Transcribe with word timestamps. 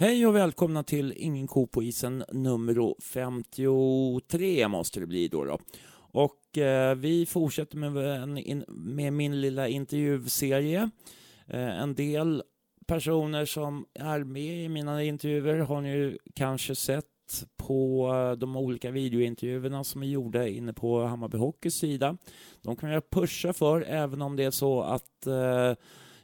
Hej 0.00 0.26
och 0.26 0.36
välkomna 0.36 0.82
till 0.82 1.14
Ingen 1.16 1.46
ko 1.46 1.66
på 1.66 1.82
isen 1.82 2.24
nummer 2.32 2.94
53 3.02 4.68
måste 4.68 5.00
det 5.00 5.06
bli 5.06 5.28
då. 5.28 5.44
då. 5.44 5.58
Och 6.18 6.58
eh, 6.58 6.94
vi 6.94 7.26
fortsätter 7.26 7.76
med, 7.76 8.22
en, 8.22 8.38
in, 8.38 8.64
med 8.68 9.12
min 9.12 9.40
lilla 9.40 9.68
intervjuserie. 9.68 10.90
Eh, 11.46 11.82
en 11.82 11.94
del 11.94 12.42
personer 12.86 13.44
som 13.44 13.86
är 13.94 14.24
med 14.24 14.64
i 14.64 14.68
mina 14.68 15.02
intervjuer 15.02 15.58
har 15.58 15.80
ni 15.80 15.88
ju 15.88 16.18
kanske 16.34 16.74
sett 16.74 17.04
på 17.56 18.10
eh, 18.14 18.38
de 18.38 18.56
olika 18.56 18.90
videointervjuerna 18.90 19.84
som 19.84 20.02
är 20.02 20.06
gjorda 20.06 20.48
inne 20.48 20.72
på 20.72 21.02
Hammarby 21.02 21.38
Hockeys 21.38 21.74
sida. 21.74 22.16
De 22.62 22.76
kan 22.76 22.90
jag 22.90 23.10
pusha 23.10 23.52
för 23.52 23.82
även 23.82 24.22
om 24.22 24.36
det 24.36 24.44
är 24.44 24.50
så 24.50 24.82
att 24.82 25.26
eh, 25.26 25.74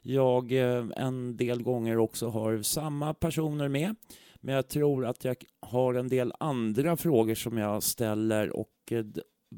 jag 0.02 0.52
eh, 0.52 0.86
en 0.96 1.36
del 1.36 1.62
gånger 1.62 1.98
också 1.98 2.28
har 2.28 2.62
samma 2.62 3.14
personer 3.14 3.68
med. 3.68 3.94
Men 4.40 4.54
jag 4.54 4.68
tror 4.68 5.06
att 5.06 5.24
jag 5.24 5.36
har 5.60 5.94
en 5.94 6.08
del 6.08 6.32
andra 6.40 6.96
frågor 6.96 7.34
som 7.34 7.58
jag 7.58 7.82
ställer 7.82 8.56
och 8.56 8.68
eh, 8.90 9.04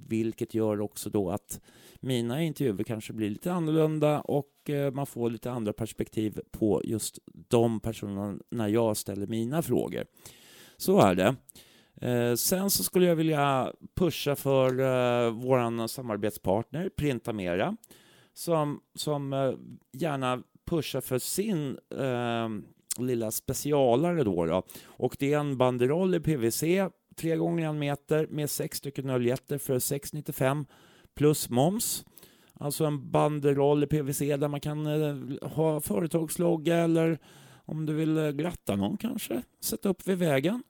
vilket 0.09 0.55
gör 0.55 0.81
också 0.81 1.11
då 1.11 1.31
att 1.31 1.61
mina 2.01 2.43
intervjuer 2.43 2.85
kanske 2.85 3.13
blir 3.13 3.31
lite 3.31 3.53
annorlunda 3.53 4.21
och 4.21 4.71
eh, 4.71 4.93
man 4.93 5.07
får 5.07 5.31
lite 5.31 5.51
andra 5.51 5.73
perspektiv 5.73 6.41
på 6.51 6.83
just 6.85 7.19
de 7.49 7.81
personerna 7.81 8.39
när 8.51 8.69
jag 8.69 8.97
ställer 8.97 9.27
mina 9.27 9.63
frågor. 9.63 10.05
Så 10.77 11.01
är 11.01 11.15
det. 11.15 11.37
Eh, 12.01 12.35
sen 12.35 12.71
så 12.71 12.85
skulle 12.85 13.07
jag 13.07 13.17
vilja 13.17 13.73
pusha 13.95 14.37
för 14.37 14.81
eh, 14.81 15.31
vår 15.31 15.87
samarbetspartner 15.87 16.89
Printamera 16.89 17.77
som, 18.35 18.81
som 18.95 19.33
gärna 19.93 20.43
pushar 20.67 21.01
för 21.01 21.19
sin 21.19 21.79
eh, 21.91 22.49
lilla 22.99 23.31
specialare 23.31 24.25
då, 24.25 24.47
då. 24.47 24.63
Och 24.87 25.17
det 25.19 25.33
är 25.33 25.39
en 25.39 25.57
banderoll 25.57 26.15
i 26.15 26.21
PVC, 26.21 26.63
tre 27.17 27.37
gånger 27.37 27.69
en 27.69 27.79
meter 27.79 28.27
med 28.27 28.51
sex 28.51 28.79
stycken 28.79 29.11
öljetter 29.11 29.59
för 29.59 29.79
695 29.79 30.67
plus 31.15 31.51
moms. 31.51 32.05
Alltså 32.55 32.85
en 32.85 33.11
banderoll 33.11 33.85
i 33.85 33.87
PVC 33.87 34.19
där 34.19 34.49
man 34.49 34.61
kan 34.61 34.87
eh, 34.87 35.49
ha 35.49 35.81
företagslogga 35.81 36.77
eller 36.77 37.19
om 37.65 37.87
du 37.87 37.93
vill 37.93 38.19
eh, 38.19 38.31
gratta 38.31 38.77
någon 38.77 38.97
kanske, 38.97 39.43
sätta 39.61 39.89
upp 39.89 40.09
vid 40.09 40.19
vägen. 40.19 40.63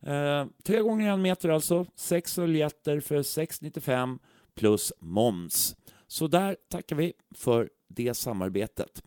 Eh, 0.00 0.46
tre 0.62 0.80
gånger 0.80 1.12
en 1.12 1.22
meter 1.22 1.48
alltså, 1.48 1.86
sex 1.94 2.38
öljetter 2.38 3.00
för 3.00 3.22
695 3.22 4.18
plus 4.54 4.92
moms. 5.00 5.76
Så 6.06 6.26
där 6.26 6.56
tackar 6.70 6.96
vi 6.96 7.12
för 7.34 7.70
det 7.88 8.14
samarbetet. 8.14 9.02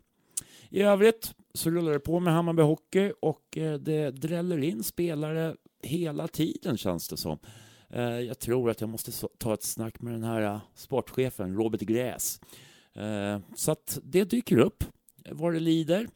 I 0.69 0.81
övrigt 0.81 1.33
så 1.53 1.69
rullar 1.69 1.91
det 1.91 1.99
på 1.99 2.19
med 2.19 2.33
Hammarby 2.33 2.61
Hockey 2.61 3.13
och 3.19 3.57
eh, 3.57 3.73
det 3.73 4.11
dräller 4.11 4.63
in 4.63 4.83
spelare 4.83 5.55
hela 5.83 6.27
tiden 6.27 6.77
känns 6.77 7.07
det 7.07 7.17
som. 7.17 7.39
Eh, 7.93 8.19
jag 8.19 8.39
tror 8.39 8.69
att 8.69 8.81
jag 8.81 8.89
måste 8.89 9.27
ta 9.37 9.53
ett 9.53 9.63
snack 9.63 10.01
med 10.01 10.13
den 10.13 10.23
här 10.23 10.41
eh, 10.41 10.59
sportchefen 10.75 11.55
Robert 11.55 11.81
Gräs. 11.81 12.41
Eh, 12.93 13.39
så 13.55 13.71
att 13.71 13.99
det 14.03 14.23
dyker 14.23 14.57
upp 14.57 14.83
vad 15.31 15.53
det 15.53 15.59
lider. 15.59 16.07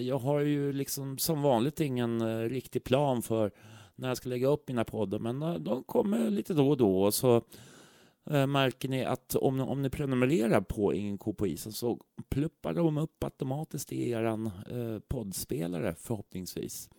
Jag 0.00 0.18
har 0.18 0.40
ju 0.40 0.72
liksom 0.72 1.18
som 1.18 1.42
vanligt 1.42 1.80
ingen 1.80 2.48
riktig 2.48 2.84
plan 2.84 3.22
för 3.22 3.50
när 3.94 4.08
jag 4.08 4.16
ska 4.16 4.28
lägga 4.28 4.48
upp 4.48 4.68
mina 4.68 4.84
poddar 4.84 5.18
men 5.18 5.64
de 5.64 5.84
kommer 5.84 6.30
lite 6.30 6.54
då 6.54 6.68
och 6.68 6.76
då 6.76 7.02
och 7.02 7.14
så 7.14 7.42
märker 8.24 8.88
ni 8.88 9.04
att 9.04 9.34
om, 9.34 9.60
om 9.60 9.82
ni 9.82 9.90
prenumererar 9.90 10.60
på 10.60 10.94
Ingen 10.94 11.18
ko 11.18 11.34
på 11.34 11.46
isen 11.46 11.72
så 11.72 12.00
pluppar 12.28 12.74
de 12.74 12.98
upp 12.98 13.24
automatiskt 13.24 13.92
i 13.92 14.10
er 14.10 14.50
poddspelare 15.00 15.94
förhoppningsvis. 15.98 16.90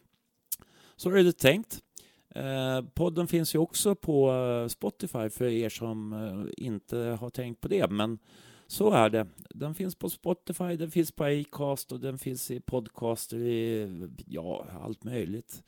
Så 0.96 1.10
är 1.10 1.24
det 1.24 1.38
tänkt. 1.38 1.84
Eh, 2.36 2.82
podden 2.94 3.28
finns 3.28 3.56
ju 3.56 3.60
också 3.60 3.96
på 3.96 4.32
eh, 4.32 4.68
Spotify 4.68 5.30
för 5.30 5.46
er 5.46 5.70
som 5.70 6.14
eh, 6.14 6.66
inte 6.66 6.98
har 6.98 7.30
tänkt 7.30 7.62
på 7.62 7.68
det, 7.68 7.92
men 7.92 8.20
så 8.68 8.92
är 8.92 9.10
det. 9.10 9.28
Den 9.50 9.76
finns 9.76 9.96
på 9.96 10.10
Spotify, 10.10 10.76
den 10.76 10.92
finns 10.92 11.12
på 11.12 11.24
Acast 11.24 11.92
och 11.92 12.00
den 12.00 12.18
finns 12.18 12.52
i 12.52 12.60
podcaster 12.60 13.38
i 13.38 13.88
ja, 14.26 14.66
allt 14.82 15.04
möjligt. 15.04 15.64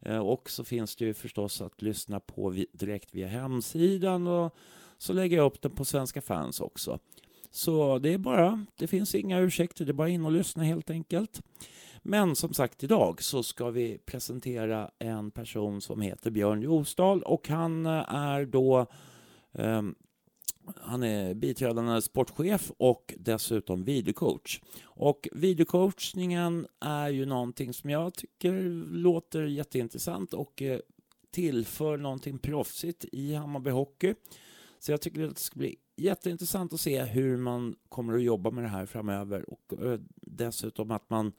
Eh, 0.00 0.18
och 0.18 0.50
så 0.50 0.64
finns 0.64 0.96
det 0.96 1.04
ju 1.04 1.14
förstås 1.14 1.60
att 1.60 1.82
lyssna 1.82 2.20
på 2.20 2.50
vi, 2.50 2.66
direkt 2.72 3.14
via 3.14 3.28
hemsidan 3.28 4.26
och 4.26 4.54
så 4.98 5.12
lägger 5.12 5.36
jag 5.36 5.46
upp 5.46 5.62
den 5.62 5.74
på 5.74 5.84
Svenska 5.84 6.22
fans 6.22 6.60
också. 6.60 6.98
Så 7.50 7.98
det 7.98 8.14
är 8.14 8.18
bara, 8.18 8.66
det 8.76 8.86
finns 8.86 9.14
inga 9.14 9.38
ursäkter, 9.38 9.84
det 9.84 9.90
är 9.90 9.94
bara 9.94 10.08
in 10.08 10.24
och 10.24 10.32
lyssna 10.32 10.62
helt 10.64 10.90
enkelt. 10.90 11.42
Men 12.02 12.36
som 12.36 12.54
sagt, 12.54 12.84
idag 12.84 13.22
så 13.22 13.42
ska 13.42 13.70
vi 13.70 13.98
presentera 13.98 14.90
en 14.98 15.30
person 15.30 15.80
som 15.80 16.00
heter 16.00 16.30
Björn 16.30 16.62
Jostal 16.62 17.22
och 17.22 17.48
han 17.48 17.86
är 17.86 18.44
då 18.44 18.86
ehm, 19.52 19.94
han 20.76 21.02
är 21.02 21.34
biträdande 21.34 22.02
sportchef 22.02 22.72
och 22.76 23.14
dessutom 23.18 23.84
videocoach. 23.84 24.60
Och 24.82 25.28
videocoachningen 25.32 26.66
är 26.80 27.08
ju 27.08 27.26
någonting 27.26 27.72
som 27.72 27.90
jag 27.90 28.14
tycker 28.14 28.52
låter 28.92 29.42
jätteintressant 29.42 30.34
och 30.34 30.62
eh, 30.62 30.80
tillför 31.30 31.96
någonting 31.96 32.38
proffsigt 32.38 33.04
i 33.12 33.34
Hammarby 33.34 33.70
Hockey. 33.70 34.14
Så 34.78 34.92
jag 34.92 35.00
tycker 35.00 35.24
att 35.24 35.36
det 35.36 35.40
ska 35.40 35.58
bli 35.58 35.76
jätteintressant 35.98 36.72
att 36.72 36.80
se 36.80 37.02
hur 37.04 37.36
man 37.36 37.76
kommer 37.88 38.14
att 38.14 38.22
jobba 38.22 38.50
med 38.50 38.64
det 38.64 38.68
här 38.68 38.86
framöver 38.86 39.50
och 39.50 39.84
eh, 39.84 40.00
dessutom 40.20 40.90
att 40.90 41.10
man 41.10 41.32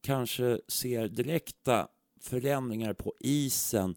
kanske 0.00 0.60
ser 0.68 1.08
direkta 1.08 1.88
förändringar 2.20 2.92
på 2.92 3.14
isen 3.20 3.94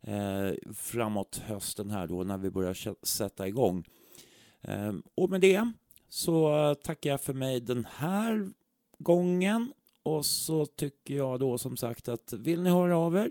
eh, 0.00 0.72
framåt 0.74 1.36
hösten 1.36 1.90
här 1.90 2.06
då 2.06 2.24
när 2.24 2.38
vi 2.38 2.50
börjar 2.50 3.04
sätta 3.06 3.48
igång. 3.48 3.84
Eh, 4.60 4.92
och 5.14 5.30
med 5.30 5.40
det 5.40 5.72
så 6.08 6.74
tackar 6.82 7.10
jag 7.10 7.20
för 7.20 7.34
mig 7.34 7.60
den 7.60 7.86
här 7.96 8.48
gången 8.98 9.72
och 10.02 10.26
så 10.26 10.66
tycker 10.66 11.14
jag 11.14 11.40
då 11.40 11.58
som 11.58 11.76
sagt 11.76 12.08
att 12.08 12.32
vill 12.32 12.62
ni 12.62 12.70
höra 12.70 12.98
av 12.98 13.16
er 13.16 13.30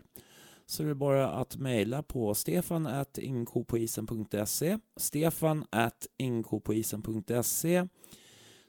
så 0.65 0.83
är 0.83 0.87
det 0.87 0.95
bara 0.95 1.29
att 1.29 1.57
mejla 1.57 2.03
på 2.03 2.33
stefan 2.33 2.87
at 2.87 3.17
inkopoisen.se 3.17 4.77
stefan 4.97 5.65
at 5.69 6.07
inkopoisen.se 6.17 7.87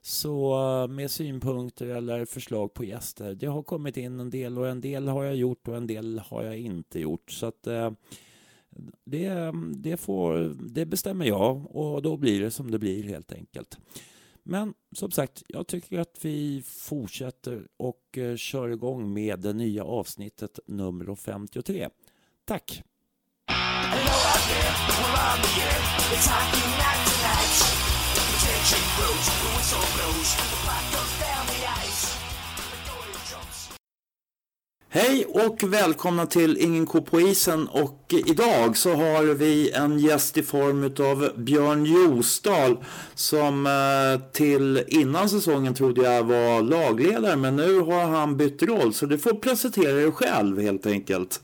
så 0.03 0.55
eh, 0.83 0.89
med 0.89 1.11
synpunkter 1.11 1.87
eller 1.87 2.25
förslag 2.25 2.75
på 2.75 2.85
gäster. 2.85 3.35
Det 3.35 3.47
har 3.47 3.63
kommit 3.63 3.97
in 3.97 4.21
en 4.21 4.31
del 4.31 4.59
och 4.59 4.69
en 4.69 4.81
del 4.81 5.09
har 5.09 5.25
jag 5.25 5.37
gjort 5.37 5.69
och 5.69 5.77
en 5.77 5.87
del 5.87 6.19
har 6.19 6.43
jag 6.43 6.59
inte 6.59 7.01
gjort. 7.01 7.31
Så 7.31 7.47
att 7.47 7.67
eh, 7.67 7.91
det, 9.05 9.53
det, 9.75 9.97
får, 9.97 10.55
det 10.75 10.87
bestämmer 10.87 11.27
jag 11.27 11.77
och 11.77 12.03
då 12.03 12.17
blir 12.17 12.41
det 12.41 12.51
som 12.51 12.71
det 12.71 12.79
blir 12.79 13.03
helt 13.03 13.33
enkelt. 13.33 13.79
Men 14.45 14.75
som 14.93 15.11
sagt, 15.11 15.43
jag 15.49 15.67
tycker 15.67 15.99
att 15.99 16.19
vi 16.21 16.63
fortsätter 16.67 17.67
och 17.77 18.19
eh, 18.19 18.37
kör 18.37 18.69
igång 18.69 19.13
med 19.13 19.41
det 19.41 19.53
nya 19.53 19.85
avsnittet 19.85 20.59
nummer 20.67 21.15
53. 21.15 21.89
Tack! 22.45 22.83
Hello 23.49 24.15
Hej 34.97 35.25
och 35.25 35.63
välkomna 35.63 36.27
till 36.27 36.59
Ingen 36.59 36.87
ko 36.87 37.03
på 37.03 37.21
isen 37.21 37.69
och 37.69 38.15
idag 38.27 38.77
så 38.77 38.95
har 38.95 39.35
vi 39.35 39.73
en 39.73 39.99
gäst 39.99 40.39
i 40.39 40.43
form 40.43 40.85
av 40.85 41.43
Björn 41.43 41.85
Jostal 41.85 42.77
som 43.15 43.67
eh, 43.67 44.33
till 44.33 44.85
innan 44.89 45.29
säsongen 45.29 45.75
trodde 45.75 46.03
jag 46.03 46.25
var 46.25 46.63
lagledare 46.63 47.37
men 47.37 47.57
nu 47.57 47.81
har 47.81 48.05
han 48.05 48.37
bytt 48.37 48.63
roll 48.63 48.95
så 48.95 49.07
du 49.07 49.19
får 49.19 49.33
presentera 49.33 49.93
dig 49.93 50.13
själv 50.13 50.61
helt 50.61 50.87
enkelt. 50.87 51.43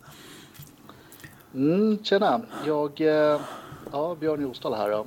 Mm, 1.54 1.98
tjena, 2.02 2.42
jag, 2.66 3.00
eh, 3.00 3.40
ja, 3.92 4.16
Björn 4.20 4.42
Jostal 4.42 4.74
här 4.74 4.90
Ja. 4.90 5.04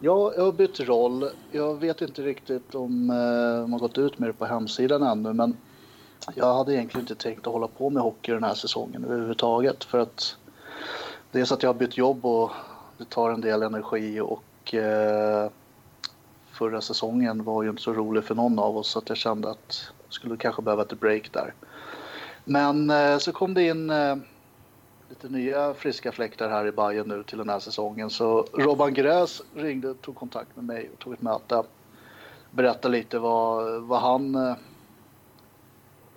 Ja, 0.00 0.32
jag 0.36 0.44
har 0.44 0.52
bytt 0.52 0.80
roll. 0.80 1.30
Jag 1.52 1.80
vet 1.80 2.00
inte 2.00 2.22
riktigt 2.22 2.74
om 2.74 3.10
eh, 3.10 3.60
de 3.60 3.72
har 3.72 3.80
gått 3.80 3.98
ut 3.98 4.18
med 4.18 4.28
det 4.28 4.32
på 4.32 4.44
hemsidan 4.44 5.02
ännu, 5.02 5.32
men 5.32 5.56
jag 6.34 6.54
hade 6.54 6.74
egentligen 6.74 7.02
inte 7.02 7.14
tänkt 7.14 7.46
att 7.46 7.52
hålla 7.52 7.68
på 7.68 7.90
med 7.90 8.02
hockey 8.02 8.32
den 8.32 8.44
här 8.44 8.54
säsongen 8.54 9.04
överhuvudtaget. 9.04 9.84
För 9.84 9.98
att 9.98 10.36
dels 11.30 11.52
att 11.52 11.62
jag 11.62 11.70
har 11.70 11.74
bytt 11.74 11.96
jobb 11.96 12.26
och 12.26 12.50
det 12.98 13.04
tar 13.04 13.30
en 13.30 13.40
del 13.40 13.62
energi 13.62 14.20
och 14.20 14.74
eh, 14.74 15.50
förra 16.52 16.80
säsongen 16.80 17.44
var 17.44 17.62
ju 17.62 17.70
inte 17.70 17.82
så 17.82 17.92
rolig 17.92 18.24
för 18.24 18.34
någon 18.34 18.58
av 18.58 18.76
oss 18.76 18.88
så 18.88 18.98
att 18.98 19.08
jag 19.08 19.18
kände 19.18 19.50
att 19.50 19.92
jag 20.04 20.12
skulle 20.12 20.36
kanske 20.36 20.62
behöva 20.62 20.82
ett 20.82 21.00
break 21.00 21.32
där. 21.32 21.54
Men 22.44 22.90
eh, 22.90 23.18
så 23.18 23.32
kom 23.32 23.54
det 23.54 23.62
in 23.62 23.90
eh, 23.90 24.16
lite 25.08 25.28
nya 25.28 25.74
friska 25.74 26.12
fläktar 26.12 26.48
här 26.48 26.66
i 26.66 26.72
Bayern 26.72 27.08
nu 27.08 27.22
till 27.22 27.38
den 27.38 27.48
här 27.48 27.58
säsongen. 27.58 28.10
Så 28.10 28.46
Robban 28.52 28.94
Gräs 28.94 29.42
ringde 29.54 29.90
och 29.90 30.00
tog 30.00 30.16
kontakt 30.16 30.56
med 30.56 30.64
mig 30.64 30.90
och 30.92 30.98
tog 30.98 31.12
ett 31.12 31.22
möte. 31.22 31.62
Berättade 32.50 32.96
lite 32.96 33.18
vad, 33.18 33.82
vad, 33.82 34.00
han, 34.00 34.34
eh, 34.34 34.54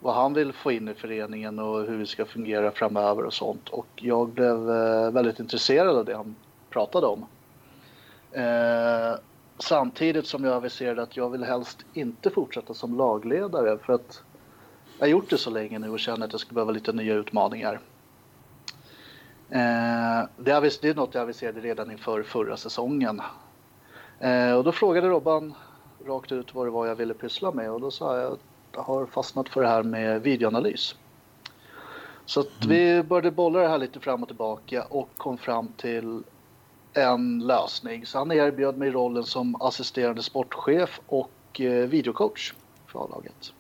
vad 0.04 0.16
han 0.16 0.34
vill 0.34 0.54
få 0.54 0.72
in 0.72 0.90
i 0.90 0.94
föreningen 0.94 1.60
och 1.60 1.84
hur 1.86 1.98
vi 1.98 2.06
ska 2.06 2.26
fungera 2.26 2.72
framöver 2.72 3.24
och 3.24 3.34
sånt. 3.34 3.70
Och 3.70 3.88
jag 3.96 4.30
blev 4.30 4.72
eh, 4.72 5.12
väldigt 5.12 5.40
intresserad 5.40 5.98
av 5.98 6.06
det 6.06 6.16
han 6.16 6.36
pratade 6.70 7.08
om. 7.08 7.26
Eh, 8.32 9.20
samtidigt 9.58 10.28
som 10.28 10.44
jag 10.44 10.54
aviserade 10.54 11.02
att 11.04 11.18
jag 11.18 11.30
vill 11.30 11.44
helst 11.44 11.86
inte 11.94 12.30
fortsätta 12.30 12.74
som 12.74 12.98
lagledare 12.98 13.78
för 13.78 13.94
att 13.94 14.24
jag 14.98 15.06
har 15.06 15.12
gjort 15.12 15.30
det 15.30 15.38
så 15.38 15.50
länge 15.50 15.80
nu 15.80 15.90
och 15.90 16.00
känner 16.00 16.26
att 16.26 16.32
jag 16.32 16.42
skulle 16.42 16.56
behöva 16.56 16.72
lite 16.72 16.94
nya 16.94 17.14
utmaningar. 17.14 17.80
Eh, 19.50 20.28
det, 20.38 20.52
är, 20.52 20.82
det 20.82 20.90
är 20.90 20.96
något 20.96 21.14
jag 21.14 21.22
aviserade 21.22 21.60
redan 21.60 21.92
inför 21.92 22.24
förra 22.24 22.58
säsongen. 22.58 23.22
Eh, 24.20 24.54
och 24.54 24.64
då 24.64 24.72
frågade 24.72 25.08
Robban 25.08 25.54
rakt 26.06 26.32
ut 26.32 26.56
vad 26.56 26.68
det 26.68 26.72
var 26.72 26.88
jag 26.88 26.96
ville 26.96 27.14
pyssla 27.14 27.52
med 27.52 27.72
och 27.72 27.82
då 27.82 27.92
sa 27.92 28.18
jag 28.18 28.34
att 28.34 28.40
jag 28.40 28.53
har 28.75 29.06
fastnat 29.06 29.50
för 29.50 29.62
det 29.62 29.68
här 29.68 29.84
med 29.84 30.22
videoanalys. 30.22 30.96
Så 32.25 32.40
att 32.40 32.66
vi 32.68 33.04
började 33.04 33.31
bolla 33.31 33.60
det 33.60 33.68
här 33.68 33.78
lite 33.78 34.00
fram 34.00 34.22
och 34.22 34.30
tillbaka 34.30 34.84
och 34.84 35.10
kom 35.18 35.38
fram 35.38 35.68
till 35.78 36.24
en 36.94 37.40
lösning. 37.40 38.06
Så 38.06 38.18
han 38.18 38.31
erbjöd 38.31 38.78
mig 38.78 38.92
rollen 38.92 39.24
som 39.24 39.62
assisterande 39.62 40.24
sportchef 40.24 41.00
och 41.06 41.62
eh, 41.62 41.88
videocoach 41.88 42.54
för 42.88 43.00
A-laget. 43.00 43.54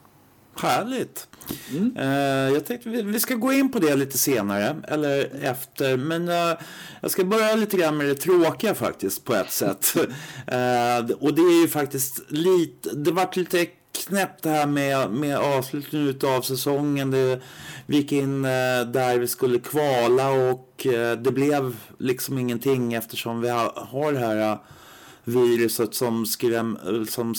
Härligt. 0.55 1.27
Mm. 1.71 1.97
Uh, 1.97 2.53
jag 2.53 2.65
tänkte 2.65 2.89
vi, 2.89 3.01
vi 3.01 3.19
ska 3.19 3.35
gå 3.35 3.53
in 3.53 3.71
på 3.71 3.79
det 3.79 3.95
lite 3.95 4.17
senare, 4.17 4.75
eller 4.87 5.43
efter. 5.43 5.97
Men 5.97 6.29
uh, 6.29 6.59
jag 7.01 7.11
ska 7.11 7.23
börja 7.23 7.55
lite 7.55 7.77
grann 7.77 7.97
med 7.97 8.07
det 8.07 8.15
tråkiga 8.15 8.75
faktiskt, 8.75 9.25
på 9.25 9.35
ett 9.35 9.51
sätt. 9.51 9.93
uh, 9.95 11.15
och 11.19 11.33
det 11.33 11.41
är 11.41 11.61
ju 11.61 11.67
faktiskt 11.67 12.31
lite, 12.31 12.95
det 12.95 13.11
vart 13.11 13.35
lite 13.35 13.65
knäppt 13.93 14.43
det 14.43 14.49
här 14.49 14.67
med, 14.67 15.11
med 15.11 15.37
avslutningen 15.37 16.19
av 16.23 16.41
säsongen. 16.41 17.11
Det, 17.11 17.41
vi 17.85 17.97
gick 17.97 18.11
in 18.11 18.45
eh, 18.45 18.81
där 18.91 19.19
vi 19.19 19.27
skulle 19.27 19.59
kvala 19.59 20.29
och 20.29 20.85
eh, 20.85 21.17
det 21.17 21.31
blev 21.31 21.75
liksom 21.97 22.37
ingenting 22.37 22.93
eftersom 22.93 23.41
vi 23.41 23.49
har, 23.49 23.87
har 23.91 24.11
det 24.11 24.19
här 24.19 24.51
eh, 24.51 24.57
viruset 25.23 25.93
som, 25.93 26.25
skräm, 26.25 26.77
som 27.09 27.35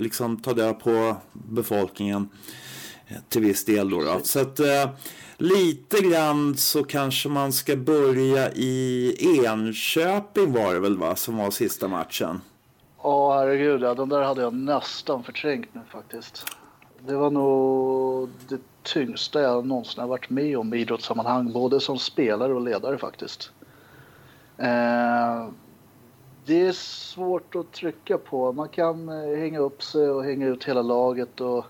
liksom 0.00 0.36
tar 0.36 0.54
död 0.54 0.80
på 0.80 1.16
befolkningen 1.32 2.28
till 3.28 3.42
viss 3.42 3.64
del. 3.64 3.90
Då, 3.90 4.02
då. 4.02 4.20
Så 4.22 4.40
att 4.40 4.60
eh, 4.60 4.90
lite 5.36 6.00
grann 6.00 6.56
så 6.56 6.84
kanske 6.84 7.28
man 7.28 7.52
ska 7.52 7.76
börja 7.76 8.52
i 8.52 9.14
Enköping 9.44 10.52
var 10.52 10.74
det 10.74 10.80
väl 10.80 10.96
va, 10.96 11.16
som 11.16 11.36
var 11.36 11.50
sista 11.50 11.88
matchen? 11.88 12.40
Ja, 13.02 13.38
herregud, 13.38 13.82
ja, 13.82 13.94
de 13.94 14.08
där 14.08 14.22
hade 14.22 14.42
jag 14.42 14.54
nästan 14.54 15.22
förträngt 15.22 15.74
nu 15.74 15.80
faktiskt. 15.88 16.44
Det 17.06 17.16
var 17.16 17.30
nog 17.30 18.28
det 18.48 18.60
tyngsta 18.82 19.40
jag 19.40 19.66
någonsin 19.66 20.00
har 20.00 20.08
varit 20.08 20.30
med 20.30 20.58
om 20.58 20.74
i 20.74 20.78
idrottssammanhang, 20.78 21.52
både 21.52 21.80
som 21.80 21.98
spelare 21.98 22.54
och 22.54 22.60
ledare 22.60 22.98
faktiskt. 22.98 23.50
Eh, 24.56 25.48
det 26.44 26.66
är 26.66 26.72
svårt 26.72 27.54
att 27.54 27.72
trycka 27.72 28.18
på. 28.18 28.52
Man 28.52 28.68
kan 28.68 29.08
eh, 29.08 29.38
hänga 29.38 29.58
upp 29.58 29.82
sig 29.82 30.10
och 30.10 30.24
hänga 30.24 30.46
ut 30.46 30.64
hela 30.64 30.82
laget 30.82 31.40
och 31.40 31.64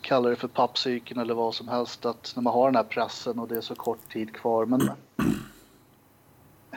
kalla 0.00 0.28
det 0.28 0.36
för 0.36 0.48
pappcykeln 0.48 1.20
eller 1.20 1.34
vad 1.34 1.54
som 1.54 1.68
helst. 1.68 2.06
Att 2.06 2.32
när 2.36 2.42
man 2.42 2.54
har 2.54 2.66
den 2.68 2.76
här 2.76 2.82
pressen 2.82 3.38
och 3.38 3.48
det 3.48 3.56
är 3.56 3.60
så 3.60 3.74
kort 3.74 4.12
tid 4.12 4.34
kvar. 4.34 4.66
Men... 4.66 4.90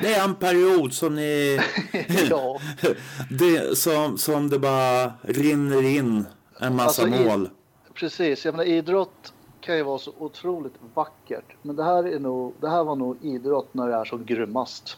Det 0.02 0.14
är 0.14 0.24
en 0.24 0.36
period 0.36 0.94
som 0.94 1.16
ni... 1.16 1.60
ja. 2.30 2.60
det, 3.30 3.78
som, 3.78 4.18
som 4.18 4.50
det 4.50 4.60
bara 4.60 5.14
rinner 5.22 5.84
in 5.84 6.26
en 6.60 6.76
massa 6.76 7.04
alltså, 7.04 7.24
mål. 7.24 7.46
I, 7.46 7.94
precis. 7.94 8.46
Jag 8.46 8.54
menar, 8.54 8.66
idrott 8.66 9.34
kan 9.62 9.78
ju 9.78 9.84
vara 9.84 9.98
så 9.98 10.12
otroligt 10.18 10.74
vackert. 10.94 11.56
Men 11.62 11.76
det 11.76 11.84
här, 11.84 12.04
är 12.04 12.20
nog, 12.20 12.54
det 12.62 12.70
här 12.70 12.84
var 12.84 12.96
nog 12.96 13.18
idrott 13.22 13.74
när 13.74 13.88
det 13.88 13.96
är 13.96 14.06
som 14.06 14.26
grymmast. 14.26 14.98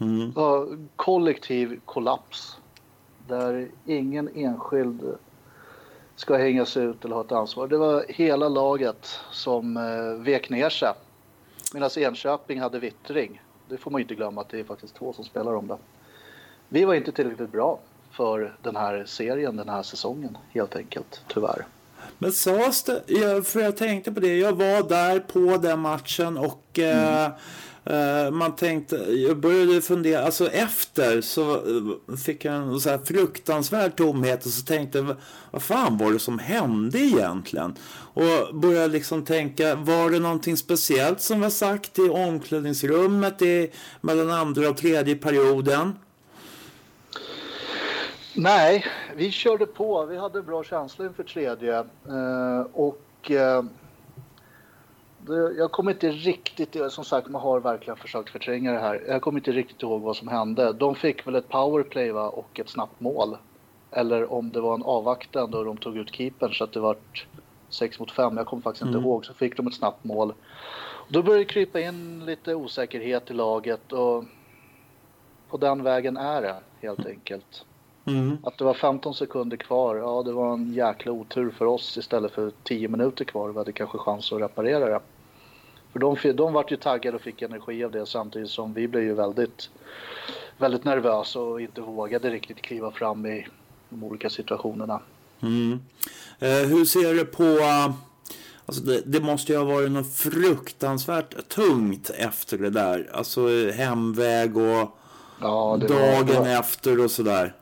Mm. 0.00 0.32
Kollektiv 0.96 1.80
kollaps. 1.84 2.58
Där 3.28 3.68
ingen 3.86 4.28
enskild 4.34 5.16
ska 6.16 6.36
hängas 6.36 6.76
ut 6.76 7.04
eller 7.04 7.14
ha 7.14 7.24
ett 7.24 7.32
ansvar. 7.32 7.68
Det 7.68 7.76
var 7.76 8.04
hela 8.08 8.48
laget 8.48 9.20
som 9.30 9.76
eh, 9.76 10.24
vek 10.24 10.50
ner 10.50 10.68
sig. 10.68 10.92
Medan 11.74 11.90
Enköping 11.96 12.60
hade 12.60 12.78
vittring. 12.78 13.40
Det 13.68 13.78
får 13.78 13.90
man 13.90 14.00
inte 14.00 14.14
glömma 14.14 14.40
att 14.40 14.48
det 14.48 14.60
är 14.60 14.64
faktiskt 14.64 14.94
två 14.94 15.12
som 15.12 15.24
spelar 15.24 15.54
om 15.54 15.66
det. 15.66 15.78
Vi 16.68 16.84
var 16.84 16.94
inte 16.94 17.12
tillräckligt 17.12 17.52
bra 17.52 17.78
för 18.12 18.56
den 18.62 18.76
här 18.76 19.04
serien, 19.06 19.56
den 19.56 19.68
här 19.68 19.82
säsongen 19.82 20.38
helt 20.52 20.76
enkelt, 20.76 21.22
tyvärr. 21.28 21.66
Men 22.18 22.32
sades 22.32 22.82
det, 22.82 23.46
för 23.46 23.60
jag 23.60 23.76
tänkte 23.76 24.12
på 24.12 24.20
det, 24.20 24.38
jag 24.38 24.52
var 24.52 24.88
där 24.88 25.20
på 25.20 25.56
den 25.56 25.80
matchen 25.80 26.38
och 26.38 26.78
eh, 26.78 27.16
mm. 27.18 27.32
Uh, 27.32 27.38
Eh, 27.86 28.30
man 28.30 28.56
tänkte, 28.56 28.96
jag 28.96 29.36
började 29.36 29.80
fundera, 29.80 30.24
alltså 30.24 30.50
efter 30.50 31.20
så 31.20 31.54
eh, 31.54 32.16
fick 32.16 32.44
jag 32.44 32.54
en 32.54 32.80
så 32.80 32.90
här 32.90 32.98
fruktansvärd 32.98 33.96
tomhet 33.96 34.46
och 34.46 34.52
så 34.52 34.64
tänkte 34.64 34.98
jag, 34.98 35.16
vad 35.50 35.62
fan 35.62 35.98
var 35.98 36.12
det 36.12 36.18
som 36.18 36.38
hände 36.38 36.98
egentligen? 36.98 37.74
Och 38.14 38.54
började 38.54 38.88
liksom 38.88 39.24
tänka, 39.24 39.74
var 39.74 40.10
det 40.10 40.18
någonting 40.18 40.56
speciellt 40.56 41.20
som 41.20 41.40
var 41.40 41.50
sagt 41.50 41.98
i 41.98 42.08
omklädningsrummet 42.08 43.42
i, 43.42 43.70
mellan 44.00 44.30
andra 44.30 44.68
och 44.68 44.76
tredje 44.76 45.14
perioden? 45.14 45.92
Nej, 48.36 48.84
vi 49.16 49.30
körde 49.30 49.66
på. 49.66 50.06
Vi 50.06 50.16
hade 50.16 50.42
bra 50.42 50.64
känsla 50.64 51.04
inför 51.04 51.22
tredje. 51.22 51.78
Eh, 51.78 52.66
och 52.72 53.30
eh, 53.30 53.64
jag 55.58 55.72
kommer 55.72 55.90
inte 55.92 56.10
riktigt, 56.10 56.76
som 56.88 57.04
sagt 57.04 57.28
man 57.28 57.42
har 57.42 57.60
verkligen 57.60 57.96
försökt 57.96 58.30
förtränga 58.30 58.72
det 58.72 58.78
här. 58.78 59.02
Jag 59.08 59.22
kommer 59.22 59.38
inte 59.38 59.52
riktigt 59.52 59.82
ihåg 59.82 60.02
vad 60.02 60.16
som 60.16 60.28
hände. 60.28 60.72
De 60.72 60.94
fick 60.94 61.26
väl 61.26 61.34
ett 61.34 61.48
powerplay 61.48 62.10
va, 62.10 62.28
och 62.28 62.60
ett 62.60 62.68
snabbt 62.68 63.00
mål. 63.00 63.36
Eller 63.90 64.32
om 64.32 64.50
det 64.50 64.60
var 64.60 64.74
en 64.74 64.82
avvaktande 64.82 65.58
och 65.58 65.64
de 65.64 65.76
tog 65.76 65.96
ut 65.96 66.14
keepern 66.14 66.52
så 66.52 66.64
att 66.64 66.72
det 66.72 66.80
var 66.80 66.96
6 67.68 67.98
mot 67.98 68.10
5. 68.10 68.36
Jag 68.36 68.46
kommer 68.46 68.62
faktiskt 68.62 68.82
inte 68.82 68.98
mm. 68.98 69.04
ihåg. 69.04 69.26
Så 69.26 69.34
fick 69.34 69.56
de 69.56 69.66
ett 69.66 69.74
snabbt 69.74 70.04
mål. 70.04 70.32
Då 71.08 71.22
började 71.22 71.44
det 71.44 71.48
krypa 71.48 71.80
in 71.80 72.24
lite 72.26 72.54
osäkerhet 72.54 73.30
i 73.30 73.34
laget 73.34 73.92
och 73.92 74.24
på 75.50 75.56
den 75.56 75.82
vägen 75.82 76.16
är 76.16 76.42
det 76.42 76.56
helt 76.80 77.06
enkelt. 77.06 77.64
Mm. 78.06 78.38
Att 78.42 78.58
det 78.58 78.64
var 78.64 78.74
15 78.74 79.14
sekunder 79.14 79.56
kvar, 79.56 79.96
ja 79.96 80.22
det 80.22 80.32
var 80.32 80.52
en 80.52 80.72
jäkla 80.72 81.12
otur 81.12 81.50
för 81.50 81.64
oss 81.64 81.96
istället 81.98 82.32
för 82.32 82.52
10 82.62 82.88
minuter 82.88 83.24
kvar. 83.24 83.48
Vi 83.48 83.58
hade 83.58 83.72
kanske 83.72 83.98
chans 83.98 84.32
att 84.32 84.40
reparera 84.40 84.88
det. 84.88 85.00
För 85.94 86.00
de, 86.00 86.36
de 86.36 86.52
vart 86.52 86.72
ju 86.72 86.76
taggade 86.76 87.16
och 87.16 87.22
fick 87.22 87.42
energi 87.42 87.84
av 87.84 87.90
det 87.90 88.06
samtidigt 88.06 88.50
som 88.50 88.74
vi 88.74 88.88
blev 88.88 89.02
ju 89.02 89.14
väldigt, 89.14 89.70
väldigt 90.58 90.84
nervösa 90.84 91.40
och 91.40 91.60
inte 91.60 91.80
vågade 91.80 92.30
riktigt 92.30 92.62
kliva 92.62 92.90
fram 92.90 93.26
i 93.26 93.46
de 93.88 94.04
olika 94.04 94.30
situationerna. 94.30 95.00
Mm. 95.40 95.80
Eh, 96.38 96.48
hur 96.48 96.84
ser 96.84 97.14
du 97.14 97.24
på 97.24 97.58
Alltså 98.66 98.82
det, 98.82 99.02
det, 99.06 99.20
måste 99.20 99.52
ju 99.52 99.58
ha 99.58 99.64
varit 99.64 99.90
något 99.90 100.14
fruktansvärt 100.14 101.48
tungt 101.48 102.10
efter 102.10 102.58
det 102.58 102.70
där. 102.70 103.10
Alltså 103.12 103.70
hemväg 103.70 104.56
och 104.56 104.98
ja, 105.40 105.78
dagen 105.88 106.42
var, 106.42 106.48
efter 106.48 107.04
och 107.04 107.10
sådär. 107.10 107.54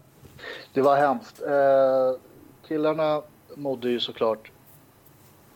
Det 0.72 0.82
var 0.82 0.96
hemskt. 0.96 1.42
Eh, 1.42 2.20
killarna 2.68 3.22
mådde 3.54 3.90
ju 3.90 4.00
såklart 4.00 4.50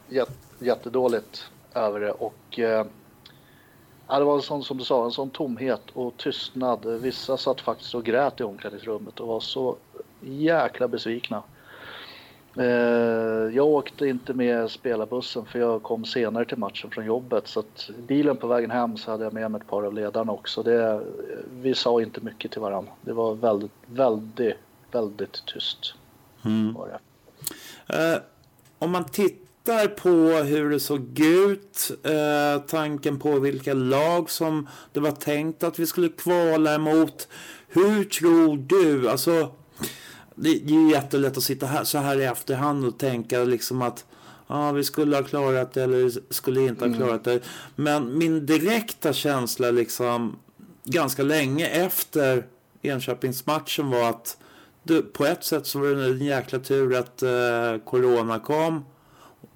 jät, 0.09 0.30
jättedåligt 0.59 1.50
över 1.76 2.00
det 2.00 2.11
och 2.11 2.59
eh, 2.59 2.87
det 4.09 4.25
var 4.25 4.35
en 4.35 4.42
sån 4.42 4.64
som 4.64 4.78
du 4.78 4.85
sa, 4.85 5.04
en 5.04 5.11
sån 5.11 5.30
tomhet 5.30 5.83
och 5.92 6.16
tystnad. 6.16 6.87
Vissa 6.87 7.37
satt 7.37 7.61
faktiskt 7.61 7.95
och 7.95 8.04
grät 8.04 8.40
i 8.40 8.42
omklädningsrummet 8.42 9.21
och 9.21 9.28
var 9.28 9.40
så 9.40 9.76
jäkla 10.21 10.88
besvikna. 10.88 11.42
Eh, 12.59 13.54
jag 13.54 13.66
åkte 13.66 14.06
inte 14.06 14.35
med 14.35 14.71
spelarbussen 14.71 15.45
för 15.45 15.59
jag 15.59 15.83
kom 15.83 16.04
senare 16.04 16.45
till 16.45 16.59
matchen 16.59 16.90
från 16.90 17.04
jobbet 17.04 17.49
så 17.49 17.61
att 17.61 17.90
bilen 18.06 18.37
på 18.37 18.47
vägen 18.47 18.71
hem 18.71 18.97
så 18.97 19.11
hade 19.11 19.25
jag 19.25 19.33
med 19.33 19.50
mig 19.50 19.61
ett 19.61 19.68
par 19.68 19.83
av 19.83 19.95
ledarna 19.95 20.33
också. 20.33 20.62
Det, 20.62 21.02
vi 21.50 21.75
sa 21.75 22.02
inte 22.02 22.21
mycket 22.21 22.52
till 22.52 22.61
varandra. 22.61 22.92
Det 23.00 23.12
var 23.12 23.35
väldigt, 23.35 23.73
väldigt, 23.87 24.56
väldigt 24.92 25.47
tyst. 25.47 25.95
Mm. 26.45 26.75
Var 26.75 26.88
det. 26.88 28.14
Eh, 28.14 28.21
om 28.78 28.90
man 28.90 29.04
tittar 29.04 29.46
tittar 29.66 29.88
på 29.88 30.08
hur 30.44 30.70
det 30.70 30.80
såg 30.80 31.20
ut, 31.20 31.90
eh, 32.02 32.62
tanken 32.66 33.18
på 33.18 33.38
vilka 33.38 33.75
lag 33.75 34.30
som 34.30 34.68
det 34.92 35.00
var 35.00 35.11
tänkt 35.11 35.62
att 35.62 35.78
vi 35.78 35.87
skulle 35.87 36.08
kvala 36.08 36.75
emot. 36.75 37.28
Hur 37.68 38.04
tror 38.04 38.56
du, 38.56 39.11
alltså 39.11 39.52
det 40.35 40.49
är 40.49 40.68
ju 40.68 40.90
jättelätt 40.90 41.37
att 41.37 41.42
sitta 41.42 41.66
här, 41.66 41.85
så 41.85 41.99
här 41.99 42.20
i 42.20 42.25
efterhand 42.25 42.85
och 42.85 42.99
tänka 42.99 43.44
liksom 43.44 43.82
att 43.82 44.04
ja, 44.46 44.73
vi 44.73 44.85
skulle 44.85 45.16
ha 45.16 45.23
klarat 45.23 45.73
det 45.73 45.82
eller 45.82 46.32
skulle 46.32 46.61
inte 46.61 46.88
ha 46.88 46.94
klarat 46.96 47.25
det. 47.25 47.40
Men 47.76 48.18
min 48.18 48.46
direkta 48.46 49.12
känsla 49.12 49.70
liksom 49.70 50.37
ganska 50.85 51.23
länge 51.23 51.66
efter 51.66 52.46
Enköpingsmatchen 52.82 53.90
var 53.90 54.11
att 54.11 54.37
det, 54.82 55.02
på 55.02 55.26
ett 55.26 55.44
sätt 55.44 55.66
så 55.66 55.78
var 55.78 55.87
det 55.87 56.04
en 56.04 56.25
jäkla 56.25 56.58
tur 56.58 56.94
att 56.94 57.23
eh, 57.23 57.85
Corona 57.85 58.38
kom. 58.38 58.85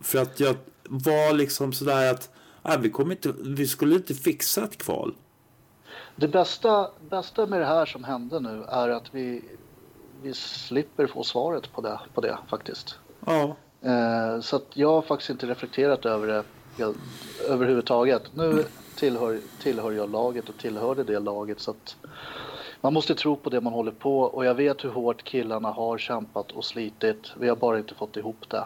För 0.00 0.18
att 0.18 0.40
jag 0.40 0.56
var 0.84 1.32
liksom 1.32 1.72
sådär 1.72 2.12
att 2.12 2.30
nej, 2.62 2.78
vi, 2.80 2.90
kommer 2.90 3.12
inte, 3.12 3.34
vi 3.38 3.66
skulle 3.66 3.94
inte 3.94 4.14
fixa 4.14 4.64
ett 4.64 4.78
kval. 4.78 5.14
Det 6.16 6.28
bästa, 6.28 6.90
bästa 7.10 7.46
med 7.46 7.60
det 7.60 7.66
här 7.66 7.86
som 7.86 8.04
hände 8.04 8.40
nu 8.40 8.64
är 8.68 8.88
att 8.88 9.14
vi, 9.14 9.44
vi 10.22 10.34
slipper 10.34 11.06
få 11.06 11.22
svaret 11.24 11.72
på 11.72 11.80
det, 11.80 12.00
på 12.14 12.20
det 12.20 12.38
faktiskt. 12.48 12.98
Ja. 13.26 13.56
Eh, 13.82 14.40
så 14.40 14.56
att 14.56 14.66
jag 14.74 14.88
har 14.88 15.02
faktiskt 15.02 15.30
inte 15.30 15.46
reflekterat 15.46 16.06
över 16.06 16.26
det 16.26 16.44
helt, 16.78 16.96
överhuvudtaget. 17.48 18.22
Nu 18.34 18.64
tillhör, 18.96 19.40
tillhör 19.62 19.92
jag 19.92 20.10
laget 20.10 20.48
och 20.48 20.58
tillhörde 20.58 21.04
det 21.04 21.18
laget 21.18 21.60
så 21.60 21.70
att 21.70 21.96
man 22.80 22.94
måste 22.94 23.14
tro 23.14 23.36
på 23.36 23.50
det 23.50 23.60
man 23.60 23.72
håller 23.72 23.92
på 23.92 24.20
och 24.20 24.44
jag 24.44 24.54
vet 24.54 24.84
hur 24.84 24.90
hårt 24.90 25.24
killarna 25.24 25.70
har 25.70 25.98
kämpat 25.98 26.52
och 26.52 26.64
slitit. 26.64 27.32
Vi 27.36 27.48
har 27.48 27.56
bara 27.56 27.78
inte 27.78 27.94
fått 27.94 28.16
ihop 28.16 28.44
det. 28.48 28.64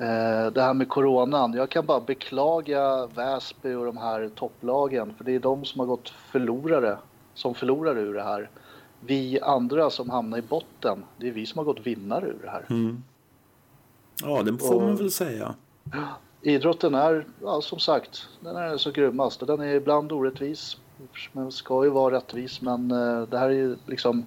Eh, 0.00 0.52
det 0.52 0.62
här 0.62 0.74
med 0.74 0.88
coronan, 0.88 1.52
jag 1.52 1.70
kan 1.70 1.86
bara 1.86 2.00
beklaga 2.00 3.06
Väsby 3.06 3.74
och 3.74 3.84
de 3.84 3.96
här 3.96 4.30
topplagen 4.34 5.14
för 5.14 5.24
det 5.24 5.34
är 5.34 5.40
de 5.40 5.64
som 5.64 5.80
har 5.80 5.86
gått 5.86 6.08
förlorare, 6.08 6.98
som 7.34 7.54
förlorare 7.54 8.00
ur 8.00 8.14
det 8.14 8.22
här. 8.22 8.50
Vi 9.00 9.40
andra 9.40 9.90
som 9.90 10.10
hamnar 10.10 10.38
i 10.38 10.42
botten, 10.42 11.04
det 11.16 11.28
är 11.28 11.32
vi 11.32 11.46
som 11.46 11.58
har 11.58 11.64
gått 11.64 11.86
vinnare 11.86 12.26
ur 12.26 12.38
det 12.42 12.50
här. 12.50 12.66
Mm. 12.70 13.02
Ja, 14.22 14.42
det 14.42 14.58
får 14.58 14.80
man 14.80 14.96
väl 14.96 15.10
säga. 15.10 15.54
Idrotten 16.42 16.94
är, 16.94 17.26
ja, 17.42 17.60
som 17.62 17.78
sagt, 17.78 18.28
den 18.40 18.56
är 18.56 18.76
så 18.76 18.90
grymmast. 18.90 19.46
Den 19.46 19.60
är 19.60 19.74
ibland 19.74 20.12
orättvis, 20.12 20.76
men 21.32 21.52
ska 21.52 21.84
ju 21.84 21.90
vara 21.90 22.14
rättvis. 22.14 22.60
Men 22.60 22.90
eh, 22.90 23.22
det 23.22 23.38
här 23.38 23.46
är 23.46 23.54
ju 23.54 23.76
liksom, 23.86 24.26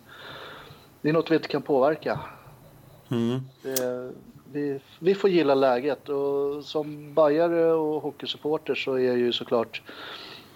det 1.02 1.10
är 1.10 1.14
något 1.14 1.32
vi 1.32 1.36
inte 1.36 1.48
kan 1.48 1.62
påverka. 1.62 2.20
Mm. 3.12 3.42
Det, 3.62 4.12
vi, 4.54 4.80
vi 5.00 5.16
får 5.16 5.30
gilla 5.30 5.56
läget 5.56 6.10
och 6.10 6.64
som 6.64 7.14
bajare 7.14 7.74
och 7.74 8.02
hockeysupporter 8.02 8.76
så 8.76 8.94
är 8.94 9.08
jag 9.08 9.18
ju 9.18 9.34
såklart 9.34 9.82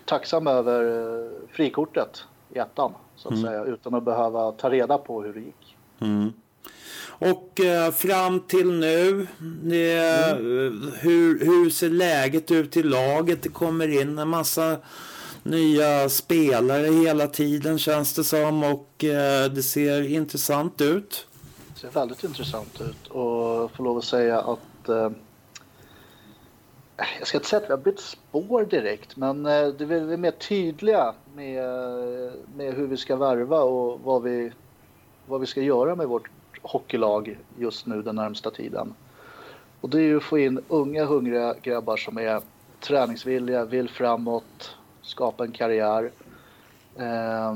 tacksam 0.06 0.48
över 0.48 0.84
eh, 0.84 1.32
frikortet 1.52 2.24
i 2.54 2.60
ettan 2.60 2.94
så 3.16 3.30
att 3.30 3.42
säga 3.42 3.64
utan 3.64 3.94
att 3.94 4.04
behöva 4.04 4.52
ta 4.52 4.70
reda 4.70 4.98
på 4.98 5.24
hur 5.24 5.34
det 5.34 5.40
gick. 5.40 5.76
Mm. 6.00 6.34
Och 7.20 7.60
eh, 7.60 7.92
fram 7.92 8.40
till 8.40 8.72
nu, 8.72 9.22
eh, 9.64 10.36
hur, 11.00 11.46
hur 11.46 11.70
ser 11.70 11.90
läget 11.90 12.52
ut 12.52 12.78
i 12.78 12.84
laget? 12.84 13.44
Det 13.44 13.50
kommer 13.50 14.02
in 14.02 14.18
en 14.18 14.28
massa 14.28 14.78
nya 15.44 16.10
spelare 16.10 16.88
hela 16.88 17.28
tiden 17.28 17.80
känns 17.80 18.14
det 18.14 18.24
som 18.24 18.64
och 18.64 19.04
eh, 19.04 19.52
det 19.52 19.64
ser 19.64 20.02
intressant 20.02 20.82
ut. 20.82 21.27
Det 21.78 21.82
ser 21.82 22.00
väldigt 22.00 22.24
intressant 22.24 22.82
ut 22.82 23.08
och 23.08 23.72
får 23.72 23.84
lov 23.84 23.98
att 23.98 24.04
säga 24.04 24.40
att 24.40 24.90
eh, 24.90 25.12
jag 27.20 27.28
ska 27.28 27.38
inte 27.38 27.50
säga 27.50 27.62
att 27.62 27.70
vi 27.70 27.74
har 27.74 27.78
bytt 27.78 28.00
spår 28.00 28.66
direkt 28.66 29.18
men 29.18 29.46
eh, 29.46 29.68
det 29.68 29.84
är 29.84 30.18
mer 30.18 30.32
tydliga 30.32 31.14
med, 31.36 31.64
med 32.56 32.74
hur 32.74 32.88
vi 32.88 32.98
ska 32.98 33.16
värva 33.16 33.60
och 33.60 34.00
vad 34.04 34.24
vi, 34.24 34.52
vad 35.26 35.40
vi 35.40 35.46
ska 35.46 35.62
göra 35.62 35.96
med 35.96 36.08
vårt 36.08 36.30
hockeylag 36.62 37.38
just 37.58 37.86
nu 37.86 38.02
den 38.02 38.16
närmsta 38.16 38.52
tiden. 38.52 38.94
Och 39.82 39.90
det 39.90 39.98
är 39.98 40.04
ju 40.04 40.18
att 40.18 40.24
få 40.24 40.38
in 40.38 40.60
unga 40.68 41.06
hungriga 41.06 41.56
grabbar 41.62 41.98
som 41.98 42.18
är 42.18 42.42
träningsvilliga, 42.80 43.66
vill 43.66 43.90
framåt, 43.90 44.76
skapa 45.02 45.44
en 45.44 45.52
karriär. 45.52 46.12
Eh, 46.96 47.56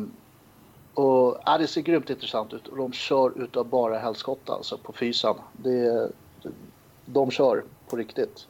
och 0.93 1.37
ja, 1.45 1.57
det 1.57 1.67
ser 1.67 1.81
grymt 1.81 2.09
intressant 2.09 2.53
ut 2.53 2.67
och 2.67 2.77
de 2.77 2.93
kör 2.93 3.43
utav 3.43 3.65
bara 3.65 3.99
helskotta 3.99 4.53
alltså 4.53 4.77
på 4.77 4.93
fysan. 4.93 5.35
Det, 5.53 6.09
de 7.05 7.31
kör 7.31 7.63
på 7.89 7.95
riktigt. 7.95 8.47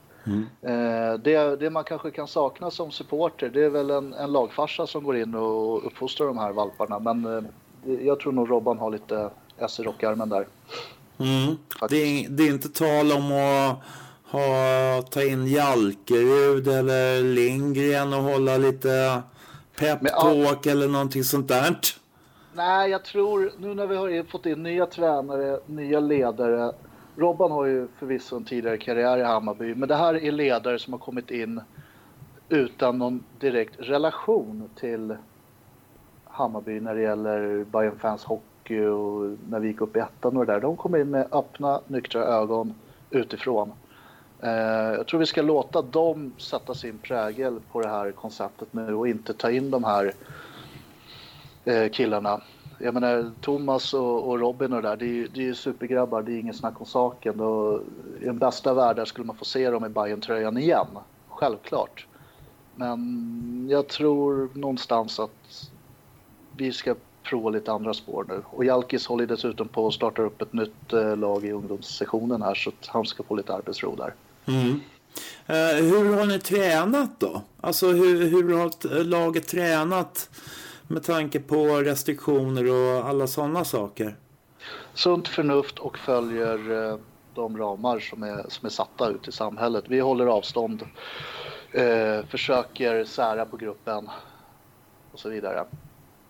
Eh, 0.62 1.20
det, 1.24 1.56
det 1.60 1.70
man 1.70 1.84
kanske 1.84 2.12
kan 2.12 2.28
sakna 2.28 2.72
som 2.72 2.92
supporter 2.92 3.50
det 3.50 3.64
är 3.64 3.70
väl 3.70 3.90
en, 3.90 4.14
en 4.14 4.32
lagfarsa 4.32 4.88
som 4.88 5.04
går 5.04 5.18
in 5.18 5.36
och 5.36 5.86
uppfostrar 5.86 6.28
de 6.28 6.38
här 6.38 6.52
valparna. 6.52 7.00
Men 7.00 7.26
eh, 7.26 7.44
jag 8.06 8.20
tror 8.20 8.32
nog 8.32 8.50
Robban 8.50 8.80
har 8.80 8.92
lite 8.92 9.30
S 9.58 9.80
i 9.80 9.84
rockärmen 9.84 10.30
där. 10.30 10.48
Mm. 11.18 11.58
Det, 11.90 11.96
är, 11.98 12.30
det 12.30 12.44
är 12.44 12.50
inte 12.50 12.70
tal 12.70 13.12
om 13.12 13.32
att 13.32 13.78
ha, 14.32 15.02
ta 15.02 15.24
in 15.24 15.48
Jalkerud 15.48 16.68
eller 16.68 17.24
Lindgren 17.24 18.14
och 18.14 18.24
hålla 18.24 18.58
lite 18.58 19.22
peptalk 19.80 20.66
eller 20.66 20.88
någonting 20.88 21.24
sånt 21.24 21.48
där. 21.48 21.76
Nej, 22.54 22.90
jag 22.90 23.04
tror 23.04 23.52
nu 23.58 23.74
när 23.74 23.88
vi 23.88 23.96
har 23.96 24.24
fått 24.24 24.46
in 24.46 24.64
nya 24.64 24.86
tränare, 24.86 25.60
nya 25.66 26.00
ledare. 26.00 26.72
Robban 27.16 27.52
har 27.52 27.66
ju 27.66 27.88
förvisso 27.88 28.36
en 28.36 28.46
tidigare 28.46 28.78
karriär 28.78 29.18
i 29.18 29.24
Hammarby, 29.24 29.76
men 29.76 29.90
det 29.90 29.96
här 29.96 30.24
är 30.24 30.32
ledare 30.32 30.80
som 30.80 30.94
har 30.94 31.00
kommit 31.00 31.32
in 31.32 31.62
utan 32.50 32.98
någon 32.98 33.24
direkt 33.40 33.76
relation 33.80 34.70
till 34.76 35.16
Hammarby 36.26 36.80
när 36.80 36.96
det 36.96 37.02
gäller 37.02 37.64
Bayern 37.64 38.00
Fans 38.00 38.24
Hockey 38.24 38.86
och 38.86 39.38
när 39.50 39.60
vi 39.60 39.68
gick 39.68 39.82
upp 39.82 39.96
i 39.96 40.00
ettan 40.00 40.38
och 40.38 40.46
det 40.46 40.54
där. 40.54 40.60
De 40.60 40.78
kom 40.78 40.96
in 40.96 41.10
med 41.10 41.28
öppna, 41.32 41.82
nyktra 41.88 42.24
ögon 42.24 42.74
utifrån. 43.10 43.72
Eh, 44.42 44.50
jag 44.98 45.08
tror 45.08 45.20
vi 45.20 45.26
ska 45.26 45.42
låta 45.42 45.82
dem 45.82 46.34
sätta 46.38 46.74
sin 46.74 46.98
prägel 46.98 47.60
på 47.72 47.82
det 47.82 47.90
här 47.90 48.12
konceptet 48.12 48.74
nu 48.74 48.94
och 48.94 49.08
inte 49.08 49.34
ta 49.34 49.52
in 49.52 49.72
de 49.72 49.84
här 49.84 50.14
Eh, 51.66 51.90
killarna. 51.90 52.42
Jag 52.80 52.94
menar 52.94 53.32
Thomas 53.42 53.94
och, 53.94 54.30
och 54.30 54.40
Robin 54.40 54.74
och 54.74 54.82
det 54.82 54.90
där, 54.90 54.98
det 54.98 55.06
är 55.06 55.14
ju 55.14 55.28
det 55.28 55.40
är 55.40 55.46
ju 55.46 55.56
supergrabbar, 55.56 56.22
det 56.22 56.32
är 56.32 56.40
ingen 56.40 56.54
snack 56.54 56.82
om 56.82 56.86
saken. 56.86 57.40
Och 57.40 57.82
I 58.22 58.26
den 58.26 58.38
bästa 58.38 58.74
världen 58.74 59.06
skulle 59.06 59.28
man 59.28 59.36
få 59.36 59.46
se 59.46 59.70
dem 59.70 59.86
i 59.86 59.90
bayern 59.90 60.22
tröjan 60.22 60.58
igen, 60.58 60.88
självklart. 61.30 62.08
Men 62.76 63.68
jag 63.70 63.88
tror 63.88 64.50
någonstans 64.54 65.20
att 65.20 65.70
vi 66.58 66.72
ska 66.72 66.96
prova 67.24 67.50
lite 67.50 67.72
andra 67.72 67.94
spår 67.94 68.26
nu. 68.30 68.42
Och 68.46 68.66
Jalkis 68.66 69.08
håller 69.08 69.26
dessutom 69.26 69.68
på 69.68 69.88
att 69.88 69.94
starta 69.94 70.22
upp 70.22 70.42
ett 70.42 70.54
nytt 70.54 70.94
eh, 70.94 71.18
lag 71.18 71.46
i 71.46 71.52
ungdomssessionen 71.52 72.42
här 72.42 72.56
så 72.56 72.70
att 72.70 72.88
han 72.88 73.06
ska 73.06 73.24
få 73.24 73.36
lite 73.36 73.54
arbetsro 73.54 73.96
där. 73.96 74.14
Mm. 74.46 74.80
Eh, 75.48 75.84
hur 75.84 76.16
har 76.16 76.26
ni 76.26 76.40
tränat 76.40 77.20
då? 77.20 77.42
Alltså 77.62 77.88
hur, 77.88 78.28
hur 78.28 78.58
har 78.58 79.04
laget 79.04 79.48
tränat 79.48 80.30
med 80.92 81.04
tanke 81.04 81.40
på 81.40 81.56
restriktioner 81.66 82.72
och 82.72 83.10
alla 83.10 83.28
sådana 83.28 83.66
saker? 83.66 84.16
sunt 84.94 85.28
förnuft 85.28 85.80
och 85.80 85.98
följer 85.98 86.90
eh, 86.92 86.98
de 87.36 87.58
ramar 87.58 88.00
som 88.00 88.24
är, 88.24 88.46
som 88.50 88.66
är 88.66 88.70
satta 88.70 89.10
ut 89.10 89.28
i 89.28 89.32
samhället. 89.32 89.86
Vi 89.88 90.00
håller 90.00 90.26
avstånd, 90.26 90.82
eh, 91.72 92.26
försöker 92.30 93.04
sära 93.06 93.46
på 93.46 93.58
gruppen 93.58 94.10
och 95.12 95.20
så 95.20 95.30
vidare. 95.30 95.66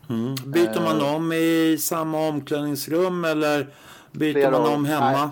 Mm. 0.09 0.35
Byter 0.45 0.81
man 0.83 1.01
Eh. 1.01 1.15
om 1.15 1.31
i 1.33 1.77
samma 1.79 2.27
omklädningsrum 2.27 3.25
eller 3.25 3.67
byter 4.11 4.51
man 4.51 4.73
om 4.73 4.85
hemma? 4.85 5.11
nej. 5.11 5.29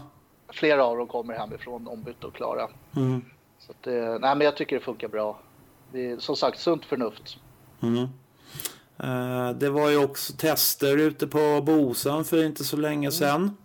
Flera 0.53 0.85
av 0.85 0.97
dem 0.97 1.07
kommer 1.07 1.33
hemifrån 1.33 1.87
ombytta 1.87 2.27
och 2.27 2.33
klara. 2.35 2.67
Mm. 2.95 3.21
Så 3.59 3.71
att, 3.71 3.83
det- 3.83 4.19
nej, 4.19 4.35
men 4.35 4.41
jag 4.41 4.57
tycker 4.57 4.75
det 4.75 4.85
funkar 4.85 5.07
bra. 5.07 5.39
Vi, 5.91 6.15
som 6.19 6.35
sagt, 6.35 6.59
sunt 6.59 6.85
förnuft. 6.85 7.37
Mm. 7.81 8.07
Eh, 9.03 9.49
det 9.51 9.69
var 9.69 9.89
ju 9.89 10.03
också 10.03 10.33
tester 10.33 10.97
ute 10.97 11.27
på 11.27 11.61
Bosön 11.61 12.23
för 12.23 12.45
inte 12.45 12.63
så 12.63 12.77
länge 12.77 13.11
sedan. 13.11 13.57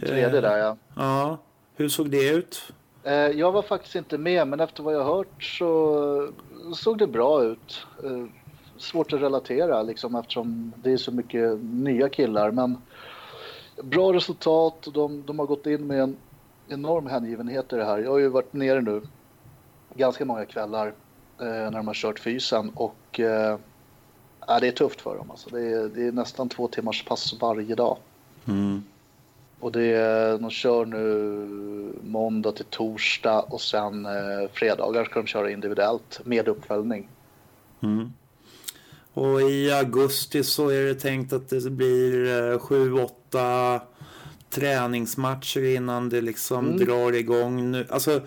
Tredje 0.00 0.40
där 0.40 0.58
ja. 0.58 0.76
Ja, 0.96 1.38
hur 1.76 1.88
såg 1.88 2.10
det 2.10 2.28
ut? 2.30 2.72
Eh, 3.02 3.12
Jag 3.14 3.52
var 3.52 3.62
faktiskt 3.62 3.94
inte 3.94 4.18
med, 4.18 4.48
men 4.48 4.60
efter 4.60 4.82
vad 4.82 4.94
jag 4.94 5.04
hört 5.04 5.42
så 5.44 6.28
såg 6.74 6.98
det 6.98 7.06
bra 7.06 7.44
ut. 7.44 7.86
Eh, 8.04 8.24
Svårt 8.78 9.12
att 9.12 9.20
relatera 9.20 9.82
liksom, 9.82 10.14
eftersom 10.14 10.72
det 10.82 10.92
är 10.92 10.96
så 10.96 11.12
mycket 11.12 11.58
nya 11.62 12.08
killar. 12.08 12.50
Men 12.50 12.78
bra 13.82 14.12
resultat 14.12 14.86
och 14.86 14.92
de, 14.92 15.22
de 15.26 15.38
har 15.38 15.46
gått 15.46 15.66
in 15.66 15.86
med 15.86 16.00
en 16.00 16.16
enorm 16.68 17.06
hängivenhet 17.06 17.72
i 17.72 17.76
det 17.76 17.84
här. 17.84 17.98
Jag 17.98 18.10
har 18.10 18.18
ju 18.18 18.28
varit 18.28 18.52
nere 18.52 18.80
nu 18.80 19.02
ganska 19.94 20.24
många 20.24 20.44
kvällar 20.44 20.86
eh, 21.40 21.46
när 21.46 21.70
de 21.70 21.86
har 21.86 21.94
kört 21.94 22.18
fysen 22.18 22.70
och 22.74 23.20
eh, 23.20 23.58
ja, 24.46 24.60
det 24.60 24.68
är 24.68 24.72
tufft 24.72 25.00
för 25.00 25.16
dem. 25.16 25.30
Alltså. 25.30 25.50
Det, 25.50 25.60
är, 25.60 25.88
det 25.88 26.06
är 26.06 26.12
nästan 26.12 26.48
två 26.48 26.68
timmars 26.68 27.04
pass 27.04 27.34
varje 27.40 27.74
dag. 27.74 27.96
Mm. 28.48 28.84
Och 29.60 29.72
det 29.72 29.84
är, 29.84 30.38
de 30.38 30.50
kör 30.50 30.84
nu 30.84 31.92
måndag 32.02 32.52
till 32.52 32.64
torsdag 32.64 33.40
och 33.40 33.60
sen 33.60 34.06
eh, 34.06 34.50
fredagar 34.52 35.04
ska 35.04 35.20
de 35.20 35.26
köra 35.26 35.50
individuellt 35.50 36.20
med 36.24 36.48
uppföljning. 36.48 37.08
Mm. 37.80 38.12
Och 39.12 39.42
i 39.42 39.72
augusti 39.72 40.44
så 40.44 40.68
är 40.68 40.82
det 40.82 40.94
tänkt 40.94 41.32
att 41.32 41.48
det 41.48 41.70
blir 41.70 42.58
sju, 42.58 42.92
åtta 42.92 43.80
träningsmatcher 44.50 45.64
innan 45.64 46.08
det 46.08 46.20
liksom 46.20 46.66
mm. 46.66 46.84
drar 46.84 47.12
igång. 47.12 47.70
Nu. 47.70 47.86
Alltså, 47.90 48.20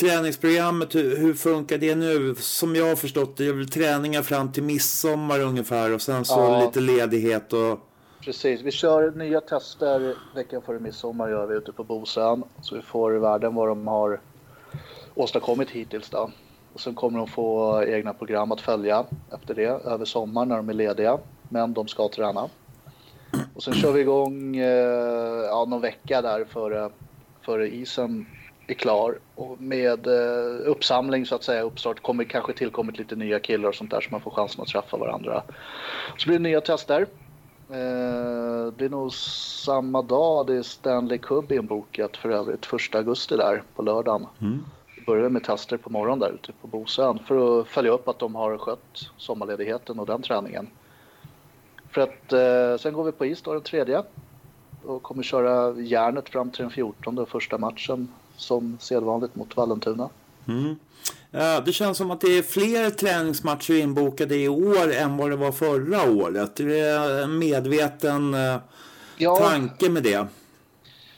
träningsprogrammet, 0.00 0.94
hur, 0.94 1.16
hur, 1.16 1.34
funkar 1.34 1.78
det 1.78 1.94
nu? 1.94 2.34
Som 2.34 2.76
jag 2.76 2.88
har 2.88 2.96
förstått 2.96 3.36
det 3.36 3.46
är 3.46 3.52
väl 3.52 3.68
träningar 3.68 4.22
fram 4.22 4.52
till 4.52 4.62
midsommar 4.62 5.40
ungefär 5.40 5.94
och 5.94 6.02
sen 6.02 6.24
så 6.24 6.40
ja. 6.40 6.64
lite 6.64 6.80
ledighet 6.80 7.52
och... 7.52 7.78
Precis, 8.20 8.60
vi 8.60 8.70
kör 8.70 9.10
nya 9.10 9.40
tester 9.40 10.14
veckan 10.34 10.62
före 10.62 10.78
midsommar 10.78 11.28
gör 11.28 11.46
vi 11.46 11.54
ute 11.54 11.72
på 11.72 11.84
Bosön. 11.84 12.42
Så 12.62 12.74
vi 12.74 12.82
får 12.82 13.12
världen 13.12 13.54
vad 13.54 13.68
de 13.68 13.86
har 13.86 14.20
åstadkommit 15.14 15.70
hittills 15.70 16.10
då. 16.10 16.30
Och 16.72 16.80
sen 16.80 16.94
kommer 16.94 17.18
de 17.18 17.28
få 17.28 17.82
egna 17.86 18.14
program 18.14 18.52
att 18.52 18.60
följa 18.60 19.04
efter 19.32 19.54
det 19.54 19.66
över 19.66 20.04
sommaren 20.04 20.48
när 20.48 20.56
de 20.56 20.68
är 20.68 20.74
lediga. 20.74 21.18
Men 21.48 21.72
de 21.72 21.88
ska 21.88 22.08
träna. 22.08 22.48
Och 23.54 23.62
sen 23.62 23.74
kör 23.74 23.92
vi 23.92 24.00
igång 24.00 24.56
eh, 24.56 25.44
ja, 25.46 25.64
någon 25.68 25.80
vecka 25.80 26.22
där 26.22 26.44
före, 26.44 26.90
före 27.44 27.68
isen 27.68 28.26
är 28.70 28.74
klar 28.74 29.18
och 29.34 29.60
med 29.60 30.06
eh, 30.06 30.70
uppsamling 30.70 31.26
så 31.26 31.34
att 31.34 31.44
säga, 31.44 31.62
uppstart, 31.62 32.02
kommer 32.02 32.24
kanske 32.24 32.52
tillkommit 32.52 32.98
lite 32.98 33.16
nya 33.16 33.40
killar 33.40 33.68
och 33.68 33.74
sånt 33.74 33.90
där 33.90 34.00
så 34.00 34.10
man 34.10 34.20
får 34.20 34.30
chansen 34.30 34.62
att 34.62 34.68
träffa 34.68 34.96
varandra. 34.96 35.42
Så 36.16 36.28
blir 36.28 36.38
det 36.38 36.42
nya 36.42 36.60
tester. 36.60 37.06
Eh, 37.70 38.72
det 38.76 38.84
är 38.84 38.88
nog 38.88 39.12
samma 39.12 40.02
dag 40.02 40.46
det 40.46 40.54
är 40.54 40.62
Stanley 40.62 41.18
Cup 41.18 41.52
inbokat 41.52 42.16
för 42.16 42.30
övrigt, 42.30 42.66
första 42.66 42.98
augusti 42.98 43.36
där 43.36 43.62
på 43.74 43.82
lördagen. 43.82 44.26
Mm. 44.40 44.64
Börjar 45.06 45.28
med 45.28 45.44
tester 45.44 45.76
på 45.76 45.90
morgonen 45.90 46.18
där 46.18 46.32
ute 46.32 46.52
på 46.52 46.66
Bosön 46.66 47.18
för 47.28 47.60
att 47.60 47.68
följa 47.68 47.90
upp 47.90 48.08
att 48.08 48.18
de 48.18 48.34
har 48.34 48.58
skött 48.58 49.10
sommarledigheten 49.16 49.98
och 49.98 50.06
den 50.06 50.22
träningen. 50.22 50.70
För 51.90 52.00
att 52.00 52.32
eh, 52.32 52.82
sen 52.82 52.94
går 52.94 53.04
vi 53.04 53.12
på 53.12 53.26
is 53.26 53.42
då 53.42 53.52
den 53.52 53.62
tredje 53.62 54.02
och 54.84 55.02
kommer 55.02 55.22
köra 55.22 55.80
järnet 55.80 56.28
fram 56.28 56.50
till 56.50 56.62
den 56.62 56.70
14 56.70 57.26
första 57.26 57.58
matchen 57.58 58.08
som 58.40 58.78
sedvanligt 58.80 59.36
mot 59.36 59.56
Vallentuna. 59.56 60.08
Mm. 60.48 60.76
Det 61.64 61.72
känns 61.72 61.98
som 61.98 62.10
att 62.10 62.20
det 62.20 62.38
är 62.38 62.42
fler 62.42 62.90
träningsmatcher 62.90 63.74
inbokade 63.74 64.36
i 64.36 64.48
år 64.48 64.92
än 64.92 65.16
vad 65.16 65.30
det 65.30 65.36
var 65.36 65.52
förra 65.52 66.10
året. 66.10 66.56
Det 66.56 66.80
är 66.80 67.22
en 67.22 67.38
medveten 67.38 68.34
eh, 68.34 68.56
ja, 69.16 69.36
tanke 69.36 69.88
med 69.88 70.02
det. 70.02 70.26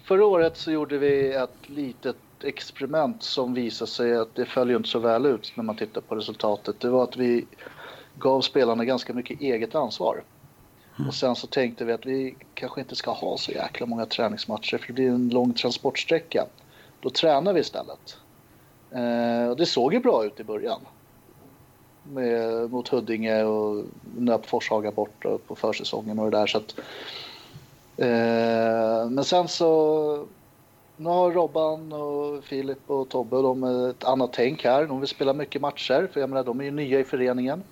Förra 0.04 0.26
året 0.26 0.56
så 0.56 0.70
gjorde 0.70 0.98
vi 0.98 1.32
ett 1.32 1.56
litet 1.66 2.16
experiment 2.42 3.22
som 3.22 3.54
visade 3.54 3.90
sig 3.90 4.16
att 4.16 4.34
det 4.34 4.44
följer 4.44 4.76
inte 4.76 4.88
så 4.88 4.98
väl 4.98 5.26
ut 5.26 5.52
när 5.54 5.64
man 5.64 5.76
tittar 5.76 6.00
på 6.00 6.14
resultatet. 6.14 6.80
Det 6.80 6.88
var 6.88 7.04
att 7.04 7.16
vi 7.16 7.46
gav 8.18 8.40
spelarna 8.40 8.84
ganska 8.84 9.12
mycket 9.12 9.40
eget 9.40 9.74
ansvar. 9.74 10.22
Mm. 10.96 11.08
Och 11.08 11.14
sen 11.14 11.36
så 11.36 11.46
tänkte 11.46 11.84
vi 11.84 11.92
att 11.92 12.06
vi 12.06 12.34
kanske 12.54 12.80
inte 12.80 12.96
ska 12.96 13.10
ha 13.10 13.38
så 13.38 13.52
jäkla 13.52 13.86
många 13.86 14.06
träningsmatcher 14.06 14.78
för 14.78 14.86
det 14.86 14.92
blir 14.92 15.08
en 15.08 15.28
lång 15.28 15.54
transportsträcka. 15.54 16.46
Då 17.02 17.10
tränar 17.10 17.52
vi 17.52 17.60
istället. 17.60 18.16
Eh, 18.90 19.50
och 19.50 19.56
det 19.56 19.66
såg 19.66 19.94
ju 19.94 20.00
bra 20.00 20.24
ut 20.24 20.40
i 20.40 20.44
början. 20.44 20.80
Med, 22.02 22.70
mot 22.70 22.88
Huddinge 22.88 23.44
och 23.44 23.84
nöp 24.16 24.46
Forshaga 24.46 24.90
bort 24.90 25.24
på 25.46 25.56
försäsongen 25.56 26.18
och 26.18 26.30
det 26.30 26.38
där. 26.38 26.46
Så 26.46 26.58
att, 26.58 26.74
eh, 27.96 29.10
men 29.10 29.24
sen 29.24 29.48
så 29.48 30.26
nu 30.96 31.08
har 31.08 31.32
Robban 31.32 31.92
och 31.92 32.44
Filip 32.44 32.90
och 32.90 33.08
Tobbe 33.08 33.36
de 33.36 33.64
ett 33.64 34.04
annat 34.04 34.32
tänk 34.32 34.64
här. 34.64 34.86
De 34.86 35.00
vill 35.00 35.08
spela 35.08 35.32
mycket 35.32 35.62
matcher 35.62 36.08
för 36.12 36.20
jag 36.20 36.30
menar 36.30 36.44
de 36.44 36.60
är 36.60 36.64
ju 36.64 36.70
nya 36.70 37.00
i 37.00 37.04
föreningen. 37.04 37.62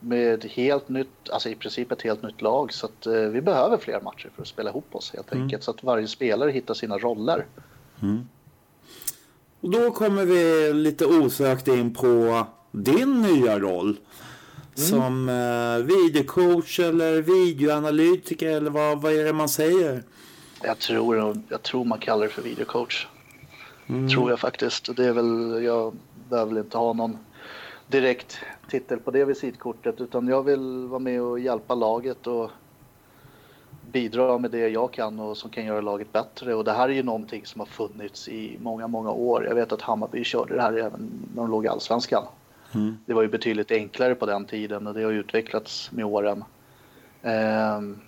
Med 0.00 0.44
helt 0.44 0.88
nytt, 0.88 1.30
alltså 1.30 1.48
i 1.48 1.54
princip 1.54 1.92
ett 1.92 2.02
helt 2.02 2.22
nytt 2.22 2.42
lag 2.42 2.72
så 2.72 2.86
att 2.86 3.06
eh, 3.06 3.12
vi 3.12 3.40
behöver 3.40 3.76
fler 3.76 4.00
matcher 4.00 4.30
för 4.34 4.42
att 4.42 4.48
spela 4.48 4.70
ihop 4.70 4.94
oss 4.94 5.12
helt 5.14 5.32
mm. 5.32 5.44
enkelt. 5.44 5.62
Så 5.62 5.70
att 5.70 5.84
varje 5.84 6.06
spelare 6.06 6.50
hittar 6.50 6.74
sina 6.74 6.98
roller. 6.98 7.46
Mm. 8.02 8.28
Och 9.60 9.70
då 9.70 9.90
kommer 9.90 10.24
vi 10.24 10.72
lite 10.72 11.06
osökt 11.06 11.68
in 11.68 11.94
på 11.94 12.46
din 12.70 13.22
nya 13.22 13.58
roll. 13.58 13.88
Mm. 13.88 14.88
Som 14.88 15.28
eh, 15.28 15.96
videocoach 15.96 16.80
eller 16.80 17.22
videoanalytiker 17.22 18.48
eller 18.48 18.70
vad, 18.70 19.02
vad 19.02 19.12
är 19.12 19.24
det 19.24 19.32
man 19.32 19.48
säger? 19.48 20.02
Jag 20.62 20.78
tror, 20.78 21.42
jag 21.48 21.62
tror 21.62 21.84
man 21.84 21.98
kallar 21.98 22.22
det 22.26 22.32
för 22.32 22.42
videocoach. 22.42 23.06
Mm. 23.86 24.08
Tror 24.08 24.30
jag 24.30 24.40
faktiskt. 24.40 24.96
Det 24.96 25.04
är 25.04 25.12
väl, 25.12 25.62
jag 25.64 25.94
behöver 26.28 26.52
väl 26.52 26.64
inte 26.64 26.78
ha 26.78 26.92
någon 26.92 27.18
direkt 27.86 28.38
titel 28.70 28.98
på 28.98 29.10
det 29.10 29.24
visitkortet 29.24 30.00
utan 30.00 30.28
jag 30.28 30.42
vill 30.42 30.86
vara 30.88 30.98
med 30.98 31.22
och 31.22 31.40
hjälpa 31.40 31.74
laget 31.74 32.26
och 32.26 32.50
bidra 33.92 34.38
med 34.38 34.50
det 34.50 34.68
jag 34.68 34.92
kan 34.92 35.20
och 35.20 35.36
som 35.36 35.50
kan 35.50 35.64
göra 35.64 35.80
laget 35.80 36.12
bättre. 36.12 36.54
Och 36.54 36.64
det 36.64 36.72
här 36.72 36.88
är 36.88 36.92
ju 36.92 37.02
någonting 37.02 37.46
som 37.46 37.60
har 37.60 37.66
funnits 37.66 38.28
i 38.28 38.58
många, 38.60 38.86
många 38.86 39.10
år. 39.10 39.46
Jag 39.46 39.54
vet 39.54 39.72
att 39.72 39.82
Hammarby 39.82 40.24
körde 40.24 40.54
det 40.54 40.62
här 40.62 40.72
även 40.72 41.28
när 41.34 41.42
de 41.42 41.50
låg 41.50 41.64
i 41.64 41.68
Allsvenskan. 41.68 42.24
Mm. 42.74 42.98
Det 43.06 43.14
var 43.14 43.22
ju 43.22 43.28
betydligt 43.28 43.70
enklare 43.70 44.14
på 44.14 44.26
den 44.26 44.44
tiden 44.44 44.86
och 44.86 44.94
det 44.94 45.02
har 45.02 45.12
utvecklats 45.12 45.92
med 45.92 46.04
åren. 46.04 46.44
Ehm, 47.22 48.00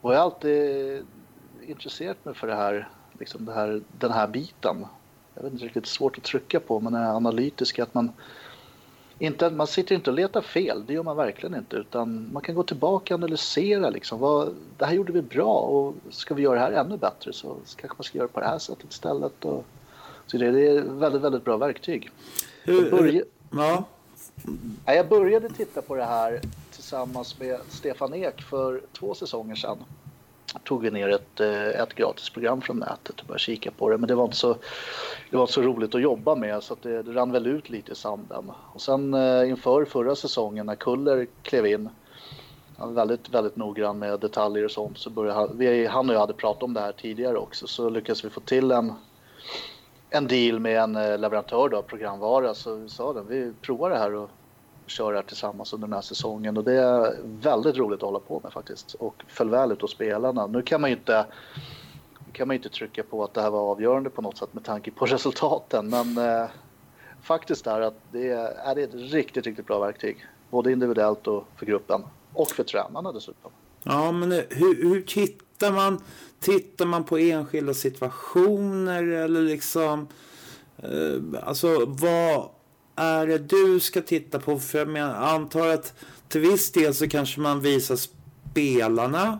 och 0.00 0.12
jag 0.12 0.18
har 0.18 0.24
alltid 0.24 1.06
intresserat 1.66 2.24
mig 2.24 2.34
för 2.34 2.46
det 2.46 2.54
här, 2.54 2.88
liksom 3.18 3.44
det 3.44 3.52
här, 3.52 3.80
den 3.98 4.12
här 4.12 4.28
biten. 4.28 4.86
Jag 5.34 5.42
vet 5.42 5.52
inte 5.52 5.64
riktigt, 5.64 5.86
svårt 5.86 6.18
att 6.18 6.24
trycka 6.24 6.60
på, 6.60 6.80
men 6.80 6.92
det 6.92 6.98
här 6.98 7.14
analytiska, 7.14 7.82
att 7.82 7.94
man 7.94 8.12
inte, 9.18 9.50
man 9.50 9.66
sitter 9.66 9.94
inte 9.94 10.10
och 10.10 10.16
letar 10.16 10.40
fel, 10.40 10.84
det 10.86 10.92
gör 10.92 11.02
man 11.02 11.16
verkligen 11.16 11.54
inte. 11.54 11.76
Utan 11.76 12.28
man 12.32 12.42
kan 12.42 12.54
gå 12.54 12.62
tillbaka 12.62 13.14
och 13.14 13.20
analysera. 13.20 13.90
Liksom, 13.90 14.20
vad, 14.20 14.54
det 14.78 14.84
här 14.84 14.92
gjorde 14.92 15.12
vi 15.12 15.22
bra 15.22 15.54
och 15.54 15.94
ska 16.10 16.34
vi 16.34 16.42
göra 16.42 16.54
det 16.54 16.60
här 16.60 16.72
ännu 16.72 16.96
bättre 16.96 17.32
så 17.32 17.56
kanske 17.76 17.96
man 17.98 18.04
ska 18.04 18.18
göra 18.18 18.28
på 18.28 18.40
det 18.40 18.46
här 18.46 18.58
sättet 18.58 18.92
istället. 18.92 19.44
Och, 19.44 19.64
så 20.26 20.38
det, 20.38 20.50
det 20.50 20.66
är 20.66 20.82
väldigt, 20.82 21.22
väldigt 21.22 21.44
bra 21.44 21.56
verktyg. 21.56 22.10
Hur, 22.62 22.82
jag, 22.82 22.90
började, 22.90 23.24
ja. 23.50 23.84
jag 24.86 25.08
började 25.08 25.48
titta 25.48 25.82
på 25.82 25.94
det 25.94 26.04
här 26.04 26.40
tillsammans 26.72 27.40
med 27.40 27.60
Stefan 27.68 28.14
Ek 28.14 28.42
för 28.42 28.80
två 28.92 29.14
säsonger 29.14 29.54
sedan 29.54 29.78
tog 30.64 30.82
vi 30.82 30.90
ner 30.90 31.08
ett, 31.08 31.40
eh, 31.40 31.80
ett 31.80 31.94
gratisprogram 31.94 32.60
från 32.60 32.78
nätet 32.78 33.20
och 33.20 33.26
började 33.26 33.40
kika 33.40 33.70
på 33.70 33.90
det. 33.90 33.98
Men 33.98 34.08
det 34.08 34.14
var 34.14 34.24
inte 34.24 34.36
så, 34.36 34.56
det 35.30 35.36
var 35.36 35.42
inte 35.42 35.52
så 35.52 35.62
roligt 35.62 35.94
att 35.94 36.02
jobba 36.02 36.34
med 36.34 36.62
så 36.62 36.72
att 36.72 36.82
det, 36.82 37.02
det 37.02 37.12
rann 37.12 37.32
väl 37.32 37.46
ut 37.46 37.70
lite 37.70 37.92
i 37.92 37.94
sanden. 37.94 38.52
Och 38.72 38.80
sen 38.80 39.14
eh, 39.14 39.48
inför 39.48 39.84
förra 39.84 40.16
säsongen 40.16 40.66
när 40.66 40.74
Kuller 40.74 41.26
klev 41.42 41.66
in, 41.66 41.88
han 42.78 42.88
var 42.88 42.94
väldigt, 42.94 43.28
väldigt 43.28 43.56
noggrann 43.56 43.98
med 43.98 44.20
detaljer 44.20 44.64
och 44.64 44.70
sånt, 44.70 44.98
så 44.98 45.10
började 45.10 45.54
vi, 45.54 45.86
han 45.86 46.08
och 46.08 46.14
jag 46.14 46.20
hade 46.20 46.32
pratat 46.32 46.62
om 46.62 46.74
det 46.74 46.80
här 46.80 46.92
tidigare 46.92 47.36
också, 47.36 47.66
så 47.66 47.90
lyckades 47.90 48.24
vi 48.24 48.30
få 48.30 48.40
till 48.40 48.70
en 48.70 48.92
en 50.10 50.26
deal 50.26 50.60
med 50.60 50.80
en 50.80 50.96
eh, 50.96 51.18
leverantör 51.18 51.74
av 51.74 51.82
programvara 51.82 52.54
så 52.54 52.74
vi 52.74 52.88
sa 52.88 53.12
den 53.12 53.26
vi 53.28 53.52
provar 53.60 53.90
det 53.90 53.98
här 53.98 54.14
och 54.14 54.30
köra 54.88 55.16
här 55.16 55.22
tillsammans 55.22 55.72
under 55.72 55.88
den 55.88 55.94
här 55.94 56.02
säsongen 56.02 56.56
och 56.56 56.64
det 56.64 56.72
är 56.72 57.16
väldigt 57.24 57.76
roligt 57.76 57.96
att 57.96 58.06
hålla 58.06 58.18
på 58.18 58.40
med 58.44 58.52
faktiskt 58.52 58.94
och 58.94 59.24
föll 59.28 59.50
väl 59.50 59.72
ut 59.72 59.82
hos 59.82 59.90
spelarna. 59.90 60.46
Nu 60.46 60.62
kan 60.62 60.80
man 60.80 60.90
ju 60.90 60.96
inte 60.96 61.26
kan 62.32 62.48
man 62.48 62.54
inte 62.54 62.68
trycka 62.68 63.02
på 63.02 63.24
att 63.24 63.34
det 63.34 63.42
här 63.42 63.50
var 63.50 63.60
avgörande 63.60 64.10
på 64.10 64.22
något 64.22 64.38
sätt 64.38 64.54
med 64.54 64.64
tanke 64.64 64.90
på 64.90 65.06
resultaten 65.06 65.88
men 65.88 66.18
eh, 66.18 66.48
faktiskt 67.22 67.66
är 67.66 67.80
att 67.80 68.00
det 68.12 68.28
är, 68.28 68.50
är 68.50 68.74
det 68.74 68.82
ett 68.82 68.94
riktigt, 69.12 69.46
riktigt 69.46 69.66
bra 69.66 69.78
verktyg. 69.78 70.26
Både 70.50 70.72
individuellt 70.72 71.26
och 71.26 71.44
för 71.56 71.66
gruppen 71.66 72.02
och 72.32 72.50
för 72.50 72.64
tränarna 72.64 73.12
dessutom. 73.12 73.50
Ja, 73.82 74.12
men 74.12 74.32
eh, 74.32 74.42
hur, 74.50 74.82
hur 74.82 75.02
tittar 75.02 75.72
man? 75.72 76.02
Tittar 76.40 76.86
man 76.86 77.04
på 77.04 77.18
enskilda 77.18 77.74
situationer 77.74 79.02
eller 79.04 79.40
liksom 79.40 80.08
eh, 80.76 81.48
alltså 81.48 81.84
vad 81.86 82.48
är 82.98 83.26
det 83.26 83.38
du 83.38 83.80
ska 83.80 84.00
titta 84.02 84.38
på? 84.38 84.58
För 84.58 84.96
jag 84.96 84.98
antar 85.16 85.68
att 85.68 85.94
till 86.28 86.40
viss 86.40 86.72
del 86.72 86.94
så 86.94 87.08
kanske 87.08 87.40
man 87.40 87.60
visar 87.60 87.96
spelarna 87.96 89.38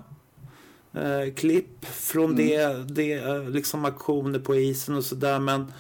eh, 0.95 1.35
klipp 1.35 1.85
från 1.85 2.25
mm. 2.25 2.37
det, 2.37 2.95
det 2.95 3.13
eh, 3.13 3.51
liksom 3.51 3.85
aktioner 3.85 4.39
på 4.39 4.57
isen 4.57 4.95
och 4.95 5.05
sådär. 5.05 5.39
Men, 5.39 5.73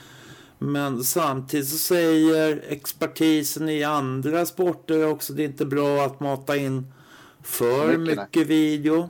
men 0.59 1.05
samtidigt 1.05 1.69
så 1.69 1.79
säger 1.79 2.65
expertisen 2.69 3.69
i 3.69 3.85
andra 3.85 4.47
sporter 4.47 5.07
också 5.07 5.33
det 5.33 5.43
är 5.43 5.47
inte 5.47 5.67
bra 5.67 6.05
att 6.05 6.21
mata 6.21 6.57
in 6.57 6.93
för 7.43 7.97
mycket, 7.97 8.19
mycket 8.19 8.47
video. 8.47 9.09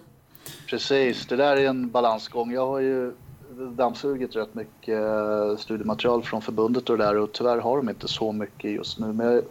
Precis, 0.66 1.26
det 1.26 1.36
där 1.36 1.56
är 1.56 1.66
en 1.66 1.90
balansgång. 1.90 2.52
Jag 2.52 2.66
har 2.66 2.78
ju 2.78 3.12
dammsugit 3.58 4.36
rätt 4.36 4.54
mycket 4.54 5.02
eh, 5.02 5.56
studiematerial 5.56 6.22
från 6.22 6.42
förbundet 6.42 6.90
och 6.90 6.98
det 6.98 7.04
där 7.04 7.18
och 7.18 7.32
tyvärr 7.32 7.58
har 7.58 7.76
de 7.76 7.88
inte 7.88 8.08
så 8.08 8.32
mycket 8.32 8.70
just 8.70 8.98
nu. 8.98 9.12
Men 9.12 9.32
jag 9.32 9.42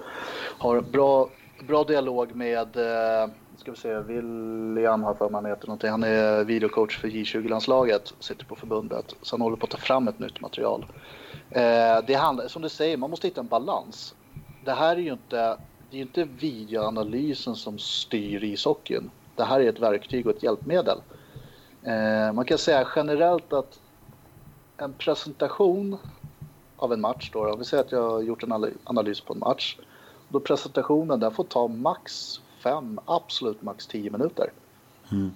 har 0.57 0.81
bra, 0.81 1.29
bra 1.67 1.83
dialog 1.83 2.35
med 2.35 2.77
eh, 2.77 3.29
ska 3.57 3.71
vi 3.71 3.77
se, 3.77 3.99
William 3.99 5.03
har 5.03 5.13
för 5.13 5.29
mig 5.29 5.41
han 5.41 5.45
heter 5.45 5.67
någonting. 5.67 5.89
Han 5.89 6.03
är 6.03 6.43
videocoach 6.43 6.97
för 6.97 7.07
J20-landslaget, 7.07 8.13
sitter 8.19 8.45
på 8.45 8.55
förbundet. 8.55 9.05
Så 9.21 9.35
han 9.35 9.41
håller 9.41 9.57
på 9.57 9.65
att 9.65 9.71
ta 9.71 9.77
fram 9.77 10.07
ett 10.07 10.19
nytt 10.19 10.41
material. 10.41 10.85
Eh, 11.49 12.05
det 12.07 12.13
handlar, 12.13 12.47
som 12.47 12.61
du 12.61 12.69
säger, 12.69 12.97
man 12.97 13.09
måste 13.09 13.27
hitta 13.27 13.41
en 13.41 13.47
balans. 13.47 14.15
Det 14.65 14.71
här 14.71 14.95
är 14.95 15.01
ju 15.01 15.13
inte 15.13 15.57
det 15.89 15.97
är 15.97 16.01
inte 16.01 16.23
videoanalysen 16.23 17.55
som 17.55 17.79
styr 17.79 18.43
ishockeyn. 18.43 19.09
Det 19.35 19.43
här 19.43 19.59
är 19.59 19.69
ett 19.69 19.79
verktyg 19.79 20.27
och 20.27 20.35
ett 20.35 20.43
hjälpmedel. 20.43 20.97
Man 22.33 22.45
kan 22.45 22.57
säga 22.57 22.87
generellt 22.95 23.53
att 23.53 23.79
en 24.77 24.93
presentation 24.93 25.97
av 26.75 26.93
en 26.93 27.01
match 27.01 27.29
då, 27.33 27.51
om 27.51 27.59
vi 27.59 27.65
säger 27.65 27.83
att 27.83 27.91
jag 27.91 28.09
har 28.09 28.21
gjort 28.21 28.43
en 28.43 28.77
analys 28.83 29.21
på 29.21 29.33
en 29.33 29.39
match. 29.39 29.77
Då 30.29 30.39
presentationen 30.39 31.19
den 31.19 31.31
får 31.31 31.43
ta 31.43 31.67
max 31.67 32.39
fem, 32.63 32.99
absolut 33.05 33.61
max 33.61 33.87
tio 33.87 34.11
minuter. 34.11 34.51
Mm. 35.11 35.31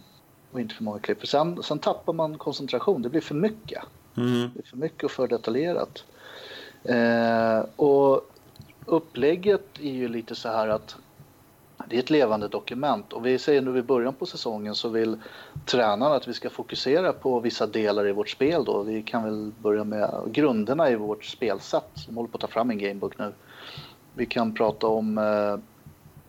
Och 0.51 0.59
inte 0.59 0.75
för 0.75 0.83
många 0.83 0.99
klipp. 0.99 1.19
För 1.19 1.27
sen, 1.27 1.63
sen 1.63 1.79
tappar 1.79 2.13
man 2.13 2.37
koncentration, 2.37 3.01
det 3.01 3.09
blir 3.09 3.21
för 3.21 3.35
mycket. 3.35 3.83
Mm. 4.17 4.49
Det 4.53 4.59
är 4.59 4.67
för 4.67 4.77
mycket 4.77 5.03
och 5.03 5.11
för 5.11 5.27
detaljerat. 5.27 6.05
Eh, 6.83 7.65
och 7.75 8.31
upplägget 8.85 9.79
är 9.79 9.91
ju 9.91 10.07
lite 10.07 10.35
så 10.35 10.49
här 10.49 10.67
att 10.67 10.95
det 11.89 11.95
är 11.95 11.99
ett 11.99 12.09
levande 12.09 12.47
dokument 12.47 13.13
och 13.13 13.25
vi 13.25 13.39
säger 13.39 13.61
nu 13.61 13.77
i 13.77 13.81
början 13.81 14.13
på 14.13 14.25
säsongen 14.25 14.75
så 14.75 14.89
vill 14.89 15.17
tränaren 15.65 16.13
att 16.13 16.27
vi 16.27 16.33
ska 16.33 16.49
fokusera 16.49 17.13
på 17.13 17.39
vissa 17.39 17.67
delar 17.67 18.07
i 18.07 18.11
vårt 18.11 18.29
spel 18.29 18.63
då. 18.65 18.83
Vi 18.83 19.03
kan 19.03 19.23
väl 19.23 19.51
börja 19.61 19.83
med 19.83 20.21
grunderna 20.27 20.89
i 20.89 20.95
vårt 20.95 21.25
spelsätt. 21.25 22.05
De 22.07 22.15
håller 22.15 22.29
på 22.29 22.35
att 22.35 22.41
ta 22.41 22.47
fram 22.47 22.69
en 22.69 22.77
gamebook 22.77 23.17
nu. 23.17 23.33
Vi 24.13 24.25
kan 24.25 24.53
prata 24.53 24.87
om 24.87 25.17
eh, 25.17 25.57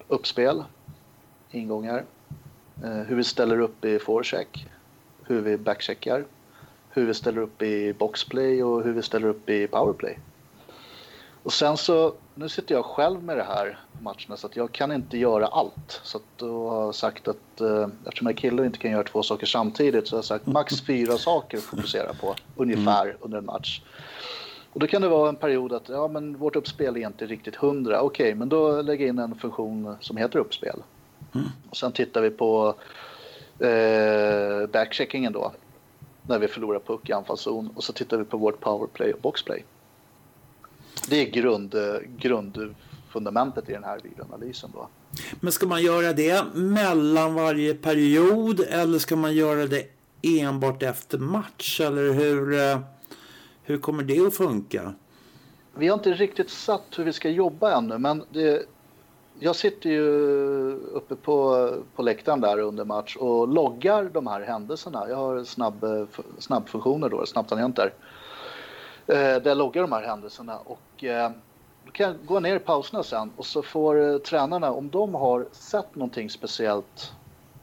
uppspel, 0.08 0.64
ingångar, 1.50 2.04
eh, 2.84 2.90
hur 2.90 3.16
vi 3.16 3.24
ställer 3.24 3.60
upp 3.60 3.84
i 3.84 3.98
forecheck, 3.98 4.66
hur 5.24 5.40
vi 5.40 5.58
backcheckar, 5.58 6.24
hur 6.90 7.06
vi 7.06 7.14
ställer 7.14 7.40
upp 7.40 7.62
i 7.62 7.92
boxplay 7.92 8.64
och 8.64 8.82
hur 8.82 8.92
vi 8.92 9.02
ställer 9.02 9.28
upp 9.28 9.48
i 9.48 9.66
powerplay. 9.66 10.18
Och 11.42 11.52
sen 11.52 11.76
så, 11.76 12.14
nu 12.34 12.48
sitter 12.48 12.74
jag 12.74 12.84
själv 12.84 13.22
med 13.22 13.36
det 13.36 13.42
här 13.42 13.78
matcherna 14.00 14.36
så 14.36 14.46
att 14.46 14.56
jag 14.56 14.72
kan 14.72 14.92
inte 14.92 15.18
göra 15.18 15.46
allt. 15.46 16.00
Så 16.02 16.16
att 16.16 16.24
då 16.36 16.70
har 16.70 16.84
jag 16.84 16.94
sagt 16.94 17.28
att 17.28 17.60
eh, 17.60 17.88
eftersom 18.06 18.26
jag 18.26 18.32
är 18.32 18.36
kille 18.36 18.60
och 18.60 18.66
inte 18.66 18.78
kan 18.78 18.90
göra 18.90 19.04
två 19.04 19.22
saker 19.22 19.46
samtidigt 19.46 20.08
så 20.08 20.14
har 20.14 20.18
jag 20.18 20.24
sagt 20.24 20.46
max 20.46 20.80
fyra 20.86 21.18
saker 21.18 21.58
att 21.58 21.64
fokusera 21.64 22.14
på 22.14 22.34
ungefär 22.56 23.04
mm. 23.04 23.16
under 23.20 23.38
en 23.38 23.44
match. 23.44 23.82
Och 24.72 24.80
då 24.80 24.86
kan 24.86 25.02
det 25.02 25.08
vara 25.08 25.28
en 25.28 25.36
period 25.36 25.72
att 25.72 25.88
ja, 25.88 26.08
men 26.08 26.38
vårt 26.38 26.56
uppspel 26.56 26.96
är 26.96 27.06
inte 27.06 27.26
riktigt 27.26 27.56
hundra. 27.56 28.00
Okej, 28.00 28.26
okay, 28.26 28.34
men 28.34 28.48
då 28.48 28.82
lägger 28.82 29.06
jag 29.06 29.12
in 29.14 29.18
en 29.18 29.34
funktion 29.34 29.96
som 30.00 30.16
heter 30.16 30.38
uppspel. 30.38 30.82
Mm. 31.34 31.46
Och 31.70 31.76
sen 31.76 31.92
tittar 31.92 32.20
vi 32.20 32.30
på 32.30 32.74
eh, 33.58 34.66
backcheckingen 34.72 35.32
då. 35.32 35.52
När 36.26 36.38
vi 36.38 36.48
förlorar 36.48 36.78
puck 36.78 37.08
i 37.08 37.12
anfallszon. 37.12 37.70
Och 37.76 37.84
så 37.84 37.92
tittar 37.92 38.16
vi 38.16 38.24
på 38.24 38.36
vårt 38.36 38.60
powerplay 38.60 39.12
och 39.12 39.20
boxplay. 39.20 39.64
Det 41.08 41.16
är 41.16 41.30
grund, 41.30 41.74
grundfundamentet 42.18 43.68
i 43.68 43.72
den 43.72 43.84
här 43.84 44.00
videoanalysen. 44.02 44.70
Då. 44.74 44.88
Men 45.40 45.52
ska 45.52 45.66
man 45.66 45.82
göra 45.82 46.12
det 46.12 46.44
mellan 46.54 47.34
varje 47.34 47.74
period 47.74 48.60
eller 48.60 48.98
ska 48.98 49.16
man 49.16 49.34
göra 49.34 49.66
det 49.66 49.86
enbart 50.22 50.82
efter 50.82 51.18
match? 51.18 51.80
Eller 51.80 52.12
hur, 52.12 52.60
eh, 52.60 52.78
hur 53.62 53.78
kommer 53.78 54.02
det 54.02 54.26
att 54.26 54.34
funka? 54.34 54.94
Vi 55.74 55.88
har 55.88 55.94
inte 55.94 56.12
riktigt 56.12 56.50
satt 56.50 56.84
hur 56.96 57.04
vi 57.04 57.12
ska 57.12 57.28
jobba 57.28 57.76
ännu, 57.78 57.98
men 57.98 58.24
det, 58.32 58.66
jag 59.38 59.56
sitter 59.56 59.90
ju 59.90 60.08
uppe 60.74 61.16
på, 61.16 61.68
på 61.96 62.02
läktaren 62.02 62.40
där 62.40 62.58
under 62.58 62.84
match 62.84 63.16
och 63.16 63.48
loggar 63.48 64.10
de 64.12 64.26
här 64.26 64.40
händelserna. 64.40 65.08
Jag 65.08 65.16
har 65.16 65.44
snabb, 65.44 66.08
snabbfunktioner 66.38 67.08
då, 67.08 67.26
snabbtangenter. 67.26 67.86
Eh, 67.86 68.21
där 69.06 69.48
jag 69.48 69.58
loggar 69.58 69.82
de 69.82 69.92
här 69.92 70.02
händelserna 70.02 70.58
och 70.58 71.04
eh, 71.04 71.30
då 71.84 71.90
kan 71.92 72.06
jag 72.06 72.16
gå 72.26 72.40
ner 72.40 72.56
i 72.56 72.58
pauserna 72.58 73.02
sen 73.02 73.32
och 73.36 73.46
så 73.46 73.62
får 73.62 74.12
eh, 74.12 74.18
tränarna, 74.18 74.72
om 74.72 74.90
de 74.90 75.14
har 75.14 75.46
sett 75.52 75.94
någonting 75.94 76.30
speciellt 76.30 77.12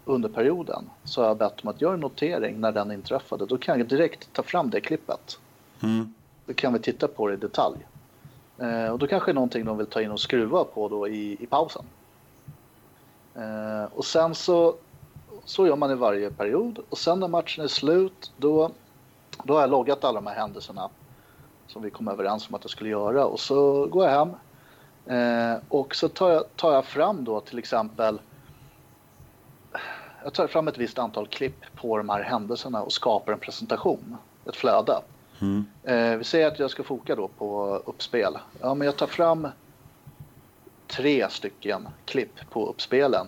under 0.06 0.30
perioden 0.30 0.90
så 1.04 1.22
har 1.22 1.28
jag 1.28 1.38
bett 1.38 1.58
dem 1.58 1.70
att 1.70 1.82
göra 1.82 1.94
en 1.94 2.00
notering 2.00 2.60
när 2.60 2.72
den 2.72 2.92
inträffade. 2.92 3.46
Då 3.46 3.58
kan 3.58 3.80
jag 3.80 3.88
direkt 3.88 4.34
ta 4.34 4.44
fram 4.44 4.70
det 4.70 4.82
klippet. 4.82 5.40
Mm. 5.84 6.14
Då 6.46 6.54
kan 6.54 6.74
vi 6.74 6.80
titta 6.80 7.08
på 7.08 7.28
det 7.28 7.34
i 7.34 7.38
detalj. 7.38 7.78
Eh, 8.58 8.92
och 8.92 9.00
då 9.00 9.08
kanske 9.08 9.32
är 9.32 9.34
någonting 9.34 9.66
de 9.66 9.78
vill 9.78 9.88
ta 9.88 10.02
in 10.02 10.12
och 10.12 10.20
skruva 10.20 10.64
på 10.64 10.90
då 10.90 11.08
i, 11.08 11.38
i 11.40 11.46
pausen. 11.46 11.86
Eh, 13.36 13.94
och 13.94 14.06
sen 14.06 14.36
så, 14.36 14.76
så 15.46 15.68
gör 15.68 15.76
man 15.76 15.92
i 15.92 15.96
varje 15.96 16.30
period 16.30 16.80
och 16.90 16.98
sen 16.98 17.20
när 17.20 17.28
matchen 17.28 17.64
är 17.64 17.68
slut 17.68 18.32
då, 18.38 18.72
då 19.44 19.54
har 19.54 19.62
jag 19.62 19.70
loggat 19.70 20.04
alla 20.04 20.22
de 20.22 20.28
här 20.28 20.36
händelserna 20.36 20.90
som 21.70 21.82
vi 21.82 21.90
kom 21.90 22.08
överens 22.08 22.50
om 22.50 22.56
att 22.56 22.64
jag 22.64 22.72
skulle 22.72 22.90
göra 22.90 23.26
och 23.26 23.40
så 23.40 23.86
går 23.86 24.06
jag 24.06 24.12
hem 24.12 24.30
eh, 25.06 25.60
och 25.70 25.96
så 25.96 26.10
tar 26.10 26.32
jag, 26.32 26.44
tar 26.56 26.74
jag 26.74 26.86
fram 26.86 27.24
då 27.24 27.40
till 27.40 27.60
exempel 27.60 28.20
jag 30.24 30.34
tar 30.34 30.48
fram 30.48 30.68
ett 30.68 30.78
visst 30.78 31.00
antal 31.00 31.28
klipp 31.28 31.66
på 31.76 31.98
de 31.98 32.10
här 32.10 32.24
händelserna 32.24 32.84
och 32.84 32.94
skapar 32.94 33.34
en 33.34 33.40
presentation, 33.40 34.18
ett 34.46 34.56
flöde. 34.56 35.02
Mm. 35.42 35.66
Eh, 35.84 36.18
vi 36.18 36.24
säger 36.24 36.48
att 36.48 36.60
jag 36.60 36.70
ska 36.70 36.84
foka 36.84 37.16
då 37.16 37.28
på 37.28 37.82
uppspel. 37.86 38.38
Ja, 38.62 38.74
men 38.74 38.86
jag 38.86 38.98
tar 38.98 39.08
fram 39.08 39.48
tre 40.88 41.30
stycken 41.30 41.88
klipp 42.06 42.50
på 42.50 42.70
uppspelen. 42.70 43.28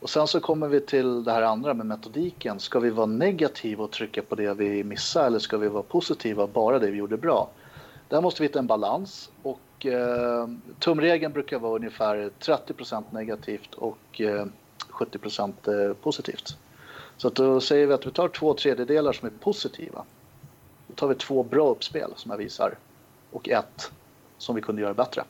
Och 0.00 0.10
sen 0.10 0.26
så 0.26 0.40
kommer 0.40 0.68
vi 0.68 0.80
till 0.80 1.24
det 1.24 1.32
här 1.32 1.42
andra 1.42 1.74
med 1.74 1.86
metodiken. 1.86 2.60
Ska 2.60 2.80
vi 2.80 2.90
vara 2.90 3.06
negativa 3.06 3.84
och 3.84 3.90
trycka 3.90 4.22
på 4.22 4.34
det 4.34 4.54
vi 4.54 4.84
missar 4.84 5.26
eller 5.26 5.38
ska 5.38 5.58
vi 5.58 5.68
vara 5.68 5.82
positiva 5.82 6.46
bara 6.46 6.78
det 6.78 6.90
vi 6.90 6.98
gjorde 6.98 7.16
bra? 7.16 7.50
Där 8.08 8.20
måste 8.20 8.42
vi 8.42 8.48
hitta 8.48 8.58
en 8.58 8.66
balans 8.66 9.30
och 9.42 9.86
eh, 9.86 10.48
tumregeln 10.78 11.32
brukar 11.32 11.58
vara 11.58 11.76
ungefär 11.76 12.30
30% 12.40 13.04
negativt 13.10 13.74
och 13.74 14.20
eh, 14.20 14.46
70 14.88 15.18
eh, 15.66 15.92
positivt. 15.92 16.58
Så 17.16 17.28
att 17.28 17.34
då 17.34 17.60
säger 17.60 17.86
vi 17.86 17.92
att 17.92 18.06
vi 18.06 18.10
tar 18.10 18.28
två 18.28 18.54
tredjedelar 18.54 19.12
som 19.12 19.26
är 19.26 19.32
positiva. 19.40 20.04
Då 20.86 20.94
tar 20.94 21.08
vi 21.08 21.14
två 21.14 21.42
bra 21.42 21.68
uppspel 21.68 22.10
som 22.16 22.30
jag 22.30 22.38
visar 22.38 22.78
och 23.30 23.48
ett 23.48 23.90
som 24.38 24.54
vi 24.56 24.62
kunde 24.62 24.82
göra 24.82 24.94
bättre. 24.94 25.24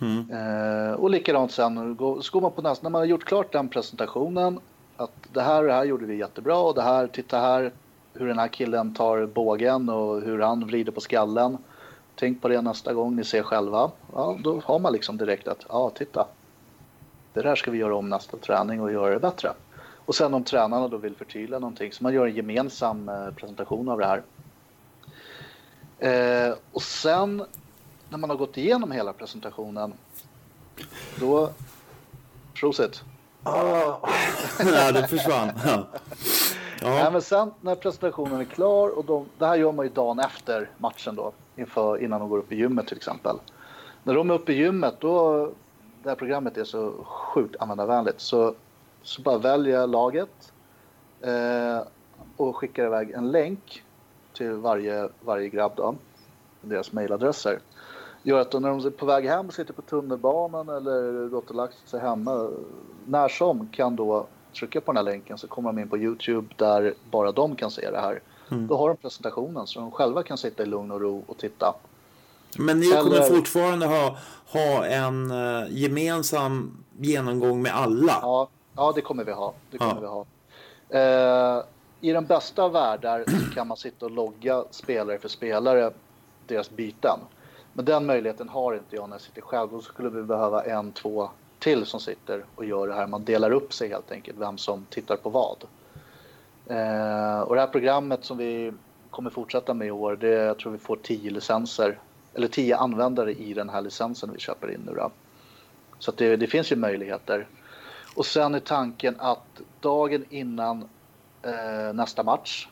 Mm. 0.00 0.30
Eh, 0.30 0.92
och 0.92 1.10
likadant 1.10 1.52
sen, 1.52 1.96
så 1.98 2.32
går 2.32 2.40
man 2.40 2.50
på 2.50 2.62
nästa, 2.62 2.82
när 2.82 2.90
man 2.90 3.00
har 3.00 3.06
gjort 3.06 3.24
klart 3.24 3.52
den 3.52 3.68
presentationen 3.68 4.60
att 4.96 5.12
det 5.32 5.40
här 5.40 5.62
och 5.62 5.68
det 5.68 5.74
här 5.74 5.84
gjorde 5.84 6.06
vi 6.06 6.16
jättebra 6.16 6.58
och 6.58 6.74
det 6.74 6.82
här, 6.82 7.06
titta 7.06 7.38
här, 7.38 7.72
hur 8.14 8.26
den 8.26 8.38
här 8.38 8.48
killen 8.48 8.94
tar 8.94 9.26
bågen 9.26 9.88
och 9.88 10.20
hur 10.20 10.38
han 10.38 10.66
vrider 10.66 10.92
på 10.92 11.00
skallen. 11.00 11.58
Tänk 12.14 12.42
på 12.42 12.48
det 12.48 12.62
nästa 12.62 12.92
gång 12.92 13.16
ni 13.16 13.24
ser 13.24 13.42
själva. 13.42 13.90
Ja, 14.12 14.38
då 14.44 14.62
har 14.64 14.78
man 14.78 14.92
liksom 14.92 15.16
direkt 15.16 15.48
att, 15.48 15.66
ja 15.68 15.90
titta. 15.94 16.26
Det 17.32 17.42
där 17.42 17.56
ska 17.56 17.70
vi 17.70 17.78
göra 17.78 17.96
om 17.96 18.08
nästa 18.08 18.36
träning 18.36 18.80
och 18.80 18.92
göra 18.92 19.14
det 19.14 19.20
bättre. 19.20 19.52
Och 20.06 20.14
sen 20.14 20.34
om 20.34 20.44
tränarna 20.44 20.88
då 20.88 20.96
vill 20.96 21.16
förtydliga 21.16 21.58
någonting 21.58 21.92
så 21.92 22.02
man 22.02 22.14
gör 22.14 22.26
en 22.26 22.34
gemensam 22.34 23.08
eh, 23.08 23.30
presentation 23.30 23.88
av 23.88 23.98
det 23.98 24.06
här. 24.06 24.22
Eh, 25.98 26.54
och 26.72 26.82
sen 26.82 27.44
när 28.08 28.18
man 28.18 28.30
har 28.30 28.36
gått 28.36 28.56
igenom 28.56 28.92
hela 28.92 29.12
presentationen 29.12 29.92
då... 31.20 31.50
Prosit! 32.54 33.02
Ah. 33.42 33.96
ja, 34.58 34.92
det 34.92 35.08
försvann. 35.08 35.50
Ja. 36.80 36.88
Nej, 36.88 37.12
men 37.12 37.22
sen 37.22 37.50
när 37.60 37.74
presentationen 37.74 38.40
är 38.40 38.44
klar 38.44 38.98
och 38.98 39.04
de, 39.04 39.26
det 39.38 39.46
här 39.46 39.56
gör 39.56 39.72
man 39.72 39.86
ju 39.86 39.92
dagen 39.92 40.18
efter 40.18 40.70
matchen 40.78 41.16
då 41.16 41.32
inför, 41.56 42.02
innan 42.02 42.20
de 42.20 42.28
går 42.28 42.38
upp 42.38 42.52
i 42.52 42.56
gymmet 42.56 42.86
till 42.86 42.96
exempel. 42.96 43.36
När 44.02 44.14
de 44.14 44.30
är 44.30 44.34
uppe 44.34 44.52
i 44.52 44.56
gymmet 44.56 44.94
då, 45.00 45.46
det 46.02 46.08
här 46.08 46.16
programmet 46.16 46.56
är 46.56 46.64
så 46.64 46.92
sjukt 47.04 47.56
användarvänligt 47.60 48.20
så, 48.20 48.54
så 49.02 49.22
bara 49.22 49.38
väljer 49.38 49.86
laget 49.86 50.52
eh, 51.20 51.86
och 52.36 52.56
skickar 52.56 52.86
iväg 52.86 53.10
en 53.10 53.30
länk 53.30 53.82
till 54.32 54.52
varje, 54.52 55.08
varje 55.20 55.48
grabb 55.48 55.72
då, 55.76 55.94
deras 56.60 56.92
mailadresser. 56.92 57.58
Gör 58.22 58.40
att 58.40 58.52
när 58.52 58.68
de 58.68 58.86
är 58.86 58.90
på 58.90 59.06
väg 59.06 59.26
hem, 59.26 59.50
sitter 59.50 59.72
på 59.72 59.82
tunnelbanan 59.82 60.68
eller 60.68 61.28
gått 61.28 61.50
och 61.50 61.56
lagt 61.56 61.88
sig 61.88 62.00
hemma, 62.00 62.50
när 63.06 63.28
som 63.28 63.68
kan 63.72 63.96
då 63.96 64.26
trycka 64.54 64.80
på 64.80 64.92
den 64.92 64.96
här 64.96 65.12
länken 65.12 65.38
så 65.38 65.48
kommer 65.48 65.72
de 65.72 65.78
in 65.78 65.88
på 65.88 65.98
Youtube 65.98 66.54
där 66.56 66.94
bara 67.10 67.32
de 67.32 67.56
kan 67.56 67.70
se 67.70 67.90
det 67.90 68.00
här. 68.00 68.20
Mm. 68.50 68.66
Då 68.66 68.76
har 68.76 68.88
de 68.88 68.96
presentationen 68.96 69.66
så 69.66 69.80
de 69.80 69.90
själva 69.90 70.22
kan 70.22 70.38
sitta 70.38 70.62
i 70.62 70.66
lugn 70.66 70.90
och 70.90 71.00
ro 71.00 71.24
och 71.26 71.38
titta. 71.38 71.74
Men 72.58 72.80
ni 72.80 72.90
kommer 72.90 73.16
Eller... 73.16 73.36
fortfarande 73.36 73.86
ha, 73.86 74.16
ha 74.46 74.86
en 74.86 75.30
uh, 75.30 75.66
gemensam 75.70 76.84
genomgång 76.98 77.62
med 77.62 77.76
alla? 77.76 78.18
Ja, 78.22 78.48
ja 78.76 78.92
det 78.94 79.00
kommer 79.00 79.24
vi 79.24 79.32
ha. 79.32 79.54
Det 79.70 79.78
kommer 79.78 80.02
ja. 80.02 80.24
vi 80.90 80.96
ha. 80.96 81.58
Uh, 81.58 81.64
I 82.00 82.12
den 82.12 82.26
bästa 82.26 82.68
världar 82.68 83.24
så 83.26 83.54
kan 83.54 83.68
man 83.68 83.76
sitta 83.76 84.06
och 84.06 84.12
logga 84.12 84.64
spelare 84.70 85.18
för 85.18 85.28
spelare, 85.28 85.90
deras 86.46 86.70
byten. 86.70 87.18
Men 87.72 87.84
den 87.84 88.06
möjligheten 88.06 88.48
har 88.48 88.74
inte 88.74 88.96
jag 88.96 89.08
när 89.08 89.14
jag 89.14 89.20
sitter 89.20 89.42
själv. 89.42 89.70
Då 89.70 89.80
skulle 89.80 90.10
vi 90.10 90.22
behöva 90.22 90.64
en, 90.64 90.92
två 90.92 91.30
till 91.64 91.86
som 91.86 92.00
sitter 92.00 92.44
och 92.54 92.64
gör 92.64 92.88
det 92.88 92.94
här. 92.94 93.06
Man 93.06 93.24
delar 93.24 93.50
upp 93.50 93.72
sig 93.72 93.88
helt 93.88 94.12
enkelt, 94.12 94.38
vem 94.38 94.58
som 94.58 94.86
tittar 94.90 95.16
på 95.16 95.30
vad. 95.30 95.64
Eh, 96.66 97.40
och 97.40 97.54
det 97.54 97.60
här 97.60 97.66
programmet 97.72 98.24
som 98.24 98.38
vi 98.38 98.72
kommer 99.10 99.30
fortsätta 99.30 99.74
med 99.74 99.88
i 99.88 99.90
år, 99.90 100.16
det, 100.16 100.28
jag 100.28 100.58
tror 100.58 100.72
vi 100.72 100.78
får 100.78 100.96
tio 100.96 101.30
licenser, 101.30 101.98
eller 102.34 102.48
tio 102.48 102.76
användare 102.76 103.32
i 103.32 103.54
den 103.54 103.68
här 103.68 103.82
licensen 103.82 104.30
vi 104.32 104.38
köper 104.38 104.70
in 104.70 104.80
nu 104.86 104.92
då. 104.94 105.10
Så 105.98 106.10
att 106.10 106.16
det, 106.16 106.36
det 106.36 106.46
finns 106.46 106.72
ju 106.72 106.76
möjligheter. 106.76 107.46
Och 108.16 108.26
sen 108.26 108.54
är 108.54 108.60
tanken 108.60 109.14
att 109.18 109.60
dagen 109.80 110.24
innan 110.30 110.88
eh, 111.42 111.92
nästa 111.94 112.22
match 112.22 112.68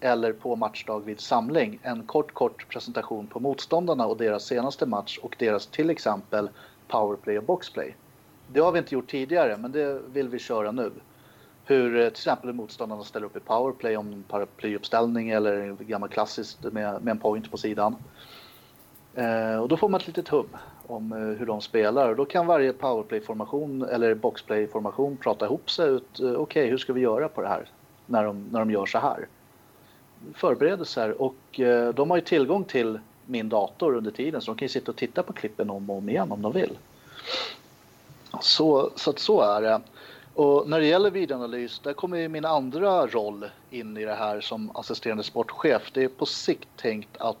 eller 0.00 0.32
på 0.32 0.56
matchdag 0.56 1.00
vid 1.00 1.20
samling 1.20 1.78
en 1.82 2.02
kort 2.02 2.34
kort 2.34 2.68
presentation 2.68 3.26
på 3.26 3.40
motståndarna 3.40 4.06
och 4.06 4.16
deras 4.16 4.44
senaste 4.44 4.86
match 4.86 5.18
och 5.22 5.36
deras 5.38 5.66
till 5.66 5.90
exempel 5.90 6.50
powerplay 6.88 7.38
och 7.38 7.44
boxplay. 7.44 7.94
Det 8.52 8.60
har 8.60 8.72
vi 8.72 8.78
inte 8.78 8.94
gjort 8.94 9.10
tidigare 9.10 9.56
men 9.56 9.72
det 9.72 10.00
vill 10.12 10.28
vi 10.28 10.38
köra 10.38 10.72
nu. 10.72 10.90
Hur 11.64 11.96
eh, 11.96 12.02
till 12.02 12.12
exempel 12.12 12.52
motståndarna 12.52 13.04
ställer 13.04 13.26
upp 13.26 13.36
i 13.36 13.40
powerplay 13.40 13.96
om 13.96 14.12
en 14.12 14.22
paraplyuppställning 14.22 15.30
eller 15.30 15.76
gammal 15.78 16.08
klassiskt 16.08 16.62
med, 16.62 17.02
med 17.02 17.10
en 17.10 17.18
point 17.18 17.50
på 17.50 17.56
sidan. 17.56 17.96
Eh, 19.14 19.56
och 19.56 19.68
då 19.68 19.76
får 19.76 19.88
man 19.88 20.00
ett 20.00 20.06
litet 20.06 20.28
hum 20.28 20.48
om 20.86 21.12
eh, 21.12 21.18
hur 21.18 21.46
de 21.46 21.60
spelar 21.60 22.08
och 22.08 22.16
då 22.16 22.24
kan 22.24 22.46
varje 22.46 22.72
powerplay-formation 22.72 23.82
eller 23.82 24.14
boxplay-formation 24.14 25.16
prata 25.16 25.44
ihop 25.44 25.70
sig 25.70 25.90
ut. 25.90 26.20
Eh, 26.20 26.26
Okej, 26.26 26.36
okay, 26.36 26.66
hur 26.66 26.78
ska 26.78 26.92
vi 26.92 27.00
göra 27.00 27.28
på 27.28 27.42
det 27.42 27.48
här 27.48 27.68
när 28.06 28.24
de, 28.24 28.48
när 28.52 28.58
de 28.58 28.70
gör 28.70 28.86
så 28.86 28.98
här? 28.98 29.26
Förberedelser 30.34 31.22
och 31.22 31.60
eh, 31.60 31.94
de 31.94 32.10
har 32.10 32.16
ju 32.16 32.22
tillgång 32.22 32.64
till 32.64 32.98
min 33.26 33.48
dator 33.48 33.94
under 33.96 34.10
tiden 34.10 34.40
så 34.40 34.50
de 34.50 34.58
kan 34.58 34.64
ju 34.64 34.68
sitta 34.72 34.90
och 34.90 34.96
titta 34.96 35.22
på 35.22 35.32
klippen 35.32 35.70
om 35.70 35.90
och 35.90 35.96
om 35.96 36.08
igen 36.08 36.32
om 36.32 36.42
de 36.42 36.52
vill. 36.52 36.78
Så, 38.40 38.90
så 38.96 39.10
att 39.10 39.18
så 39.18 39.40
är 39.40 39.62
det. 39.62 39.80
Och 40.34 40.68
när 40.68 40.80
det 40.80 40.86
gäller 40.86 41.10
videoanalys, 41.10 41.78
där 41.78 41.92
kommer 41.92 42.18
ju 42.18 42.28
min 42.28 42.44
andra 42.44 43.06
roll 43.06 43.46
in 43.70 43.96
i 43.96 44.04
det 44.04 44.14
här 44.14 44.40
som 44.40 44.76
assisterande 44.76 45.22
sportchef. 45.22 45.90
Det 45.92 46.04
är 46.04 46.08
på 46.08 46.26
sikt 46.26 46.68
tänkt 46.76 47.16
att 47.16 47.36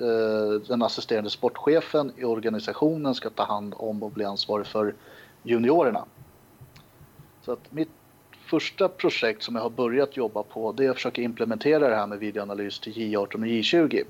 eh, 0.00 0.60
den 0.68 0.82
assisterande 0.82 1.30
sportchefen 1.30 2.12
i 2.16 2.24
organisationen 2.24 3.14
ska 3.14 3.30
ta 3.30 3.44
hand 3.44 3.74
om 3.76 4.02
och 4.02 4.10
bli 4.10 4.24
ansvarig 4.24 4.66
för 4.66 4.94
juniorerna. 5.42 6.04
Så 7.44 7.52
att 7.52 7.72
mitt 7.72 7.90
första 8.46 8.88
projekt 8.88 9.42
som 9.42 9.54
jag 9.54 9.62
har 9.62 9.70
börjat 9.70 10.16
jobba 10.16 10.42
på 10.42 10.72
det 10.72 10.84
är 10.84 10.90
att 10.90 10.96
försöka 10.96 11.22
implementera 11.22 11.88
det 11.88 11.96
här 11.96 12.06
med 12.06 12.18
videoanalys 12.18 12.80
till 12.80 12.92
J18 12.92 13.34
och 13.34 13.46
J20. 13.46 14.04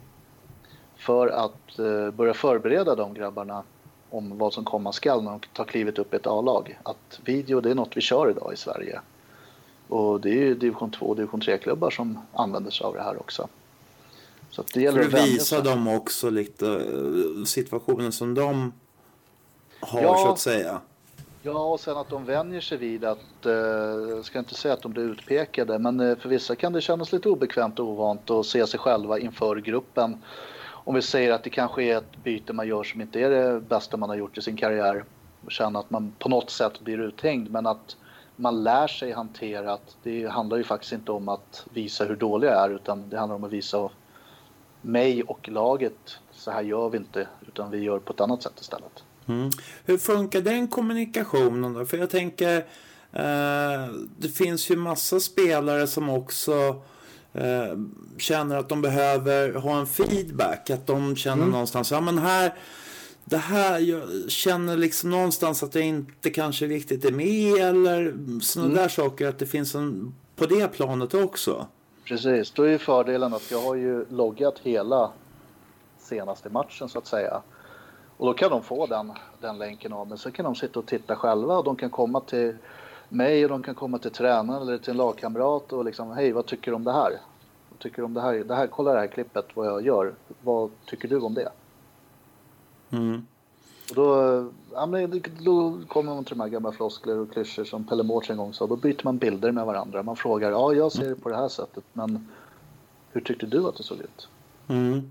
För 0.97 1.29
att 1.29 1.79
eh, 1.79 2.11
börja 2.11 2.35
förbereda 2.35 2.95
de 2.95 3.15
grabbarna 3.15 3.63
om 4.11 4.39
vad 4.39 4.53
som 4.53 4.65
komma 4.65 4.93
skall 4.93 5.23
när 5.23 5.31
de 5.31 5.41
tar 5.53 5.65
klivet 5.65 5.99
upp 5.99 6.13
i 6.15 6.17
ett 6.17 6.27
A-lag. 6.27 6.79
Att 6.83 7.21
video 7.25 7.61
det 7.61 7.71
är 7.71 7.75
något 7.75 7.97
vi 7.97 8.01
kör 8.01 8.31
idag 8.31 8.51
i 8.53 8.57
Sverige. 8.57 9.01
Och 9.89 10.21
det 10.21 10.31
är 10.31 10.35
ju 10.35 10.55
division 10.55 10.91
2 10.91 11.07
och 11.07 11.17
division 11.17 11.41
3-klubbar 11.41 11.91
som 11.91 12.19
använder 12.33 12.71
sig 12.71 12.85
av 12.85 12.95
det 12.95 13.03
här 13.03 13.21
också. 13.21 13.49
Så 14.51 14.65
det 14.75 14.81
gäller 14.81 15.03
För 15.03 15.19
att 15.19 15.25
visa 15.25 15.61
dem 15.61 15.89
också 15.89 16.31
lite 16.31 16.67
eh, 16.67 17.45
situationen 17.45 18.13
som 18.13 18.35
de 18.35 18.73
har 19.81 20.03
ja, 20.03 20.17
så 20.17 20.33
att 20.33 20.39
säga. 20.39 20.81
Ja, 21.43 21.65
och 21.73 21.81
sen 21.81 21.97
att 21.97 22.09
de 22.09 22.25
vänjer 22.25 22.61
sig 22.61 22.79
vid 22.79 23.05
att, 23.05 23.47
eh, 23.47 23.53
jag 24.09 24.25
ska 24.25 24.39
inte 24.39 24.55
säga 24.55 24.75
att 24.75 24.83
de 24.83 24.93
blir 24.93 25.03
utpekade, 25.03 25.79
men 25.79 26.01
eh, 26.01 26.17
för 26.17 26.29
vissa 26.29 26.57
kan 26.57 26.73
det 26.73 26.81
kännas 26.81 27.13
lite 27.13 27.29
obekvämt 27.29 27.79
och 27.79 27.87
ovant 27.87 28.31
att 28.31 28.47
se 28.47 28.67
sig 28.67 28.81
själva 28.81 29.19
inför 29.19 29.57
gruppen. 29.57 30.23
Om 30.87 30.95
vi 30.95 31.03
säger 31.03 31.33
att 31.33 31.45
det 31.45 31.51
kanske 31.51 31.83
är 31.83 31.99
ett 31.99 32.17
byte 32.25 32.53
man 32.53 32.69
gör 32.69 32.85
som 32.85 33.01
inte 33.01 33.21
är 33.21 33.31
det 33.31 33.61
bästa 33.61 33.97
man 33.97 34.09
har 34.09 34.17
gjort 34.17 34.39
i 34.39 34.43
sin 34.43 34.57
karriär 34.57 35.05
och 35.45 35.53
känna 35.53 35.79
att 35.79 35.91
man 35.91 36.13
på 36.19 36.29
något 36.29 36.51
sätt 36.51 36.81
blir 36.81 37.01
uthängd, 37.01 37.51
men 37.51 37.67
att 37.67 37.97
man 38.37 38.63
lär 38.65 38.87
sig 38.87 39.13
hantera 39.13 39.73
att 39.73 39.97
det 40.03 40.27
handlar 40.27 40.57
ju 40.57 40.65
faktiskt 40.65 40.93
inte 40.93 41.13
om 41.13 41.29
att 41.29 41.67
visa 41.73 42.05
hur 42.05 42.17
dålig 42.17 42.49
jag 42.49 42.65
är, 42.65 42.75
utan 42.75 43.09
det 43.09 43.19
handlar 43.19 43.37
om 43.37 43.45
att 43.45 43.53
visa 43.53 43.91
mig 44.83 45.23
och 45.23 45.49
laget, 45.49 46.19
så 46.33 46.51
här 46.51 46.63
gör 46.63 46.89
vi 46.89 46.99
inte, 46.99 47.29
utan 47.49 47.71
vi 47.71 47.79
gör 47.79 47.99
på 47.99 48.13
ett 48.13 48.21
annat 48.21 48.43
sätt 48.43 48.61
istället. 48.61 49.05
Mm. 49.27 49.51
Hur 49.85 49.99
funkar 49.99 50.41
den 50.41 50.69
kommunikationen 50.69 51.73
då? 51.73 51.85
För 51.85 51.97
jag 51.97 52.11
tänker, 52.11 52.57
eh, 53.13 53.89
det 54.19 54.29
finns 54.29 54.71
ju 54.71 54.77
massa 54.77 55.21
spelare 55.21 55.87
som 55.87 56.11
också 56.11 56.83
eh, 57.33 57.79
känner 58.19 58.57
att 58.57 58.69
de 58.69 58.83
behöver 58.83 59.55
ha 59.55 59.79
en 59.81 59.87
feedback. 59.87 60.71
Att 60.71 60.87
de 60.87 61.17
känner 61.17 61.37
mm. 61.37 61.51
någonstans, 61.51 61.91
ja 61.91 62.01
men 62.01 62.19
här, 62.19 62.55
det 63.25 63.37
här, 63.37 63.79
jag 63.79 64.31
känner 64.31 64.77
liksom 64.77 65.11
någonstans 65.11 65.63
att 65.63 65.75
jag 65.75 65.85
inte 65.85 66.31
kanske 66.31 66.67
riktigt 66.67 67.05
är 67.05 67.13
med 67.13 67.57
eller 67.57 68.15
sådana 68.41 68.71
mm. 68.71 68.83
där 68.83 68.89
saker. 68.89 69.29
Att 69.29 69.39
det 69.39 69.47
finns 69.47 69.75
en, 69.75 70.15
på 70.37 70.47
det 70.47 70.69
planet 70.69 71.15
också. 71.15 71.67
Precis, 72.05 72.51
då 72.51 72.63
är 72.63 72.69
ju 72.69 72.79
fördelen 72.79 73.35
att 73.35 73.51
jag 73.51 73.63
har 73.63 73.75
ju 73.75 74.07
loggat 74.11 74.59
hela 74.63 75.11
senaste 75.99 76.49
matchen 76.49 76.89
så 76.89 76.99
att 76.99 77.07
säga. 77.07 77.43
Och 78.17 78.27
då 78.27 78.35
kan 78.35 78.51
de 78.51 78.63
få 78.63 78.87
den, 78.87 79.13
den 79.41 79.59
länken 79.59 79.93
av 79.93 80.09
mig. 80.09 80.19
Så 80.19 80.31
kan 80.31 80.45
de 80.45 80.55
sitta 80.55 80.79
och 80.79 80.87
titta 80.87 81.17
själva 81.17 81.59
och 81.59 81.65
de 81.65 81.77
kan 81.77 81.91
komma 81.91 82.21
till 82.21 82.57
mig 83.09 83.45
och 83.45 83.51
de 83.51 83.63
kan 83.63 83.75
komma 83.75 83.99
till 83.99 84.11
tränaren 84.11 84.63
eller 84.63 84.79
till 84.79 84.91
en 84.91 84.97
lagkamrat 84.97 85.73
och 85.73 85.85
liksom 85.85 86.11
hej 86.11 86.33
vad 86.33 86.47
tycker 86.47 86.71
du 86.71 86.75
om 86.75 86.85
det 86.85 86.93
här? 86.93 87.21
Vad 87.71 87.79
tycker 87.79 87.97
du 87.97 88.03
om 88.03 88.15
det 88.15 88.21
här? 88.21 88.35
det 88.35 88.55
här? 88.55 88.67
Kolla 88.67 88.93
det 88.93 88.99
här 88.99 89.07
klippet 89.07 89.47
vad 89.55 89.67
jag 89.67 89.87
gör. 89.87 90.15
Vad 90.43 90.71
tycker 90.85 91.09
du 91.09 91.19
om 91.19 91.35
det? 91.35 91.49
Mm. 92.91 93.27
Och 93.91 93.95
då, 93.95 94.51
ja, 94.73 94.87
men 94.87 95.23
då 95.39 95.79
kommer 95.89 96.15
man 96.15 96.25
till 96.25 96.37
de 96.37 96.41
här 96.41 96.49
gamla 96.49 96.73
floskler 96.73 97.19
och 97.19 97.33
klyschor 97.33 97.65
som 97.65 97.85
Pelle 97.85 98.03
Mårts 98.03 98.31
en 98.31 98.37
gång 98.37 98.55
sa. 98.55 98.67
Då 98.67 98.77
byter 98.77 99.05
man 99.05 99.19
bilder 99.19 99.53
med 99.53 99.67
varandra. 99.67 100.03
Man 100.03 100.17
frågar, 100.17 100.51
ja 100.51 100.75
jag 100.75 100.93
ser 100.93 101.09
det 101.09 101.15
på 101.15 101.29
det 101.29 101.37
här 101.37 101.49
sättet 101.49 101.85
men 101.93 102.29
hur 103.13 103.21
tyckte 103.21 103.47
du 103.47 103.69
att 103.69 103.77
det 103.77 103.83
såg 103.83 103.99
ut? 103.99 104.29
Mm. 104.69 105.11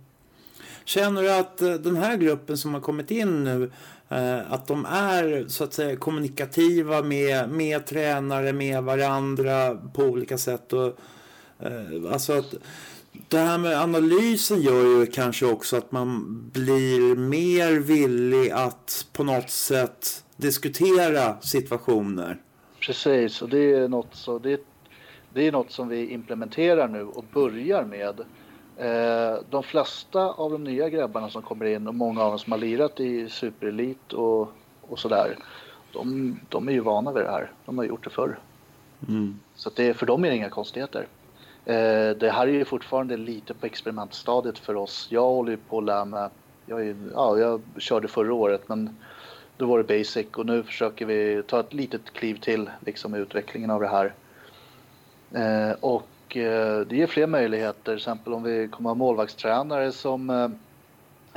Känner 0.86 1.22
du 1.22 1.34
att 1.34 1.62
eh, 1.62 1.74
den 1.74 1.96
här 1.96 2.18
gruppen 2.18 2.58
som 2.58 2.74
har 2.74 2.82
kommit 2.82 3.12
in 3.12 3.44
nu, 3.44 3.72
Eh, 4.10 4.52
att 4.52 4.68
de 4.68 4.86
är 4.86 5.46
så 5.48 5.64
att 5.64 5.74
säga 5.74 5.96
kommunikativa 5.96 7.02
med, 7.02 7.50
med 7.50 7.86
tränare, 7.86 8.54
med 8.54 8.84
varandra 8.84 9.76
på 9.94 10.04
olika 10.04 10.38
sätt? 10.38 10.74
Och, 10.74 10.98
eh, 11.60 12.12
alltså 12.14 12.34
att 12.34 12.56
det 13.28 13.38
här 13.38 13.58
med 13.58 13.82
analysen 13.82 14.62
gör 14.62 15.00
ju 15.00 15.06
kanske 15.06 15.46
också 15.46 15.78
att 15.78 15.92
man 15.92 16.42
blir 16.54 17.16
mer 17.16 17.72
villig 17.72 18.52
att 18.52 19.08
på 19.14 19.24
något 19.24 19.50
sätt 19.50 20.24
diskutera 20.38 21.42
situationer. 21.42 22.42
Precis, 22.80 23.42
och 23.42 23.50
det 23.50 23.74
är 23.74 23.88
något, 23.88 24.16
så 24.16 24.40
det, 24.40 24.62
det 25.34 25.48
är 25.48 25.52
något 25.52 25.72
som 25.72 25.88
vi 25.88 26.10
implementerar 26.10 26.88
nu 26.88 27.04
och 27.04 27.26
börjar 27.34 27.86
med. 27.86 28.22
Eh, 28.78 29.40
de 29.50 29.64
flesta 29.64 30.20
av 30.20 30.52
de 30.52 30.64
nya 30.64 30.90
grabbarna 30.90 31.30
som 31.30 31.42
kommer 31.42 31.66
in 31.66 31.88
och 31.88 31.96
många 31.96 32.24
av 32.24 32.30
dem 32.30 32.40
som 32.40 32.52
har 32.52 32.60
lirat 32.60 33.00
i 33.00 33.30
superelit 33.30 34.14
och, 34.14 34.52
och 34.82 35.00
sådär. 35.00 35.38
De, 35.94 36.40
de 36.50 36.68
är 36.68 36.72
ju 36.72 36.80
vana 36.80 37.12
vid 37.12 37.24
det 37.24 37.32
här. 37.32 37.52
De 37.66 37.78
har 37.78 37.86
gjort 37.86 38.04
det 38.04 38.10
förr. 38.10 38.40
Mm. 39.08 39.40
Så 39.56 39.70
det, 39.76 39.94
för 39.94 40.06
dem 40.06 40.26
är 40.26 40.30
det 40.30 40.36
inga 40.36 40.50
konstigheter. 40.50 41.08
Eh, 41.66 42.10
det 42.10 42.32
här 42.34 42.48
är 42.48 42.52
ju 42.52 42.66
fortfarande 42.66 43.18
lite 43.18 43.54
på 43.54 43.66
experimentstadiet 43.66 44.58
för 44.58 44.76
oss. 44.76 45.08
Jag 45.12 45.22
håller 45.22 45.52
ju 45.52 45.58
på 45.58 45.78
att 45.78 45.84
lära 45.84 46.06
mig. 46.06 46.30
Jag, 46.66 46.88
är, 46.88 46.96
ja, 47.14 47.38
jag 47.38 47.62
körde 47.78 48.08
förra 48.08 48.34
året 48.34 48.70
men 48.70 48.98
då 49.58 49.66
var 49.66 49.78
det 49.78 49.98
basic 49.98 50.28
och 50.36 50.46
nu 50.46 50.64
försöker 50.64 51.06
vi 51.06 51.44
ta 51.48 51.60
ett 51.60 51.74
litet 51.74 52.14
kliv 52.14 52.40
till 52.40 52.70
liksom, 52.86 53.16
i 53.16 53.20
utvecklingen 53.20 53.72
av 53.72 53.82
det 53.82 53.88
här. 53.88 54.14
Eh, 55.34 55.76
och 55.80 56.08
Eh, 56.30 56.80
det 56.80 56.96
ger 56.96 57.08
fler 57.08 57.28
möjligheter. 57.28 57.84
Till 57.84 57.94
exempel 57.94 58.34
om 58.34 58.44
vi 58.44 58.68
kommer 58.68 58.90
ha 58.90 58.96
målvaktstränare 58.96 59.92
som 59.92 60.30
eh, 60.30 60.50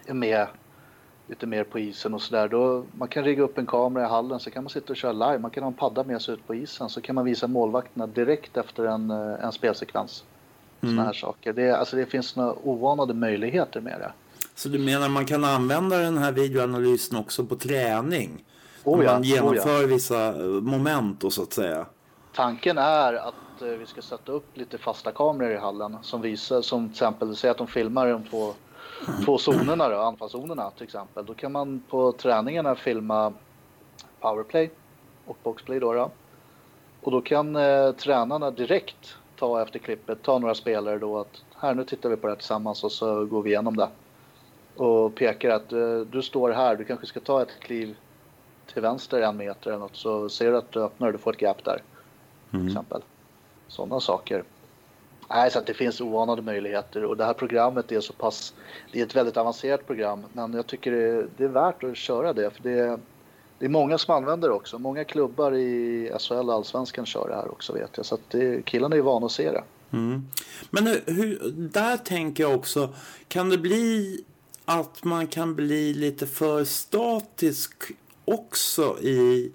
är 0.07 0.15
med 0.15 0.47
lite 1.27 1.47
mer 1.47 1.65
på 1.65 1.79
isen 1.79 2.15
och 2.15 2.23
sådär. 2.23 2.83
Man 2.99 3.09
kan 3.09 3.25
rigga 3.25 3.43
upp 3.43 3.59
en 3.59 3.67
kamera 3.67 4.05
i 4.05 4.09
hallen 4.09 4.41
så 4.41 4.51
kan 4.51 4.65
man 4.65 4.71
sitta 4.71 4.93
och 4.93 4.97
köra 4.97 5.13
live. 5.13 5.39
Man 5.39 5.51
kan 5.51 5.63
ha 5.63 5.69
en 5.69 5.77
padda 5.77 6.05
med 6.05 6.23
sig 6.23 6.35
ut 6.35 6.47
på 6.47 6.55
isen 6.55 6.89
så 6.89 7.01
kan 7.01 7.15
man 7.15 7.25
visa 7.25 7.47
målvakterna 7.47 8.07
direkt 8.07 8.57
efter 8.57 8.85
en, 8.85 9.11
eh, 9.11 9.45
en 9.45 9.53
spelsekvens. 9.53 10.25
Mm. 10.81 10.95
Sådana 10.95 11.07
här 11.07 11.13
saker. 11.13 11.53
Det, 11.53 11.71
alltså 11.71 11.97
det 11.97 12.07
finns 12.07 12.37
några 12.37 12.55
ovanade 12.65 13.15
möjligheter 13.15 13.81
med 13.81 14.01
det. 14.01 14.13
Så 14.55 14.69
du 14.69 14.79
menar 14.79 15.09
man 15.09 15.27
kan 15.27 15.45
använda 15.45 15.99
den 15.99 16.19
här 16.19 16.33
videoanalysen 16.33 17.19
också 17.19 17.45
på 17.45 17.57
träning? 17.57 18.45
Oh 18.85 19.05
ja, 19.05 19.13
man 19.13 19.23
genomför 19.23 19.79
oh 19.79 19.81
ja. 19.81 19.87
vissa 19.87 20.33
moment 20.63 21.25
och 21.25 21.33
så 21.33 21.43
att 21.43 21.53
säga? 21.53 21.87
Tanken 22.35 22.79
är 22.79 23.15
att 23.15 23.35
Eh, 23.63 23.69
vi 23.69 23.87
ska 23.87 24.03
sätta 24.03 24.33
upp 24.33 24.57
lite 24.57 24.79
fasta 24.79 25.13
kameror 25.13 25.53
i 25.53 25.57
hallen 25.57 25.97
som 26.03 26.21
visar, 26.21 26.63
som 26.63 26.89
till 26.89 26.93
exempel, 26.93 27.37
säg 27.37 27.51
att 27.51 27.59
de 27.59 27.67
filmar 27.67 28.07
de 28.07 28.25
två, 28.25 28.55
två 29.25 29.39
zonerna 29.39 29.89
då, 29.89 29.97
anfallszonerna 29.97 30.71
till 30.71 30.85
exempel. 30.85 31.27
Då 31.27 31.35
kan 31.35 31.53
man 31.53 31.83
på 31.91 32.13
träningarna 32.13 32.75
filma 32.75 33.33
powerplay 34.21 34.71
och 35.27 35.37
boxplay 35.43 35.81
då. 35.81 35.93
då. 35.93 36.11
Och 37.01 37.11
då 37.11 37.21
kan 37.21 37.57
eh, 37.57 37.93
tränarna 37.93 38.51
direkt 38.51 39.17
ta 39.37 39.63
efter 39.63 39.79
klippet, 39.79 40.23
ta 40.23 40.39
några 40.39 40.55
spelare 40.55 40.99
då 40.99 41.19
att 41.19 41.43
här 41.57 41.75
nu 41.75 41.85
tittar 41.85 42.09
vi 42.09 42.17
på 42.17 42.27
det 42.27 42.33
här 42.33 42.39
tillsammans 42.39 42.85
och 42.85 42.93
så 42.93 43.25
går 43.25 43.43
vi 43.43 43.51
igenom 43.51 43.77
det. 43.77 43.89
Och 44.77 45.15
pekar 45.15 45.51
att 45.51 45.73
eh, 45.73 46.01
du 46.01 46.23
står 46.23 46.51
här, 46.51 46.77
du 46.77 46.85
kanske 46.85 47.07
ska 47.07 47.21
ta 47.21 47.43
ett 47.43 47.61
kliv 47.61 47.97
till 48.73 48.83
vänster 48.83 49.21
en 49.21 49.37
meter 49.37 49.71
eller 49.71 49.81
något 49.81 49.97
så 49.97 50.29
ser 50.29 50.51
du 50.51 50.59
att 50.59 50.73
du 50.73 50.83
öppnar 50.83 51.07
och 51.07 51.13
du 51.13 51.19
får 51.19 51.33
ett 51.33 51.43
gap 51.43 51.65
där. 51.65 51.83
Mm. 52.53 52.67
Till 52.67 52.77
exempel 52.77 53.03
sådana 53.69 54.01
saker. 54.01 54.45
Nej, 55.31 55.51
så 55.51 55.59
att 55.59 55.67
det 55.67 55.75
finns 55.75 56.01
oanade 56.01 56.43
möjligheter 56.43 57.05
och 57.05 57.17
det 57.17 57.25
här 57.25 57.33
programmet 57.33 57.93
är 57.93 58.01
så 58.01 58.13
pass, 58.13 58.55
det 58.93 59.01
är 59.01 59.07
ett 59.07 59.17
väldigt 59.17 59.37
avancerat 59.37 59.87
program 59.87 60.25
men 60.33 60.53
jag 60.53 60.67
tycker 60.67 60.93
det 60.93 61.03
är, 61.03 61.29
det 61.37 61.45
är 61.45 61.49
värt 61.49 61.85
att 61.85 61.97
köra 61.97 62.33
det 62.33 62.51
för 62.51 62.63
det, 62.63 62.99
det 63.59 63.65
är 63.65 63.69
många 63.69 63.99
som 63.99 64.15
använder 64.15 64.49
det 64.49 64.55
också. 64.55 64.79
Många 64.79 65.05
klubbar 65.05 65.55
i 65.55 66.11
SHL 66.19 66.35
och 66.35 66.55
Allsvenskan 66.55 67.07
kör 67.07 67.29
det 67.29 67.35
här 67.35 67.51
också 67.51 67.73
vet 67.73 67.91
jag. 67.97 68.07
Så 68.07 68.15
att 68.15 68.31
det, 68.31 68.65
killarna 68.65 68.95
är 68.95 68.99
ju 68.99 69.03
vana 69.03 69.27
att 69.27 69.33
se 69.33 69.51
det. 69.51 69.65
Mm. 69.91 70.27
Men 70.71 70.87
hur, 70.87 71.53
där 71.55 71.97
tänker 71.97 72.43
jag 72.43 72.55
också, 72.55 72.95
kan 73.29 73.51
det 73.51 73.59
bli 73.59 74.25
att 74.65 75.05
man 75.05 75.27
kan 75.27 75.55
bli 75.55 75.95
lite 75.95 76.27
för 76.27 76.65
statisk 76.65 77.73
också 78.25 78.99
i, 79.01 79.53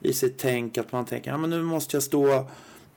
i 0.00 0.12
sitt 0.12 0.38
tänk? 0.38 0.78
Att 0.78 0.92
man 0.92 1.04
tänker, 1.04 1.30
ja 1.30 1.36
men 1.36 1.50
nu 1.50 1.62
måste 1.62 1.96
jag 1.96 2.02
stå 2.02 2.46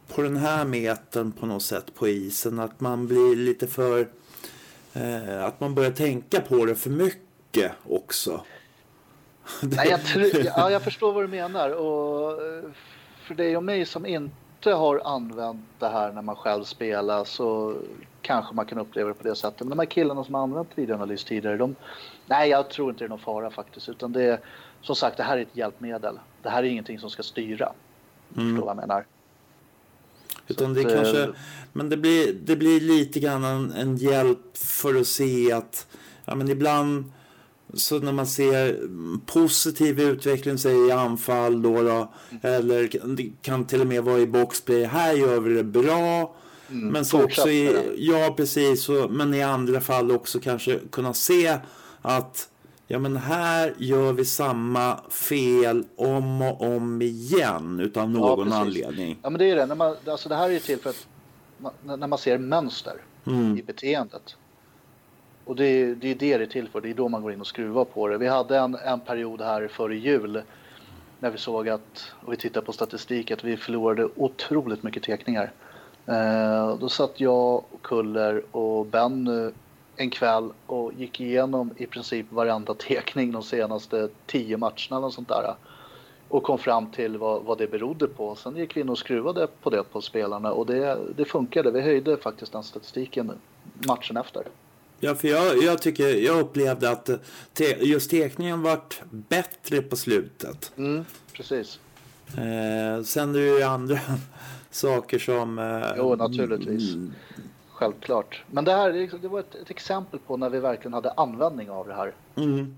på 0.08 0.22
den 0.22 0.38
här 0.38 0.66
metern 0.66 1.32
på 1.32 1.46
något 1.46 1.64
sätt 1.64 1.96
på 1.96 2.08
isen. 2.08 2.60
Att 2.60 2.80
man 2.80 3.08
blir 3.08 3.36
lite 3.36 3.68
för, 3.68 4.08
eh, 4.94 5.46
att 5.46 5.60
man 5.60 5.76
börjar 5.76 5.92
tänka 5.92 6.42
på 6.42 6.66
det 6.66 6.76
för 6.76 6.90
mycket 6.90 7.72
också. 7.90 8.44
Nej, 9.62 9.88
jag, 9.90 10.06
tror, 10.06 10.26
ja, 10.46 10.72
jag 10.72 10.82
förstår 10.82 11.14
vad 11.14 11.24
du 11.24 11.28
menar. 11.28 11.70
Och 11.70 12.32
eh, 12.32 12.64
för 13.24 13.36
dig 13.36 13.58
och 13.58 13.64
mig 13.64 13.86
som 13.86 14.06
inte 14.06 14.72
har 14.72 15.02
använt 15.06 15.66
det 15.80 15.90
här 15.90 16.12
när 16.12 16.22
man 16.22 16.36
själv 16.36 16.64
spelar 16.64 17.24
så 17.24 17.76
kanske 18.22 18.56
man 18.56 18.66
kan 18.66 18.78
uppleva 18.78 19.08
det 19.08 19.14
på 19.14 19.24
det 19.24 19.36
sättet. 19.36 19.60
Men 19.60 19.70
de 19.70 19.80
här 19.80 19.86
killarna 19.86 20.24
som 20.24 20.34
har 20.34 20.42
använt 20.42 20.70
videoanalys 20.76 21.24
tidigare, 21.24 21.58
de, 21.58 21.76
nej, 22.26 22.50
jag 22.50 22.70
tror 22.70 22.90
inte 22.90 23.04
det 23.04 23.08
är 23.08 23.10
någon 23.10 23.20
fara 23.20 23.50
faktiskt. 23.50 23.90
Utan 23.90 24.12
det 24.12 24.24
är, 24.24 24.40
som 24.82 24.96
sagt, 24.96 25.18
det 25.18 25.24
här 25.24 25.38
är 25.38 25.42
ett 25.42 25.58
hjälpmedel. 25.58 26.20
Det 26.42 26.50
här 26.50 26.64
är 26.64 26.68
ingenting 26.68 27.00
som 27.00 27.10
ska 27.10 27.24
styra. 27.24 27.74
Mm. 28.36 28.50
Förstår 28.50 28.66
vad 28.66 28.78
jag 28.78 28.88
menar? 28.88 29.06
Utan 30.48 30.74
det 30.74 30.86
att, 30.86 30.94
kanske, 30.94 31.24
eh, 31.24 31.30
men 31.74 31.90
det 31.90 31.98
blir, 31.98 32.34
det 32.34 32.56
blir 32.56 32.82
lite 32.82 33.20
grann 33.20 33.44
en, 33.44 33.72
en 33.72 33.98
hjälp 33.98 34.58
för 34.58 34.96
att 34.96 35.08
se 35.08 35.52
att 35.52 35.88
ja, 36.26 36.36
men 36.36 36.50
ibland 36.50 37.12
så 37.74 38.00
när 38.00 38.12
man 38.12 38.28
ser 38.28 38.80
positiv 39.26 40.00
utveckling 40.00 40.58
säg 40.58 40.88
i 40.88 40.92
anfall 40.92 41.62
då, 41.62 41.82
då 41.82 42.14
eller 42.42 42.90
det 43.16 43.32
kan 43.42 43.66
till 43.66 43.82
och 43.82 43.88
med 43.88 44.04
vara 44.04 44.20
i 44.20 44.28
boxplay. 44.28 44.84
Här 44.84 45.14
gör 45.14 45.40
vi 45.40 45.54
det 45.54 45.64
bra. 45.64 46.36
Mm, 46.70 46.88
men 46.88 47.06
så 47.06 47.24
också 47.24 47.50
i, 47.50 47.76
ja 47.98 48.34
precis, 48.38 48.84
så, 48.84 49.08
men 49.10 49.34
i 49.34 49.42
andra 49.44 49.82
fall 49.82 50.12
också 50.12 50.40
kanske 50.40 50.80
kunna 50.92 51.14
se 51.14 51.58
att 52.02 52.50
ja 52.88 53.00
men 53.00 53.18
här 53.18 53.74
gör 53.78 54.14
vi 54.14 54.26
samma 54.26 55.00
fel 55.10 55.86
om 55.96 56.42
och 56.42 56.62
om 56.62 57.02
igen 57.02 57.80
utan 57.80 58.14
någon 58.14 58.50
ja, 58.50 58.56
anledning. 58.56 59.18
Ja 59.24 59.30
men 59.30 59.40
det 59.40 59.52
är 59.52 59.56
det, 59.56 59.66
när 59.66 59.76
man, 59.76 59.96
alltså 60.08 60.30
det 60.30 60.36
här 60.36 60.50
är 60.50 60.54
ju 60.54 60.60
till 60.60 60.80
för 60.80 60.90
att 60.90 61.08
man, 61.58 61.74
när 62.00 62.08
man 62.08 62.20
ser 62.20 62.38
mönster 62.38 62.94
mm. 63.26 63.58
i 63.58 63.64
beteendet. 63.64 64.36
Och 65.46 65.56
det 65.56 65.66
är, 65.66 65.96
det 65.96 66.12
är 66.12 66.16
det 66.16 66.38
det 66.38 66.44
är 66.44 66.48
till 66.48 66.70
för. 66.70 66.82
Det 66.82 66.90
är 66.90 66.94
då 66.94 67.10
man 67.10 67.22
går 67.22 67.34
in 67.34 67.42
och 67.42 67.48
skruvar 67.48 67.86
på 67.86 68.08
det. 68.08 68.18
Vi 68.18 68.28
hade 68.28 68.58
en, 68.58 68.76
en 68.76 69.00
period 69.00 69.42
här 69.42 69.68
före 69.68 69.96
jul 69.96 70.42
när 71.20 71.30
vi 71.30 71.38
såg 71.38 71.70
att, 71.70 72.14
och 72.26 72.34
vi 72.34 72.38
tittade 72.38 72.66
på 72.66 72.74
statistik, 72.74 73.32
att 73.32 73.44
vi 73.44 73.58
förlorade 73.58 74.10
otroligt 74.16 74.84
mycket 74.84 75.04
tekningar. 75.04 75.52
Eh, 76.06 76.78
då 76.78 76.90
satt 76.90 77.20
jag, 77.20 77.56
och 77.56 77.82
Kuller 77.82 78.56
och 78.56 78.86
Ben 78.86 79.28
eh, 79.28 79.52
en 79.98 80.10
kväll 80.10 80.52
och 80.66 80.94
gick 80.94 81.20
igenom 81.22 81.72
i 81.78 81.86
princip 81.86 82.26
varenda 82.32 82.74
tekning 82.74 83.32
de 83.32 83.44
senaste 83.44 84.10
tio 84.26 84.58
matcherna 84.58 84.98
och 85.06 85.14
sånt 85.14 85.28
där. 85.28 85.56
Och 86.30 86.44
kom 86.44 86.58
fram 86.58 86.92
till 86.92 87.18
vad, 87.18 87.44
vad 87.44 87.58
det 87.58 87.68
berodde 87.68 88.08
på. 88.08 88.36
Sen 88.36 88.58
gick 88.58 88.78
vi 88.78 88.82
in 88.82 88.90
och 88.90 88.98
skruvade 88.98 89.48
på 89.62 89.70
det 89.70 89.84
på 89.84 90.02
spelarna 90.02 90.52
och 90.52 90.66
det, 90.66 90.98
det 91.16 91.26
funkade. 91.26 91.72
Vi 91.72 91.82
höjde 91.82 92.18
faktiskt 92.18 92.52
den 92.52 92.64
statistiken 92.64 93.32
matchen 93.88 94.18
efter. 94.18 94.44
Ja, 95.00 95.16
för 95.16 95.28
jag, 95.28 95.64
jag 95.64 95.82
tycker, 95.82 96.08
jag 96.08 96.40
upplevde 96.40 96.90
att 96.90 97.10
te, 97.54 97.66
just 97.66 98.10
teckningen 98.10 98.62
vart 98.62 99.02
bättre 99.10 99.82
på 99.82 99.96
slutet. 99.96 100.72
Mm, 100.78 101.06
precis. 101.34 101.80
Eh, 102.28 103.04
sen 103.04 103.36
är 103.36 103.40
det 103.40 103.46
ju 103.46 103.64
andra 103.64 104.00
saker 104.72 105.20
som... 105.20 105.60
Eh, 105.60 105.94
jo, 105.98 106.16
naturligtvis. 106.16 106.96
Mm, 107.82 107.92
Självklart. 107.92 108.44
Men 108.52 108.66
det 108.66 108.72
här 108.72 109.18
det 109.22 109.28
var 109.28 109.40
ett, 109.40 109.56
ett, 109.56 109.70
exempel 109.70 110.20
på 110.20 110.38
när 110.38 110.50
vi 110.50 110.60
verkligen 110.60 110.94
hade 110.94 111.12
användning 111.12 111.70
av 111.70 111.88
det 111.88 111.94
här. 111.94 112.14
Mm. 112.36 112.78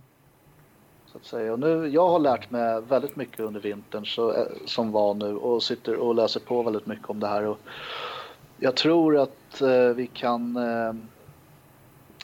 Så 1.11 1.17
att 1.17 1.25
säga. 1.25 1.53
Och 1.53 1.59
nu, 1.59 1.87
jag 1.87 2.09
har 2.09 2.19
lärt 2.19 2.51
mig 2.51 2.81
väldigt 2.81 3.15
mycket 3.15 3.39
under 3.39 3.59
vintern 3.59 4.05
så, 4.05 4.33
eh, 4.33 4.45
som 4.65 4.91
var 4.91 5.13
nu 5.13 5.35
och 5.35 5.63
sitter 5.63 5.95
och 5.95 6.15
läser 6.15 6.39
på 6.39 6.63
väldigt 6.63 6.85
mycket 6.85 7.09
om 7.09 7.19
det 7.19 7.27
här. 7.27 7.45
Och 7.45 7.59
jag 8.57 8.75
tror 8.75 9.17
att 9.17 9.61
eh, 9.61 9.89
vi 9.89 10.07
kan 10.07 10.57
eh, 10.57 10.93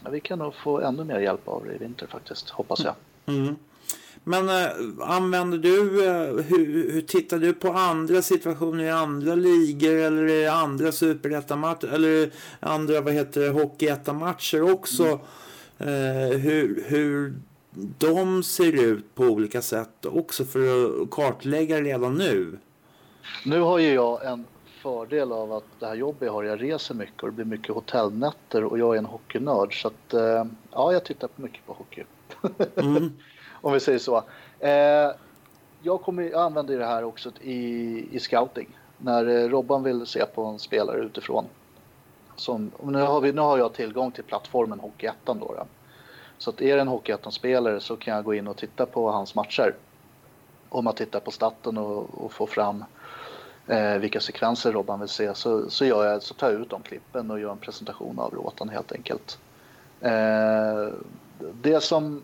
vi 0.09 0.19
kan 0.19 0.39
nog 0.39 0.55
få 0.55 0.81
ännu 0.81 1.03
mer 1.03 1.19
hjälp 1.19 1.47
av 1.47 1.65
det 1.65 1.73
i 1.73 1.77
vinter 1.77 2.07
faktiskt, 2.07 2.49
hoppas 2.49 2.83
jag. 2.83 2.95
Mm. 3.25 3.55
Men 4.27 4.49
äh, 4.49 4.67
använder 4.99 5.57
du, 5.57 6.05
äh, 6.05 6.43
hur, 6.43 6.91
hur 6.91 7.01
tittar 7.01 7.39
du 7.39 7.53
på 7.53 7.71
andra 7.71 8.21
situationer 8.21 8.83
i 8.83 8.89
andra 8.89 9.35
ligor 9.35 9.93
eller 9.93 10.27
i 10.27 10.47
andra 10.47 10.91
superettamatcher 10.91 11.87
eller 11.87 12.31
andra, 12.59 13.01
vad 13.01 13.13
heter 13.13 13.41
det, 13.41 13.49
hockeyettan-matcher 13.49 14.71
också? 14.73 15.19
Mm. 15.77 16.31
Äh, 16.31 16.37
hur, 16.37 16.83
hur 16.87 17.33
de 17.97 18.43
ser 18.43 18.83
ut 18.83 19.15
på 19.15 19.23
olika 19.23 19.61
sätt 19.61 20.05
också 20.05 20.45
för 20.45 20.85
att 20.85 21.09
kartlägga 21.11 21.81
redan 21.81 22.15
nu? 22.15 22.57
Nu 23.45 23.59
har 23.59 23.79
ju 23.79 23.93
jag 23.93 24.25
en 24.25 24.45
fördel 24.81 25.31
av 25.31 25.53
att 25.53 25.65
det 25.79 25.85
här 25.85 25.95
jobbet 25.95 26.21
jag 26.21 26.33
har, 26.33 26.43
jag 26.43 26.61
reser 26.61 26.95
mycket 26.95 27.23
och 27.23 27.29
det 27.29 27.35
blir 27.35 27.45
mycket 27.45 27.75
hotellnätter 27.75 28.63
och 28.63 28.79
jag 28.79 28.95
är 28.95 28.99
en 28.99 29.05
hockeynörd 29.05 29.81
så 29.81 29.87
att 29.87 30.13
eh, 30.13 30.45
ja, 30.71 30.93
jag 30.93 31.05
tittar 31.05 31.29
mycket 31.35 31.65
på 31.65 31.73
hockey. 31.73 32.03
Mm. 32.75 33.11
Om 33.65 33.73
vi 33.73 33.79
säger 33.79 33.99
så. 33.99 34.23
Eh, 34.59 35.11
jag, 35.81 36.01
kommer, 36.01 36.23
jag 36.23 36.41
använder 36.41 36.79
det 36.79 36.85
här 36.85 37.03
också 37.03 37.31
i, 37.41 38.07
i 38.11 38.19
scouting. 38.19 38.77
När 38.97 39.27
eh, 39.27 39.49
Robban 39.49 39.83
vill 39.83 40.05
se 40.05 40.25
på 40.25 40.45
en 40.45 40.59
spelare 40.59 40.97
utifrån. 40.97 41.45
Som, 42.35 42.71
nu, 42.83 43.01
har 43.01 43.21
vi, 43.21 43.33
nu 43.33 43.41
har 43.41 43.57
jag 43.57 43.73
tillgång 43.73 44.11
till 44.11 44.23
plattformen 44.23 44.79
Hockeyettan 44.79 45.39
då, 45.39 45.45
då. 45.45 45.65
Så 46.37 46.49
att 46.49 46.61
är 46.61 46.75
det 46.75 46.81
en 46.81 46.87
Hockeyettan-spelare 46.87 47.79
så 47.79 47.95
kan 47.95 48.15
jag 48.15 48.23
gå 48.23 48.33
in 48.33 48.47
och 48.47 48.57
titta 48.57 48.85
på 48.85 49.11
hans 49.11 49.35
matcher. 49.35 49.75
Om 50.69 50.83
man 50.83 50.95
tittar 50.95 51.19
på 51.19 51.31
staten 51.31 51.77
och, 51.77 52.23
och 52.25 52.31
får 52.31 52.47
fram 52.47 52.85
eh, 53.67 53.97
vilka 53.97 54.19
sekvenser 54.19 54.71
Robban 54.71 54.99
vill 54.99 55.09
se 55.09 55.35
så, 55.35 55.69
så, 55.69 55.85
gör 55.85 56.05
jag, 56.05 56.23
så 56.23 56.33
tar 56.33 56.51
jag 56.51 56.61
ut 56.61 56.69
de 56.69 56.81
klippen 56.81 57.31
och 57.31 57.39
gör 57.39 57.51
en 57.51 57.57
presentation 57.57 58.19
av 58.19 58.33
låten 58.35 58.69
helt 58.69 58.91
enkelt. 58.91 59.39
Eh, 60.01 60.89
det, 61.61 61.83
som, 61.83 62.21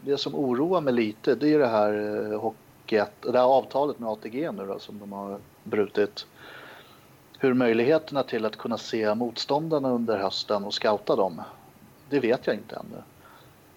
det 0.00 0.18
som 0.18 0.34
oroar 0.34 0.80
mig 0.80 0.94
lite 0.94 1.34
det 1.34 1.54
är 1.54 1.58
det 1.58 1.66
här 1.66 1.92
eh, 2.32 2.40
hockeyet, 2.40 3.12
det 3.20 3.38
här 3.38 3.44
avtalet 3.44 3.98
med 3.98 4.08
ATG 4.08 4.50
nu 4.52 4.66
då, 4.66 4.78
som 4.78 4.98
de 4.98 5.12
har 5.12 5.38
brutit. 5.64 6.26
Hur 7.38 7.54
möjligheterna 7.54 8.22
till 8.22 8.44
att 8.44 8.56
kunna 8.56 8.78
se 8.78 9.14
motståndarna 9.14 9.90
under 9.90 10.18
hösten 10.18 10.64
och 10.64 10.74
scouta 10.74 11.16
dem, 11.16 11.42
det 12.10 12.20
vet 12.20 12.46
jag 12.46 12.56
inte 12.56 12.76
ännu. 12.76 13.02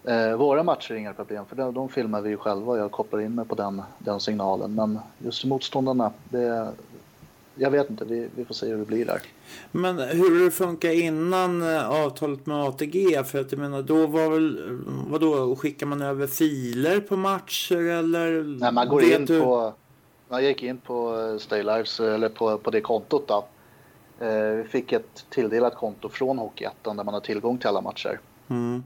Eh, 0.06 0.36
våra 0.38 0.64
matcher 0.64 0.92
är 0.92 0.96
inga 0.96 1.14
problem 1.14 1.46
för 1.46 1.56
de, 1.56 1.74
de 1.74 1.90
filmar 1.90 2.22
vi 2.22 2.30
ju 2.30 2.38
själva 2.38 2.72
och 2.72 2.78
jag 2.78 2.92
kopplar 2.92 3.20
in 3.20 3.36
mig 3.36 3.46
på 3.46 3.56
den, 3.56 3.82
den 4.00 4.20
signalen. 4.20 4.76
Men 4.76 5.00
just 5.18 5.46
motståndarna, 5.46 6.12
det, 6.30 6.74
jag 7.56 7.72
vet 7.72 7.90
inte, 7.90 8.06
vi, 8.06 8.30
vi 8.36 8.46
får 8.46 8.54
se 8.54 8.68
hur 8.68 8.78
det 8.78 8.86
blir 8.86 9.06
där. 9.06 9.22
Men 9.72 10.00
hur 10.00 10.44
det 10.44 10.52
funkar 10.52 10.90
innan 10.90 11.62
eh, 11.62 11.90
avtalet 11.90 12.46
med 12.46 12.58
ATG? 12.58 13.24
För 13.24 13.42
att 13.42 13.52
jag 13.52 13.60
menar, 13.60 13.82
då 13.82 14.08
var 14.08 14.30
väl, 14.30 14.80
vadå, 15.08 15.56
skickar 15.56 15.86
man 15.86 16.02
över 16.02 16.28
filer 16.28 17.00
på 17.00 17.18
matcher 17.18 17.78
eller? 17.78 18.44
Nej, 18.60 18.72
man 18.72 18.88
går 18.88 19.04
in 19.04 19.26
du? 19.26 19.42
på, 19.42 19.74
man 20.30 20.44
gick 20.44 20.64
in 20.64 20.78
på 20.78 21.20
eh, 21.20 21.38
Stay 21.38 21.64
Lives, 21.64 22.00
eller 22.00 22.30
på, 22.30 22.58
på 22.58 22.72
det 22.72 22.82
kontot 22.82 23.28
då. 23.28 23.46
Eh, 24.26 24.50
vi 24.50 24.64
fick 24.64 24.92
ett 24.92 25.26
tilldelat 25.30 25.76
konto 25.76 26.10
från 26.10 26.38
Hockeyettan 26.38 26.98
där 26.98 27.04
man 27.04 27.14
har 27.14 27.22
tillgång 27.22 27.58
till 27.58 27.68
alla 27.68 27.82
matcher. 27.82 28.20
Mm. 28.50 28.84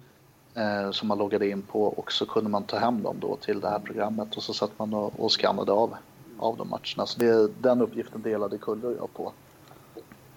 som 0.91 1.08
man 1.08 1.17
loggade 1.17 1.50
in 1.50 1.62
på 1.62 1.84
och 1.84 2.12
så 2.12 2.26
kunde 2.26 2.50
man 2.50 2.63
ta 2.63 2.78
hem 2.78 3.04
dem 3.04 3.15
då 3.20 3.36
till 3.36 3.60
det 3.60 3.70
här 3.70 3.80
programmet 3.80 4.38
och 4.38 4.43
så 4.43 4.53
satt 4.53 4.80
man 4.80 4.93
och, 4.93 5.20
och 5.20 5.32
skannade 5.32 5.72
av 5.72 5.95
av 6.39 6.58
de 6.58 6.70
matcherna. 6.70 7.05
Så 7.05 7.20
det, 7.20 7.47
den 7.62 7.82
uppgiften 7.82 8.22
delade 8.22 8.58
Kulle 8.58 8.88
och 8.88 8.93
jag 8.97 9.14
på. 9.14 9.34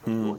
Mm. 0.07 0.37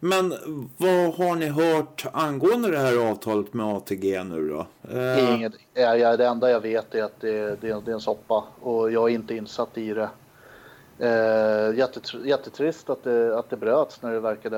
Men 0.00 0.30
vad 0.76 1.14
har 1.14 1.36
ni 1.36 1.46
hört 1.46 2.06
angående 2.12 2.70
det 2.70 2.78
här 2.78 3.10
avtalet 3.10 3.54
med 3.54 3.66
ATG 3.66 4.22
nu 4.24 4.48
då? 4.48 4.66
Eh... 4.96 5.34
Inget, 5.34 5.52
ja, 5.74 6.16
det 6.16 6.26
enda 6.26 6.50
jag 6.50 6.60
vet 6.60 6.94
är 6.94 7.04
att 7.04 7.20
det, 7.20 7.60
det, 7.60 7.84
det 7.84 7.90
är 7.90 7.94
en 7.94 8.00
soppa 8.00 8.44
och 8.60 8.92
jag 8.92 9.10
är 9.10 9.14
inte 9.14 9.34
insatt 9.34 9.78
i 9.78 9.94
det. 9.94 10.10
Eh, 10.98 11.88
jättetrist 12.24 12.90
att 12.90 13.04
det, 13.04 13.38
att 13.38 13.50
det 13.50 13.56
bröts 13.56 14.02
när 14.02 14.12
det 14.12 14.20
verkade, 14.20 14.56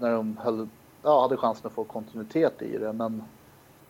när 0.00 0.12
de 0.12 0.36
höll, 0.36 0.68
ja, 1.02 1.22
hade 1.22 1.36
chansen 1.36 1.66
att 1.66 1.72
få 1.72 1.84
kontinuitet 1.84 2.62
i 2.62 2.78
det. 2.78 2.92
Men 2.92 3.22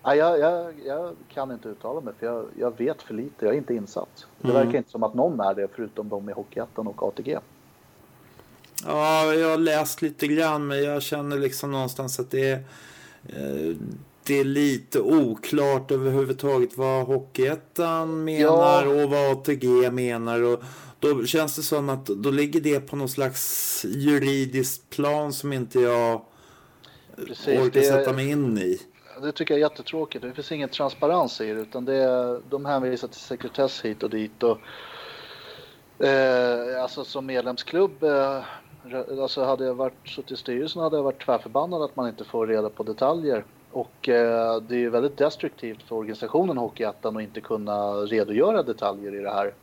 Ja, 0.04 0.14
jag, 0.14 0.38
jag, 0.38 0.74
jag, 0.84 1.16
kan 1.28 1.50
inte 1.50 1.68
uttala 1.68 2.00
mig 2.00 2.14
för 2.18 2.26
jag, 2.26 2.46
jag, 2.58 2.78
vet 2.78 3.02
för 3.02 3.14
lite. 3.14 3.46
Jag 3.46 3.54
är 3.54 3.58
inte 3.58 3.74
insatt. 3.74 4.26
Det 4.38 4.50
mm. 4.50 4.64
verkar 4.64 4.78
inte 4.78 4.90
som 4.90 5.02
att 5.02 5.14
någon 5.14 5.40
är 5.40 5.54
det 5.54 5.68
förutom 5.68 6.08
de 6.08 6.30
i 6.30 6.32
Hockeyettan 6.32 6.86
och 6.86 7.02
ATG. 7.02 7.38
Ja, 8.86 9.34
jag 9.34 9.50
har 9.50 9.58
läst 9.58 10.02
lite 10.02 10.26
grann 10.26 10.66
men 10.66 10.82
jag 10.82 11.02
känner 11.02 11.38
liksom 11.38 11.70
någonstans 11.70 12.20
att 12.20 12.30
det 12.30 12.50
är... 12.50 12.64
Eh, 13.28 13.76
det 14.24 14.40
är 14.40 14.44
lite 14.44 15.00
oklart 15.00 15.90
överhuvudtaget 15.90 16.76
vad 16.76 17.06
Hockeyettan 17.06 18.24
menar 18.24 18.86
ja. 18.86 19.04
och 19.04 19.10
vad 19.10 19.32
ATG 19.32 19.90
menar. 19.90 20.42
Och 20.42 20.62
då 20.98 21.24
känns 21.24 21.56
det 21.56 21.62
som 21.62 21.88
att 21.88 22.06
då 22.06 22.30
ligger 22.30 22.60
det 22.60 22.80
på 22.80 22.96
någon 22.96 23.08
slags 23.08 23.84
juridiskt 23.88 24.90
plan 24.90 25.32
som 25.32 25.52
inte 25.52 25.80
jag 25.80 26.22
Precis, 27.26 27.60
orkar 27.60 27.80
det, 27.80 27.86
sätta 27.86 28.12
mig 28.12 28.30
in 28.30 28.58
i. 28.58 28.80
Det 29.22 29.32
tycker 29.32 29.54
jag 29.54 29.58
är 29.58 29.70
jättetråkigt. 29.70 30.22
Det 30.22 30.32
finns 30.32 30.52
ingen 30.52 30.68
transparens 30.68 31.40
i 31.40 31.52
det 31.52 31.60
utan 31.60 31.84
det 31.84 31.94
är, 31.94 32.40
de 32.50 32.64
hänvisar 32.64 33.08
till 33.08 33.20
sekretess 33.20 33.84
hit 33.84 34.02
och 34.02 34.10
dit. 34.10 34.42
Och, 34.42 34.58
eh, 36.06 36.82
alltså 36.82 37.04
som 37.04 37.26
medlemsklubb 37.26 38.02
eh, 38.02 38.42
Alltså 39.20 39.44
hade 39.44 39.64
jag 39.64 39.74
varit 39.74 40.08
suttit 40.08 40.30
i 40.30 40.36
styrelsen 40.36 40.82
hade 40.82 40.96
jag 40.96 41.02
varit 41.02 41.24
tvärförbannad 41.24 41.82
att 41.82 41.96
man 41.96 42.08
inte 42.08 42.24
får 42.24 42.46
reda 42.46 42.70
på 42.70 42.82
detaljer. 42.82 43.44
Och 43.70 44.08
eh, 44.08 44.60
det 44.60 44.74
är 44.74 44.78
ju 44.78 44.90
väldigt 44.90 45.16
destruktivt 45.16 45.82
för 45.82 45.96
organisationen 45.96 46.58
Hockeyettan 46.58 47.16
att 47.16 47.22
inte 47.22 47.40
kunna 47.40 47.92
redogöra 47.92 48.62
detaljer 48.62 49.14
i 49.14 49.18
det 49.18 49.30
här. 49.30 49.54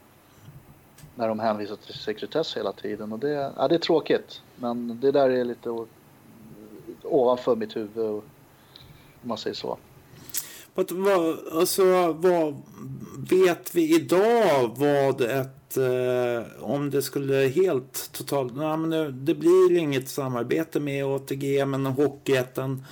När 1.16 1.28
de 1.28 1.40
hänvisar 1.40 1.76
till 1.76 1.94
sekretess 1.94 2.58
hela 2.58 2.72
tiden 2.72 3.14
och 3.14 3.20
det, 3.20 3.54
ja, 3.58 3.68
det 3.68 3.76
är 3.76 3.80
tråkigt. 3.80 4.42
Men 4.56 5.00
det 5.02 5.12
där 5.12 5.30
är 5.30 5.46
lite 5.46 5.86
ovanför 7.04 7.56
mitt 7.56 7.76
huvud 7.76 8.06
om 8.06 8.22
man 9.22 9.38
säger 9.38 9.56
så. 9.56 9.78
Vad, 10.74 11.38
alltså, 11.54 12.14
vad 12.14 12.62
vet 13.30 13.76
vi 13.76 13.96
idag 13.96 14.76
vad 14.78 15.22
ett 15.22 15.59
eh, 15.78 16.64
om 16.64 16.90
det 16.90 17.02
skulle 17.02 17.36
helt 17.36 18.10
totalt, 18.12 18.56
nej, 18.56 18.78
men 18.78 18.90
det, 18.90 19.12
det 19.12 19.36
blir 19.36 19.78
inget 19.78 20.10
samarbete 20.10 20.80
med 20.80 21.06
ATG 21.06 21.66
men 21.66 21.86
Hockeyettan 21.86 22.86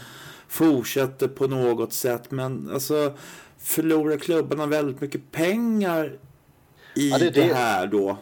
fortsätter 0.47 1.27
på 1.27 1.47
något 1.47 1.93
sätt. 1.93 2.31
Men 2.31 2.69
alltså 2.73 3.13
förlorar 3.57 4.17
klubbarna 4.17 4.65
väldigt 4.65 5.01
mycket 5.01 5.31
pengar 5.31 6.17
i 6.95 7.09
ja, 7.09 7.17
det, 7.17 7.29
det, 7.29 7.47
det, 7.47 7.53
här 7.53 7.87
då? 7.87 8.17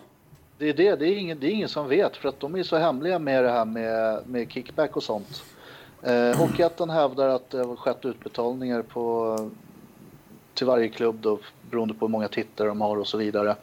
Det 0.58 0.70
är 0.70 0.74
det, 0.74 0.96
det 0.96 1.08
är, 1.08 1.18
ingen, 1.18 1.40
det 1.40 1.48
är 1.48 1.52
ingen 1.52 1.70
som 1.70 1.88
vet 1.88 2.18
för 2.18 2.30
att 2.30 2.40
de 2.40 2.56
är 2.56 2.64
så 2.64 2.78
hemliga 2.78 3.20
med 3.20 3.44
det 3.44 3.52
här 3.52 3.66
med, 3.66 4.28
med 4.28 4.52
kickback 4.52 4.98
och 4.98 5.04
sånt. 5.04 5.44
Eh, 6.02 6.38
Hockeyettan 6.38 6.90
hävdar 6.90 7.30
att 7.30 7.50
det 7.50 7.58
har 7.58 7.76
skett 7.76 8.06
utbetalningar 8.06 8.82
på, 8.82 9.38
till 10.54 10.68
varje 10.68 10.88
klubb 10.90 11.18
då, 11.22 11.40
beroende 11.70 11.94
på 11.94 12.06
hur 12.06 12.12
många 12.12 12.28
tittare 12.28 12.68
de 12.68 12.82
har 12.82 12.98
och 12.98 13.08
så 13.08 13.18
vidare. 13.18 13.56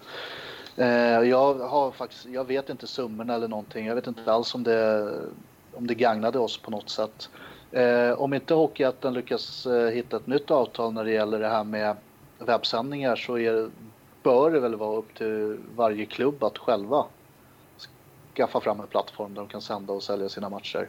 Eh, 0.77 1.21
jag, 1.29 1.55
har 1.55 1.91
faktiskt, 1.91 2.27
jag 2.27 2.45
vet 2.45 2.71
inte 2.71 2.87
summorna 2.87 3.35
eller 3.35 3.49
någonting. 3.49 3.87
Jag 3.87 3.95
vet 3.95 4.07
inte 4.07 4.33
alls 4.33 4.55
om 4.55 4.63
det, 4.63 5.09
om 5.75 5.87
det 5.87 5.95
gagnade 5.95 6.39
oss 6.39 6.59
på 6.59 6.71
något 6.71 6.91
sätt. 6.91 7.31
Eh, 7.73 8.13
om 8.13 8.35
inte 8.35 8.55
Hockeyettan 8.55 9.15
lyckas 9.15 9.67
eh, 9.67 9.91
hitta 9.91 10.17
ett 10.17 10.27
nytt 10.27 10.51
avtal 10.51 10.93
när 10.93 11.05
det 11.05 11.11
gäller 11.11 11.41
det 11.41 11.49
här 11.49 11.65
med 11.65 11.97
webbsändningar 12.39 13.17
så 13.17 13.39
är, 13.39 13.71
bör 14.23 14.51
det 14.51 14.61
väl 14.61 14.75
vara 14.75 14.97
upp 14.97 15.15
till 15.15 15.59
varje 15.77 16.07
klubb 16.07 16.45
att 16.45 16.59
själva 16.59 17.05
skaffa 18.35 18.61
fram 18.61 18.81
en 18.81 18.87
plattform 18.87 19.35
där 19.35 19.43
de 19.43 19.49
kan 19.49 19.61
sända 19.61 19.93
och 19.93 20.03
sälja 20.03 20.29
sina 20.29 20.49
matcher. 20.49 20.89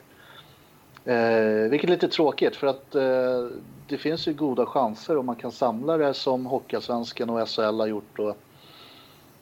Eh, 1.05 1.69
vilket 1.69 1.89
är 1.89 1.93
lite 1.93 2.07
tråkigt 2.07 2.55
för 2.55 2.67
att 2.67 2.95
eh, 2.95 3.57
det 3.87 3.97
finns 3.97 4.27
ju 4.27 4.33
goda 4.33 4.65
chanser 4.65 5.17
om 5.17 5.25
man 5.25 5.35
kan 5.35 5.51
samla 5.51 5.97
det 5.97 6.13
som 6.13 6.45
Hockeyallsvenskan 6.45 7.29
och 7.29 7.49
SHL 7.49 7.79
har 7.79 7.87
gjort 7.87 8.19
och 8.19 8.37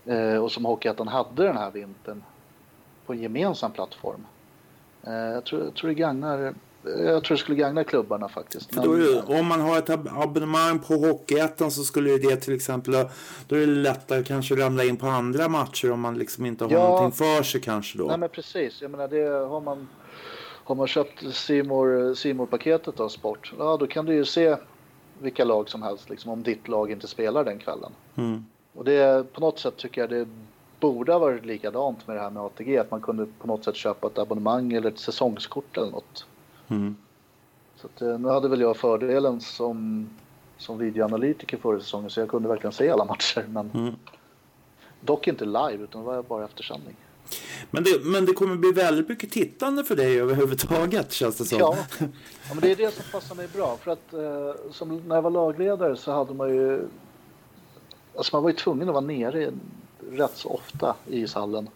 eh, 0.05 0.35
och 0.35 0.51
som 0.51 0.65
Hockeyettan 0.65 1.07
hade 1.07 1.43
den 1.43 1.57
här 1.57 1.71
vintern 1.71 2.23
på 3.05 3.13
en 3.13 3.21
gemensam 3.21 3.71
plattform. 3.71 4.25
Eh, 5.03 5.13
jag, 5.13 5.45
tror, 5.45 5.63
jag 5.63 5.75
tror 5.75 5.87
det 5.87 5.95
gagnar 5.95 6.53
jag 6.83 7.23
tror 7.23 7.35
det 7.35 7.41
skulle 7.41 7.57
gagna 7.57 7.83
klubbarna 7.83 8.29
faktiskt. 8.29 8.71
Då, 8.71 9.21
om 9.27 9.45
man 9.45 9.61
har 9.61 9.77
ett 9.77 9.89
abonnemang 9.89 10.79
på 10.79 10.93
Hockeyettan 10.93 11.71
så 11.71 11.83
skulle 11.83 12.17
det 12.17 12.35
till 12.35 12.55
exempel 12.55 12.93
då 13.47 13.55
är 13.55 13.59
det 13.59 13.65
lättare 13.65 14.23
kanske 14.23 14.53
att 14.53 14.59
ramla 14.59 14.83
in 14.83 14.97
på 14.97 15.07
andra 15.07 15.47
matcher 15.47 15.91
om 15.91 15.99
man 15.99 16.17
liksom 16.17 16.45
inte 16.45 16.63
har 16.63 16.71
ja, 16.71 16.87
någonting 16.87 17.11
för 17.11 17.43
sig 17.43 17.61
kanske 17.61 17.97
då. 17.97 18.05
Nej 18.05 18.17
men 18.17 18.29
precis, 18.29 18.81
jag 18.81 18.91
menar 18.91 19.07
det 19.07 19.47
har 19.49 19.61
man 19.61 19.87
har 20.63 20.75
man 20.75 20.87
köpt 20.87 21.35
Simor 21.35 22.45
paketet 22.45 22.99
av 22.99 23.09
sport, 23.09 23.53
ja 23.59 23.77
då 23.77 23.87
kan 23.87 24.05
du 24.05 24.13
ju 24.13 24.25
se 24.25 24.55
vilka 25.19 25.43
lag 25.43 25.69
som 25.69 25.81
helst 25.81 26.09
liksom, 26.09 26.31
om 26.31 26.43
ditt 26.43 26.67
lag 26.67 26.91
inte 26.91 27.07
spelar 27.07 27.43
den 27.45 27.59
kvällen. 27.59 27.91
Mm. 28.15 28.45
Och 28.73 28.85
det 28.85 29.33
på 29.33 29.41
något 29.41 29.59
sätt 29.59 29.77
tycker 29.77 30.01
jag 30.01 30.09
det 30.09 30.27
borde 30.79 31.11
ha 31.11 31.19
varit 31.19 31.45
likadant 31.45 32.07
med 32.07 32.15
det 32.15 32.21
här 32.21 32.29
med 32.29 32.43
ATG, 32.43 32.77
att 32.77 32.91
man 32.91 33.01
kunde 33.01 33.25
på 33.39 33.47
något 33.47 33.63
sätt 33.63 33.75
köpa 33.75 34.07
ett 34.07 34.17
abonnemang 34.17 34.73
eller 34.73 34.91
ett 34.91 34.99
säsongskort 34.99 35.77
eller 35.77 35.91
något. 35.91 36.25
Mm. 36.67 36.95
Så 37.75 37.87
att, 37.87 38.01
eh, 38.01 38.19
nu 38.19 38.27
hade 38.27 38.47
väl 38.47 38.61
jag 38.61 38.77
fördelen 38.77 39.41
som, 39.41 40.09
som 40.57 40.77
videoanalytiker 40.77 41.57
förra 41.57 41.79
säsongen 41.79 42.09
så 42.09 42.19
jag 42.19 42.29
kunde 42.29 42.49
verkligen 42.49 42.73
se 42.73 42.89
alla 42.89 43.05
matcher. 43.05 43.45
Men 43.49 43.71
mm. 43.73 43.95
Dock 45.01 45.27
inte 45.27 45.45
live 45.45 45.83
utan 45.83 46.03
var 46.03 46.23
bara 46.23 46.45
eftersändning. 46.45 46.95
Men 47.71 47.83
det, 47.83 48.05
men 48.05 48.25
det 48.25 48.33
kommer 48.33 48.55
bli 48.55 48.71
väldigt 48.71 49.09
mycket 49.09 49.31
tittande 49.31 49.83
för 49.83 49.95
dig 49.95 50.19
överhuvudtaget 50.21 51.11
känns 51.11 51.37
det 51.37 51.45
som. 51.45 51.59
Ja, 51.59 51.77
ja 51.99 52.05
men 52.53 52.59
det 52.59 52.71
är 52.71 52.75
det 52.75 52.93
som 52.93 53.03
passar 53.11 53.35
mig 53.35 53.47
bra. 53.47 53.77
För 53.77 53.91
att 53.91 54.13
eh, 54.13 54.71
som 54.71 54.97
när 55.07 55.15
jag 55.15 55.21
var 55.21 55.31
lagledare 55.31 55.97
så 55.97 56.11
hade 56.11 56.33
man 56.33 56.49
ju... 56.49 56.87
Alltså 58.15 58.35
man 58.35 58.43
var 58.43 58.49
ju 58.49 58.55
tvungen 58.55 58.89
att 58.89 58.93
vara 58.93 59.05
nere 59.05 59.51
rätt 60.11 60.37
så 60.37 60.49
ofta 60.49 60.95
i 61.07 61.21
ishallen 61.21 61.69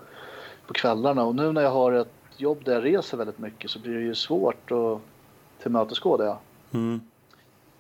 på 0.68 0.74
kvällarna. 0.74 1.24
Och 1.24 1.36
nu 1.36 1.52
när 1.52 1.62
jag 1.62 1.72
har 1.72 1.92
ett 1.92 2.14
jobb 2.38 2.64
där 2.64 2.74
jag 2.74 2.86
reser 2.86 3.18
väldigt 3.18 3.40
mycket 3.40 3.72
så 3.72 3.80
blir 3.80 3.94
det 3.94 4.02
ju 4.02 4.16
svårt 4.16 4.72
att 4.72 5.00
tillmötesgå 5.62 6.18
det. 6.18 6.36
Mm. 6.74 7.02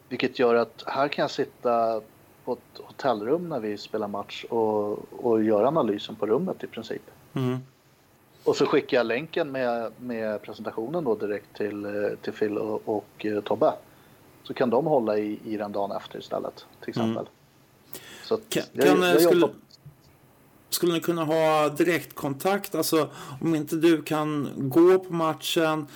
Vilket 0.09 0.39
gör 0.39 0.55
att 0.55 0.83
här 0.87 1.07
kan 1.07 1.23
jag 1.23 1.31
sitta 1.31 2.01
på 2.45 2.53
ett 2.53 2.81
hotellrum 2.83 3.49
när 3.49 3.59
vi 3.59 3.77
spelar 3.77 4.07
match 4.07 4.45
och, 4.49 4.99
och 5.25 5.43
göra 5.43 5.67
analysen 5.67 6.15
på 6.15 6.25
rummet 6.25 6.63
i 6.63 6.67
princip. 6.67 7.01
Mm. 7.33 7.57
Och 8.43 8.55
så 8.55 8.65
skickar 8.65 8.97
jag 8.97 9.05
länken 9.05 9.51
med, 9.51 9.91
med 9.97 10.41
presentationen 10.41 11.03
då 11.03 11.15
direkt 11.15 11.57
till, 11.57 11.87
till 12.21 12.33
Phil 12.33 12.57
och, 12.57 12.81
och 12.85 13.25
eh, 13.25 13.41
Tobbe. 13.41 13.73
Så 14.43 14.53
kan 14.53 14.69
de 14.69 14.85
hålla 14.85 15.17
i, 15.17 15.39
i 15.45 15.57
den 15.57 15.71
dagen 15.71 15.91
efter 15.91 16.19
istället 16.19 16.65
till 16.79 16.89
exempel. 16.89 17.11
Mm. 17.11 17.31
Så 18.25 18.37
kan, 18.37 18.63
jag, 18.73 18.85
kan, 18.85 19.01
jag 19.01 19.21
skulle, 19.21 19.49
skulle 20.69 20.93
ni 20.93 20.99
kunna 20.99 21.23
ha 21.23 21.69
direktkontakt? 21.69 22.75
Alltså 22.75 23.09
om 23.41 23.55
inte 23.55 23.75
du 23.75 24.01
kan 24.01 24.51
gå 24.57 24.99
på 24.99 25.13
matchen, 25.13 25.87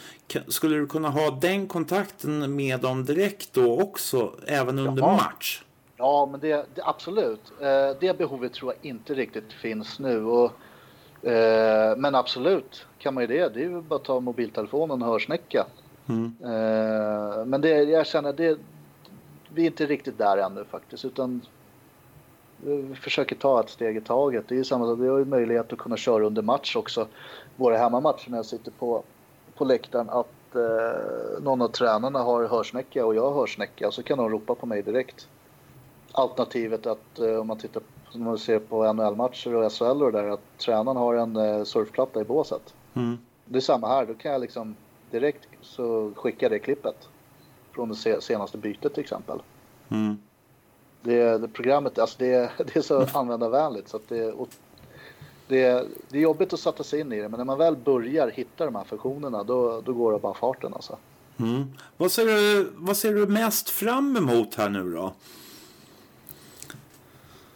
skulle 0.48 0.76
du 0.76 0.88
kunna 0.88 1.10
ha 1.10 1.32
den 1.32 1.68
kontakten 1.68 2.56
med 2.56 2.80
dem 2.80 3.06
direkt 3.06 3.54
då 3.54 3.82
också, 3.82 4.34
även 4.48 4.80
under 4.80 5.04
Jaha. 5.04 5.16
match? 5.16 5.64
Ja, 5.98 6.28
men 6.32 6.40
det, 6.40 6.66
det 6.76 6.82
absolut. 6.84 7.52
Eh, 7.62 7.98
det 8.00 8.18
behovet 8.18 8.54
tror 8.54 8.74
jag 8.74 8.90
inte 8.90 9.14
riktigt 9.14 9.54
finns 9.54 10.00
nu. 10.00 10.26
Och, 10.26 10.52
eh, 11.28 11.98
men 11.98 12.16
absolut 12.16 12.86
kan 12.98 13.14
man 13.14 13.24
ju 13.24 13.28
det. 13.28 13.54
Det 13.54 13.60
är 13.60 13.70
ju 13.70 13.82
bara 13.82 13.96
att 13.96 14.04
ta 14.04 14.20
mobiltelefonen 14.20 15.02
och 15.02 15.08
hörsnäcka. 15.08 15.66
Mm. 16.10 16.36
Eh, 16.44 17.46
men 17.46 17.62
det, 17.62 17.70
jag 17.70 18.08
känner 18.08 18.34
det, 18.34 18.60
vi 19.54 19.62
är 19.62 19.66
inte 19.66 19.86
riktigt 19.86 20.18
där 20.18 20.38
ännu 20.38 20.66
faktiskt. 20.72 21.06
Utan 21.06 21.42
försöker 22.96 23.36
ta 23.36 23.60
ett 23.60 23.70
steg 23.70 23.98
i 23.98 24.02
taget. 24.02 24.48
Det 24.48 24.56
är 24.56 24.58
ju 24.58 24.64
samma 24.64 24.86
sak, 24.86 25.00
vi 25.00 25.08
har 25.08 25.18
ju 25.18 25.26
möjlighet 25.26 25.74
att 25.74 25.80
kunna 25.80 25.98
köra 25.98 26.26
under 26.26 26.42
match 26.42 26.76
också. 26.76 27.08
Våra 27.56 27.78
hemmamatcher 27.78 28.30
när 28.30 28.38
jag 28.38 28.46
sitter 28.46 28.72
på, 28.72 29.04
på 29.56 29.66
läktaren 29.66 30.10
att 30.10 30.56
eh, 30.56 31.42
någon 31.44 31.62
av 31.62 31.68
tränarna 31.68 32.20
har 32.20 32.48
hörsnäcka 32.48 33.06
och 33.06 33.16
jag 33.16 33.32
har 33.32 33.42
hörsnäcka 33.42 33.92
så 33.92 34.04
kan 34.04 34.18
de 34.18 34.30
ropa 34.30 34.56
på 34.56 34.66
mig 34.66 34.82
direkt. 34.82 35.28
Alternativet 36.12 36.86
att 36.86 37.20
eh, 37.20 37.36
om 37.36 37.48
man 37.48 37.58
tittar 37.58 37.84
som 38.10 38.24
man 38.24 38.38
ser 38.38 38.60
på 38.60 38.94
NHL-matcher 38.94 39.56
och 39.56 39.72
SHL 39.72 40.04
och 40.04 40.12
där 40.12 40.30
att 40.30 40.58
tränaren 40.58 40.98
har 40.98 41.16
en 41.16 41.36
eh, 41.36 41.64
surfplatta 41.64 42.22
i 42.22 42.24
båset. 42.24 42.74
Mm. 42.94 43.18
Det 43.46 43.58
är 43.58 43.62
samma 43.62 43.88
här, 43.88 44.06
då 44.06 44.14
kan 44.14 44.32
jag 44.32 44.42
liksom 44.42 44.76
direkt 45.12 45.48
så 45.62 46.12
skicka 46.16 46.50
det 46.50 46.60
klippet 46.60 47.10
från 47.72 47.90
det 47.90 48.22
senaste 48.22 48.58
bytet 48.58 48.94
till 48.94 49.04
exempel. 49.04 49.42
Mm 49.90 50.18
det, 51.02 51.38
det 51.38 51.48
programmet, 51.48 52.00
alltså 52.00 52.16
det, 52.20 52.52
det 52.58 52.76
är 52.76 52.82
så 52.82 53.08
användarvänligt 53.14 53.90
så 53.90 53.98
att 53.98 54.10
det, 54.10 54.34
det, 55.48 55.88
det 56.10 56.18
är 56.18 56.22
jobbigt 56.22 56.54
att 56.54 56.60
sätta 56.60 56.84
sig 56.84 57.00
in 57.00 57.14
i 57.14 57.22
det, 57.22 57.30
men 57.30 57.38
när 57.38 57.46
man 57.46 57.58
väl 57.58 57.76
börjar 57.76 58.28
hitta 58.28 58.66
de 58.66 58.76
här 58.76 58.84
funktionerna 58.84 59.44
då, 59.44 59.82
då 59.82 59.94
går 59.94 60.12
det 60.14 60.20
bara 60.20 60.34
farten 60.34 60.74
alltså. 60.74 60.98
Mm. 61.40 61.74
Vad, 61.98 62.12
ser 62.12 62.26
du, 62.26 62.72
vad 62.76 62.98
ser 62.98 63.14
du 63.14 63.28
mest 63.28 63.70
fram 63.70 64.18
emot 64.18 64.56
här 64.56 64.70
nu 64.70 64.92
då? 64.92 65.14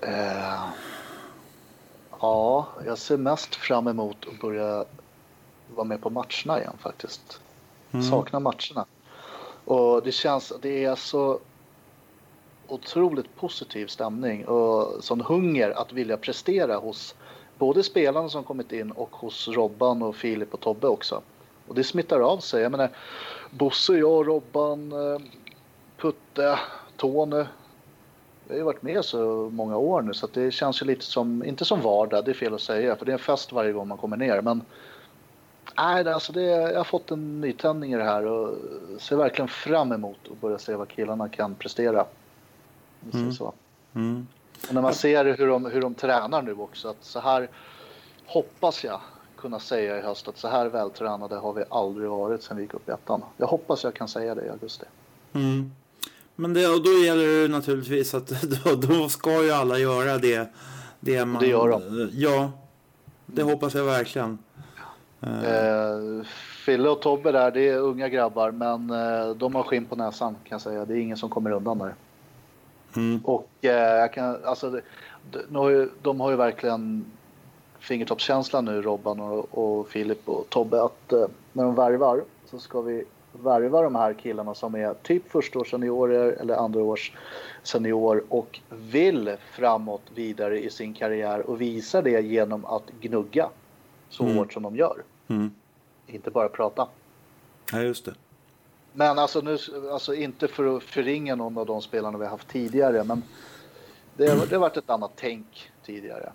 Uh, 0.08 0.70
ja, 2.20 2.68
jag 2.86 2.98
ser 2.98 3.18
mest 3.18 3.56
fram 3.56 3.88
emot 3.88 4.18
att 4.34 4.40
börja 4.42 4.86
vara 5.76 5.88
med 5.88 6.02
på 6.02 6.10
matcherna 6.10 6.60
igen 6.60 6.78
faktiskt. 6.80 7.42
Mm. 7.92 8.04
Saknar 8.04 8.40
matcherna. 8.40 8.86
Och 9.66 10.04
det 10.04 10.12
känns, 10.12 10.54
det 10.62 10.86
är 10.86 10.96
så 10.96 11.40
otroligt 12.74 13.36
positiv 13.36 13.88
stämning 13.88 14.46
och 14.46 15.04
sån 15.04 15.22
hunger 15.22 15.70
att 15.70 15.94
vilja 15.94 16.18
prestera 16.18 16.76
hos 16.78 17.16
både 17.58 17.84
spelarna 17.84 18.30
som 18.30 18.44
kommit 18.44 18.72
in 18.72 18.92
och 18.92 19.16
hos 19.16 19.48
Robban 19.48 20.02
och 20.02 20.16
Filip 20.16 20.54
och 20.54 20.60
Tobbe 20.60 20.88
också. 20.88 21.22
Och 21.68 21.76
det 21.76 21.84
smittar 21.84 22.20
av 22.20 22.38
sig. 22.38 22.62
Jag 22.62 22.72
menar, 22.72 22.90
Bosse, 23.50 23.94
jag 23.94 24.28
Robban 24.28 24.92
eh, 24.92 25.22
Putte, 25.98 26.60
Tony. 26.98 27.46
Jag 28.48 28.54
har 28.54 28.56
ju 28.56 28.64
varit 28.64 28.82
med 28.82 29.06
så 29.06 29.50
många 29.52 29.78
år 29.78 30.02
nu 30.02 30.14
så 30.14 30.26
att 30.26 30.34
det 30.34 30.52
känns 30.52 30.82
ju 30.82 30.86
lite 30.86 31.06
som, 31.06 31.46
inte 31.46 31.66
som 31.66 31.82
vardag, 31.82 32.26
det 32.26 32.32
är 32.32 32.36
fel 32.36 32.54
att 32.54 32.62
säga 32.62 32.96
för 32.96 33.06
det 33.06 33.12
är 33.12 33.14
en 33.14 33.20
fest 33.20 33.52
varje 33.52 33.72
gång 33.72 33.88
man 33.88 33.98
kommer 33.98 34.18
ner. 34.18 34.42
Men 34.42 34.62
nej, 35.78 36.08
alltså 36.08 36.34
det, 36.34 36.44
jag 36.44 36.78
har 36.78 36.84
fått 36.84 37.12
en 37.12 37.42
nytändning 37.42 37.94
i 37.94 37.98
det 37.98 38.04
här 38.04 38.26
och 38.26 38.58
ser 39.00 39.16
verkligen 39.16 39.48
fram 39.48 39.92
emot 39.92 40.18
att 40.32 40.42
börja 40.42 40.58
se 40.58 40.76
vad 40.76 40.88
killarna 40.88 41.30
kan 41.30 41.56
prestera. 41.56 42.06
Mm. 43.14 43.34
Så. 43.34 43.54
Mm. 43.94 44.28
Och 44.68 44.74
när 44.74 44.82
man 44.82 44.94
ser 44.94 45.26
hur 45.26 45.48
de, 45.48 45.66
hur 45.66 45.82
de 45.82 45.94
tränar 45.94 46.42
nu 46.42 46.54
också, 46.54 46.88
att 46.88 46.98
så 47.02 47.20
här 47.20 47.50
hoppas 48.26 48.84
jag 48.84 49.00
kunna 49.38 49.60
säga 49.60 49.98
i 49.98 50.02
höst 50.02 50.28
att 50.28 50.38
så 50.38 50.48
här 50.48 50.66
vältränade 50.66 51.36
har 51.36 51.54
vi 51.54 51.64
aldrig 51.70 52.10
varit 52.10 52.44
sedan 52.44 52.58
vi 52.58 52.64
gick 52.64 52.74
upp 52.74 52.90
i 52.90 52.92
ettan. 52.92 53.22
Jag 53.38 53.48
hoppas 53.48 53.84
jag 53.84 53.94
kan 53.94 54.08
säga 54.08 54.36
det 54.36 54.46
i 54.46 54.50
augusti. 54.50 54.86
Mm. 55.34 55.72
Men 56.36 56.54
det, 56.54 56.68
och 56.68 56.84
då 56.84 56.90
gäller 56.90 57.42
det 57.42 57.48
naturligtvis 57.48 58.14
att 58.14 58.28
då, 58.64 58.76
då 58.76 59.10
ska 59.10 59.44
ju 59.44 59.52
alla 59.52 59.78
göra 59.78 60.18
det. 60.18 60.54
Det, 61.00 61.26
man, 61.26 61.42
Det 61.42 61.48
gör 61.48 61.70
de. 61.70 62.10
Ja, 62.14 62.52
det 63.26 63.44
hoppas 63.44 63.74
jag 63.74 63.84
verkligen. 63.84 64.38
Eh, 65.22 65.44
Eh, 65.46 66.26
Fille 66.66 66.90
och 66.90 67.02
Tobbe 67.02 67.32
där, 67.32 67.52
det 67.52 67.70
är 67.70 67.78
unga 67.78 68.10
grabbar, 68.10 68.52
men 68.52 68.90
eh, 68.90 69.36
de 69.36 69.56
har 69.56 69.64
skinn 69.64 69.86
på 69.86 69.96
näsan 69.96 70.34
kan 70.34 70.56
jag 70.56 70.62
säga. 70.62 70.86
Det 70.86 70.94
är 70.94 70.98
ingen 70.98 71.18
som 71.18 71.30
kommer 71.30 71.52
undan 71.52 71.78
där. 71.78 71.96
Mm. 72.96 73.20
Och 73.26 73.50
eh, 73.62 73.72
jag 73.72 74.14
kan, 74.14 74.46
alltså, 74.46 74.70
de, 75.32 75.40
de 75.50 75.56
har 75.56 75.70
ju, 75.70 75.90
de 76.02 76.20
har 76.20 76.30
ju 76.30 76.36
verkligen 76.36 77.06
fingertoppskänsla 77.80 78.62
nu, 78.62 78.82
Robban 78.82 79.20
och, 79.20 79.58
och 79.58 79.88
Filip 79.88 80.30
och 80.30 80.50
Tobbe, 80.50 80.84
att 80.84 81.14
eh, 81.14 81.26
när 81.54 81.64
de 81.64 81.76
värvar 81.76 82.24
så 82.46 82.60
ska 82.60 82.82
vi 82.82 83.04
värva 83.32 83.82
de 83.82 83.96
här 83.96 84.14
killarna 84.14 84.54
som 84.56 84.76
är 84.76 84.94
typ 84.94 85.32
förstaårsseniorer 85.32 86.32
eller 86.32 86.56
andraårs 86.56 87.14
senior 87.64 88.24
och 88.30 88.60
vill 88.70 89.36
framåt 89.52 90.02
vidare 90.16 90.64
i 90.64 90.70
sin 90.70 90.94
karriär 90.94 91.50
och 91.50 91.62
visa 91.62 92.02
det 92.02 92.22
genom 92.22 92.66
att 92.66 92.84
gnugga 93.02 93.50
så 94.10 94.24
Mm. 94.24 94.38
hårt 94.38 94.54
som 94.54 94.64
de 94.64 94.76
gör. 94.76 95.04
Mm. 95.28 95.52
Inte 96.08 96.32
bara 96.32 96.50
prata. 96.50 96.88
Ja, 97.72 97.82
just 97.82 98.06
det. 98.06 98.14
Men 98.94 99.20
alltså, 99.20 99.42
nu, 99.42 99.58
alltså 99.92 100.14
inte 100.16 100.48
för 100.48 100.78
att 100.78 100.84
förringa 100.84 101.36
någon 101.36 101.58
av 101.58 101.66
de 101.66 101.82
spelarna 101.82 102.18
vi 102.18 102.24
har 102.24 102.32
haft 102.32 102.48
tidigare, 102.48 103.04
men 103.04 103.24
det, 104.18 104.28
har- 104.30 104.46
det 104.46 104.56
har 104.56 104.60
varit 104.62 104.78
ett 104.78 104.90
annat 104.90 105.12
tänk 105.16 105.72
tidigare. 105.86 106.34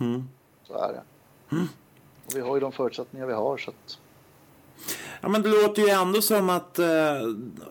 Mm. 0.00 0.28
Så 0.66 0.74
är 0.74 0.92
det. 0.92 1.02
Och 2.26 2.36
vi 2.36 2.40
har 2.40 2.54
ju 2.56 2.60
de 2.60 2.72
förutsättningar 2.72 3.26
vi 3.26 3.32
har. 3.32 3.56
Så 3.58 3.70
att, 3.70 3.98
Ja, 5.20 5.28
men 5.28 5.42
det 5.42 5.48
låter 5.48 5.82
ju 5.82 5.88
ändå 5.88 6.22
som 6.22 6.50
att, 6.50 6.78
eh, 6.78 6.86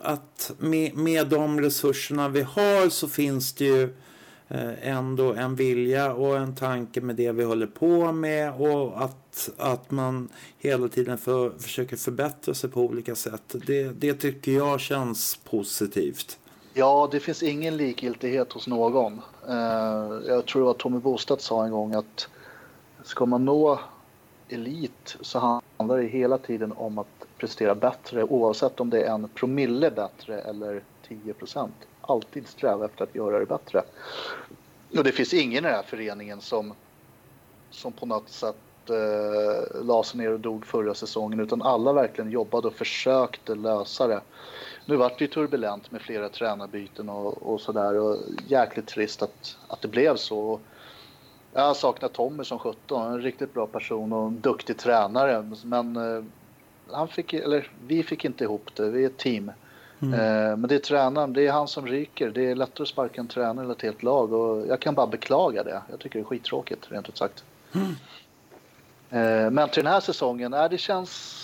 att 0.02 0.52
med, 0.58 0.96
med 0.96 1.28
de 1.28 1.60
resurserna 1.60 2.28
vi 2.28 2.42
har 2.42 2.88
så 2.88 3.08
finns 3.08 3.52
det 3.52 3.64
ju 3.64 3.94
Eh, 4.54 4.88
ändå 4.88 5.32
en 5.32 5.54
vilja 5.54 6.12
och 6.12 6.36
en 6.36 6.54
tanke 6.54 7.00
med 7.00 7.16
det 7.16 7.32
vi 7.32 7.44
håller 7.44 7.66
på 7.66 8.12
med 8.12 8.54
och 8.54 9.02
att, 9.04 9.50
att 9.58 9.90
man 9.90 10.28
hela 10.58 10.88
tiden 10.88 11.18
för, 11.18 11.50
försöker 11.50 11.96
förbättra 11.96 12.54
sig 12.54 12.70
på 12.70 12.80
olika 12.80 13.14
sätt. 13.14 13.54
Det, 13.66 13.88
det 13.88 14.14
tycker 14.14 14.52
jag 14.52 14.80
känns 14.80 15.36
positivt. 15.36 16.38
ja, 16.74 17.08
det 17.12 17.20
finns 17.20 17.42
ingen 17.42 17.76
likgiltighet 17.76 18.52
hos 18.52 18.66
någon. 18.66 19.20
Eh, 19.48 20.28
jag 20.28 20.46
tror 20.46 20.70
att 20.70 20.78
Tommy 20.78 20.98
Bostad 20.98 21.40
sa 21.40 21.64
en 21.64 21.70
gång 21.70 21.94
att 21.94 22.28
ska 23.02 23.26
man 23.26 23.44
nå 23.44 23.80
elit 24.48 25.16
så 25.20 25.62
handlar 25.78 25.98
det 25.98 26.06
hela 26.06 26.38
tiden 26.38 26.72
om 26.72 26.98
att 26.98 27.26
prestera 27.38 27.74
bättre 27.74 28.24
oavsett 28.24 28.80
om 28.80 28.90
det 28.90 29.02
är 29.02 29.14
en 29.14 29.28
promille 29.28 29.90
bättre 29.90 30.40
eller 30.40 30.82
10 31.08 31.32
procent. 31.32 31.74
Alltid 32.02 32.48
sträva 32.48 32.84
efter 32.84 33.04
att 33.04 33.14
göra 33.14 33.38
det 33.38 33.46
bättre. 33.46 33.82
Och 34.96 35.04
det 35.04 35.12
finns 35.12 35.34
ingen 35.34 35.64
i 35.64 35.68
den 35.68 35.74
här 35.74 35.82
föreningen 35.82 36.40
som, 36.40 36.74
som 37.70 37.92
på 37.92 38.06
något 38.06 38.28
sätt 38.28 38.56
eh, 38.90 39.84
la 39.84 40.02
sig 40.02 40.20
ner 40.20 40.32
och 40.32 40.40
dog 40.40 40.66
förra 40.66 40.94
säsongen 40.94 41.40
utan 41.40 41.62
alla 41.62 41.92
verkligen 41.92 42.30
jobbade 42.30 42.68
och 42.68 42.74
försökte 42.74 43.54
lösa 43.54 44.06
det. 44.06 44.20
Nu 44.86 44.96
vart 44.96 45.18
det 45.18 45.24
ju 45.24 45.30
turbulent 45.30 45.90
med 45.90 46.02
flera 46.02 46.28
tränarbyten 46.28 47.08
och, 47.08 47.52
och 47.52 47.60
sådär 47.60 47.98
och 47.98 48.16
jäkligt 48.46 48.86
trist 48.86 49.22
att, 49.22 49.56
att 49.68 49.80
det 49.80 49.88
blev 49.88 50.16
så. 50.16 50.60
Jag 51.52 51.62
har 51.62 51.74
saknat 51.74 52.12
Tommy 52.12 52.44
som 52.44 52.58
17, 52.58 53.12
en 53.12 53.22
riktigt 53.22 53.54
bra 53.54 53.66
person 53.66 54.12
och 54.12 54.26
en 54.26 54.40
duktig 54.40 54.78
tränare. 54.78 55.50
Men 55.64 55.96
eh, 55.96 56.24
han 56.90 57.08
fick, 57.08 57.32
eller, 57.32 57.70
vi 57.86 58.02
fick 58.02 58.24
inte 58.24 58.44
ihop 58.44 58.74
det, 58.74 58.90
vi 58.90 59.02
är 59.02 59.06
ett 59.06 59.18
team. 59.18 59.52
Eh, 60.02 60.56
men 60.56 60.62
det 60.62 60.74
är 60.74 60.78
tränaren, 60.78 61.32
det 61.32 61.46
är 61.46 61.52
han 61.52 61.68
som 61.68 61.86
ryker. 61.86 62.30
Det 62.30 62.50
är 62.50 62.54
lättare 62.54 62.82
att 62.82 62.88
sparka 62.88 63.20
en 63.20 63.28
tränare 63.28 63.64
eller 63.64 63.74
ett 63.74 63.82
helt 63.82 64.02
lag 64.02 64.32
och 64.32 64.66
jag 64.66 64.80
kan 64.80 64.94
bara 64.94 65.06
beklaga 65.06 65.62
det. 65.62 65.82
Jag 65.90 65.98
tycker 66.00 66.18
det 66.18 66.22
är 66.22 66.24
skittråkigt 66.24 66.86
rent 66.90 67.08
ut 67.08 67.16
sagt. 67.18 67.44
Eh, 69.10 69.50
men 69.50 69.68
till 69.68 69.84
den 69.84 69.92
här 69.92 70.00
säsongen, 70.00 70.54
äh, 70.54 70.68
det 70.68 70.78
känns 70.78 71.38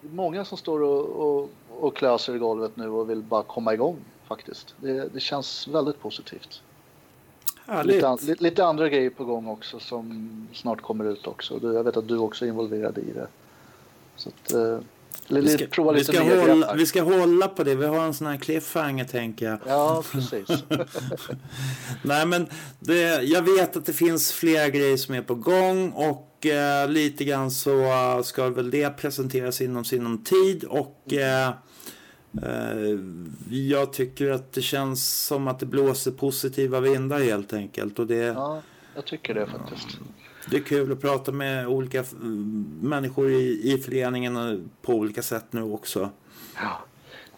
många 0.00 0.44
som 0.44 0.58
står 0.58 0.82
och, 0.82 1.06
och, 1.06 1.50
och 1.80 1.96
klöser 1.96 2.34
i 2.34 2.38
golvet 2.38 2.76
nu 2.76 2.88
och 2.88 3.10
vill 3.10 3.22
bara 3.22 3.42
komma 3.42 3.74
igång 3.74 3.96
faktiskt. 4.28 4.74
Det, 4.76 5.08
det 5.14 5.20
känns 5.20 5.68
väldigt 5.68 6.00
positivt. 6.00 6.62
Lite, 7.84 8.08
an, 8.08 8.18
li- 8.22 8.36
lite 8.38 8.64
andra 8.64 8.88
grejer 8.88 9.10
på 9.10 9.24
gång 9.24 9.48
också 9.48 9.78
som 9.78 10.48
snart 10.52 10.80
kommer 10.80 11.04
ut 11.04 11.26
också. 11.26 11.58
Jag 11.74 11.84
vet 11.84 11.96
att 11.96 12.08
du 12.08 12.18
också 12.18 12.44
är 12.44 12.48
involverad 12.48 12.98
i 12.98 13.12
det. 13.12 13.26
Så 14.16 14.28
att, 14.28 14.52
li, 15.26 15.40
Vi 15.40 15.48
ska, 15.48 15.66
prova 15.66 15.92
vi, 15.92 16.04
ska 16.04 16.22
hålla, 16.22 16.74
vi 16.74 16.86
ska 16.86 17.02
hålla 17.02 17.48
på 17.48 17.64
det. 17.64 17.74
Vi 17.74 17.86
har 17.86 18.04
en 18.04 18.14
sån 18.14 18.26
här 18.26 18.36
cliffhanger 18.36 19.04
tänker 19.04 19.46
jag. 19.46 19.58
Ja, 19.66 20.02
precis. 20.12 20.48
Nej, 22.02 22.26
men 22.26 22.46
det, 22.80 23.22
jag 23.22 23.42
vet 23.42 23.76
att 23.76 23.86
det 23.86 23.92
finns 23.92 24.32
flera 24.32 24.68
grejer 24.68 24.96
som 24.96 25.14
är 25.14 25.22
på 25.22 25.34
gång 25.34 25.90
och 25.90 26.46
eh, 26.46 26.88
lite 26.88 27.24
grann 27.24 27.50
så 27.50 27.80
eh, 27.80 28.22
ska 28.22 28.48
väl 28.48 28.70
det 28.70 28.90
presenteras 28.90 29.60
inom 29.60 29.84
sinom 29.84 30.24
tid 30.24 30.64
och 30.64 31.12
eh, 31.12 31.48
eh, 32.42 32.98
jag 33.50 33.92
tycker 33.92 34.30
att 34.30 34.52
det 34.52 34.62
känns 34.62 35.26
som 35.26 35.48
att 35.48 35.58
det 35.58 35.66
blåser 35.66 36.10
positiva 36.10 36.80
vindar 36.80 37.20
helt 37.20 37.52
enkelt 37.52 37.98
och 37.98 38.06
det, 38.06 38.16
Ja, 38.16 38.62
jag 38.94 39.06
tycker 39.06 39.34
det 39.34 39.46
faktiskt. 39.46 39.98
Det 40.50 40.56
är 40.56 40.60
kul 40.60 40.92
att 40.92 41.00
prata 41.00 41.32
med 41.32 41.66
olika 41.68 42.04
människor 42.80 43.30
i, 43.30 43.72
i 43.72 43.78
föreningen 43.78 44.70
på 44.82 44.92
olika 44.92 45.22
sätt 45.22 45.44
nu 45.50 45.62
också. 45.62 46.10
Ja. 46.56 46.80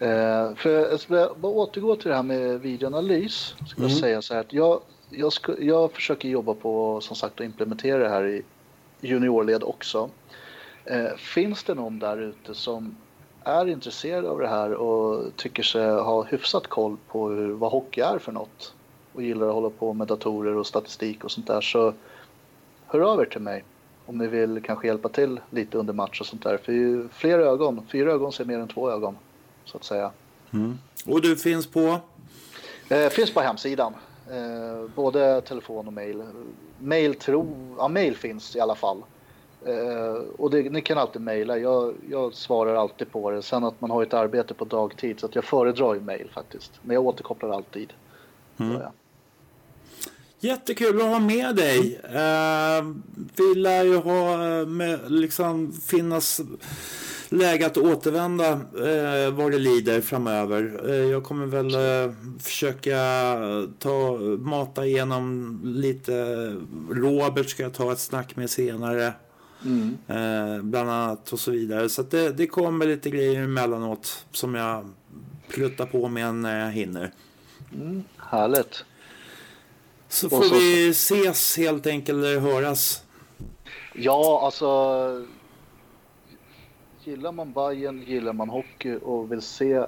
Eh, 0.05 0.55
för 0.55 0.69
jag 0.69 0.99
ska 0.99 1.33
bara 1.37 1.51
återgå 1.51 1.95
till 1.95 2.09
det 2.09 2.15
här 2.15 2.23
med 2.23 2.59
videoanalys. 2.61 3.55
Ska 3.67 3.81
jag 3.81 3.89
Mm. 3.89 3.99
säga 4.01 4.21
så 4.21 4.33
här 4.33 4.41
att 4.41 4.53
jag, 4.53 4.81
jag, 5.09 5.33
ska, 5.33 5.61
jag 5.61 5.91
försöker 5.91 6.29
jobba 6.29 6.53
på 6.53 7.01
som 7.01 7.15
sagt 7.15 7.39
att 7.39 7.45
implementera 7.45 7.97
det 7.97 8.09
här 8.09 8.27
i 8.27 8.41
juniorled 9.01 9.63
också. 9.63 10.09
Eh, 10.85 11.15
finns 11.17 11.63
det 11.63 11.73
någon 11.73 11.99
där 11.99 12.17
ute 12.21 12.53
som 12.55 12.95
är 13.43 13.65
intresserad 13.65 14.25
av 14.25 14.39
det 14.39 14.47
här 14.47 14.73
och 14.73 15.35
tycker 15.35 15.63
sig 15.63 15.85
ha 15.91 16.23
hyfsat 16.23 16.67
koll 16.67 16.97
på 17.07 17.29
hur, 17.29 17.51
vad 17.53 17.71
hockey 17.71 18.01
är 18.01 18.19
för 18.19 18.31
något 18.31 18.73
och 19.13 19.23
gillar 19.23 19.47
att 19.47 19.53
hålla 19.53 19.69
på 19.69 19.93
med 19.93 20.07
datorer 20.07 20.55
och 20.57 20.67
statistik 20.67 21.23
och 21.23 21.31
sånt 21.31 21.47
där 21.47 21.61
så 21.61 21.93
hör 22.93 22.99
av 22.99 23.21
er 23.21 23.25
till 23.25 23.41
mig 23.41 23.63
om 24.05 24.17
ni 24.17 24.27
vill 24.27 24.61
kanske 24.63 24.87
hjälpa 24.87 25.09
till 25.09 25.39
lite 25.49 25.77
under 25.77 25.93
match 25.93 26.21
och 26.21 26.25
sånt 26.25 26.43
där. 26.43 26.57
För 26.57 27.07
fler 27.13 27.39
ögon, 27.39 27.85
fyra 27.91 28.11
ögon 28.11 28.31
ser 28.31 28.45
mer 28.45 28.59
än 28.59 28.67
två 28.67 28.91
ögon 28.91 29.17
så 29.65 29.77
att 29.77 29.83
säga. 29.83 30.11
Och 31.05 31.21
du 31.21 31.35
finns 31.35 31.67
på? 31.67 31.99
Eh, 32.89 33.09
finns 33.09 33.33
på 33.33 33.39
hemsidan. 33.39 33.93
Eh, 34.29 34.89
både 34.95 35.41
telefon 35.41 35.87
och 35.87 35.93
mail. 35.93 36.23
Mail, 36.79 37.15
tro, 37.15 37.75
ja, 37.77 37.87
mail 37.87 38.17
finns 38.17 38.55
i 38.55 38.59
alla 38.59 38.75
fall. 38.75 39.03
Eh, 39.65 40.23
och 40.37 40.51
det, 40.51 40.69
ni 40.69 40.81
kan 40.81 40.97
alltid 40.97 41.21
mejla. 41.21 41.57
Jag, 41.57 41.93
jag 42.09 42.33
svarar 42.33 42.75
alltid 42.75 43.11
på 43.11 43.31
det. 43.31 43.41
Sen 43.41 43.63
att 43.63 43.81
man 43.81 43.91
har 43.91 44.03
ett 44.03 44.13
arbete 44.13 44.53
på 44.53 44.65
dagtid 44.65 45.19
så 45.19 45.25
att 45.25 45.35
jag 45.35 45.43
föredrar 45.43 45.93
ju 45.93 46.01
mail 46.01 46.29
faktiskt. 46.33 46.71
Men 46.81 46.93
jag 46.93 47.05
återkopplar 47.05 47.49
alltid. 47.49 47.93
Så, 48.57 48.63
ja. 48.63 48.91
Jättekul 50.43 51.01
att 51.01 51.07
ha 51.07 51.19
med 51.19 51.55
dig. 51.55 51.99
Eh, 52.03 52.85
vi 53.35 53.55
lär 53.55 53.83
ju 53.83 53.95
ha 53.95 54.47
eh, 54.59 54.67
med, 54.67 54.99
liksom 55.11 55.71
finnas 55.71 56.41
läge 57.29 57.65
att 57.65 57.77
återvända 57.77 58.51
eh, 58.51 59.33
vad 59.33 59.51
det 59.51 59.59
lider 59.59 60.01
framöver. 60.01 60.89
Eh, 60.89 60.95
jag 60.95 61.23
kommer 61.23 61.45
väl 61.45 61.75
eh, 61.75 62.13
försöka 62.39 62.95
ta, 63.79 64.17
mata 64.39 64.85
igenom 64.85 65.59
lite. 65.63 66.13
Robert 66.89 67.49
ska 67.49 67.63
jag 67.63 67.73
ta 67.73 67.91
ett 67.91 67.99
snack 67.99 68.35
med 68.35 68.49
senare. 68.49 69.13
Mm. 69.65 69.97
Eh, 70.07 70.63
bland 70.63 70.89
annat 70.89 71.33
och 71.33 71.39
så 71.39 71.51
vidare. 71.51 71.89
Så 71.89 72.01
det, 72.01 72.29
det 72.29 72.47
kommer 72.47 72.85
lite 72.85 73.09
grejer 73.09 73.43
emellanåt 73.43 74.25
som 74.31 74.55
jag 74.55 74.89
pluttar 75.49 75.85
på 75.85 76.07
med 76.07 76.35
när 76.35 76.65
jag 76.65 76.71
hinner. 76.71 77.11
Mm, 77.73 78.03
härligt. 78.17 78.85
Så 80.13 80.29
får 80.29 80.41
så- 80.41 80.55
vi 80.55 80.89
ses 80.89 81.57
helt 81.57 81.87
enkelt 81.87 82.17
eller 82.17 82.39
höras. 82.39 83.03
Ja, 83.95 84.41
alltså. 84.45 84.67
Gillar 87.03 87.31
man 87.31 87.51
Bayern, 87.53 88.01
gillar 88.01 88.33
man 88.33 88.49
hockey 88.49 88.95
och 88.95 89.31
vill 89.31 89.41
se 89.41 89.85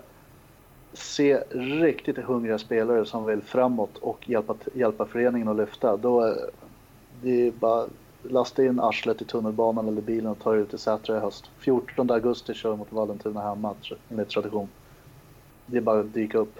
se 0.94 1.38
riktigt 1.50 2.18
hungriga 2.18 2.58
spelare 2.58 3.06
som 3.06 3.26
vill 3.26 3.42
framåt 3.42 3.98
och 3.98 4.30
hjälpa, 4.30 4.56
hjälpa 4.74 5.06
föreningen 5.06 5.48
att 5.48 5.58
lyfta, 5.58 5.98
då 5.98 6.22
är 6.22 6.50
det 7.22 7.48
är 7.48 7.52
bara 7.52 7.88
lasta 8.24 8.66
in 8.66 8.80
arslet 8.80 9.22
i 9.22 9.26
tunnelbanan 9.26 9.88
eller 9.88 10.02
bilen 10.02 10.28
och 10.32 10.40
ta 10.40 10.54
er 10.54 10.58
ut 10.58 10.70
till 10.70 10.80
Sätra 10.80 11.18
i 11.18 11.20
höst. 11.20 11.50
14 11.60 12.12
augusti 12.12 12.54
kör 12.54 12.72
vi 12.72 12.78
mot 12.78 12.92
Vallentuna 12.92 13.42
hemma 13.42 13.76
enligt 14.10 14.30
tradition. 14.30 14.70
Det 15.66 15.78
är 15.78 15.82
bara 15.82 16.00
att 16.00 16.14
dyka 16.14 16.38
upp. 16.38 16.60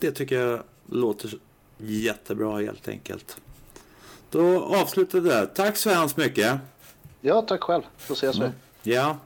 Det 0.00 0.10
tycker 0.10 0.40
jag 0.40 0.60
låter 0.86 1.30
jättebra 1.78 2.60
helt 2.60 2.88
enkelt. 2.88 3.40
Då 4.30 4.64
avslutar 4.64 5.20
det 5.20 5.28
där. 5.28 5.46
Tack 5.46 5.76
så 5.76 5.90
hemskt 5.90 6.16
mycket. 6.16 6.58
Ja, 7.20 7.42
tack 7.42 7.62
själv. 7.62 7.82
Då 8.08 8.14
ses 8.14 8.38
vi. 8.38 8.50
Ja, 8.82 9.16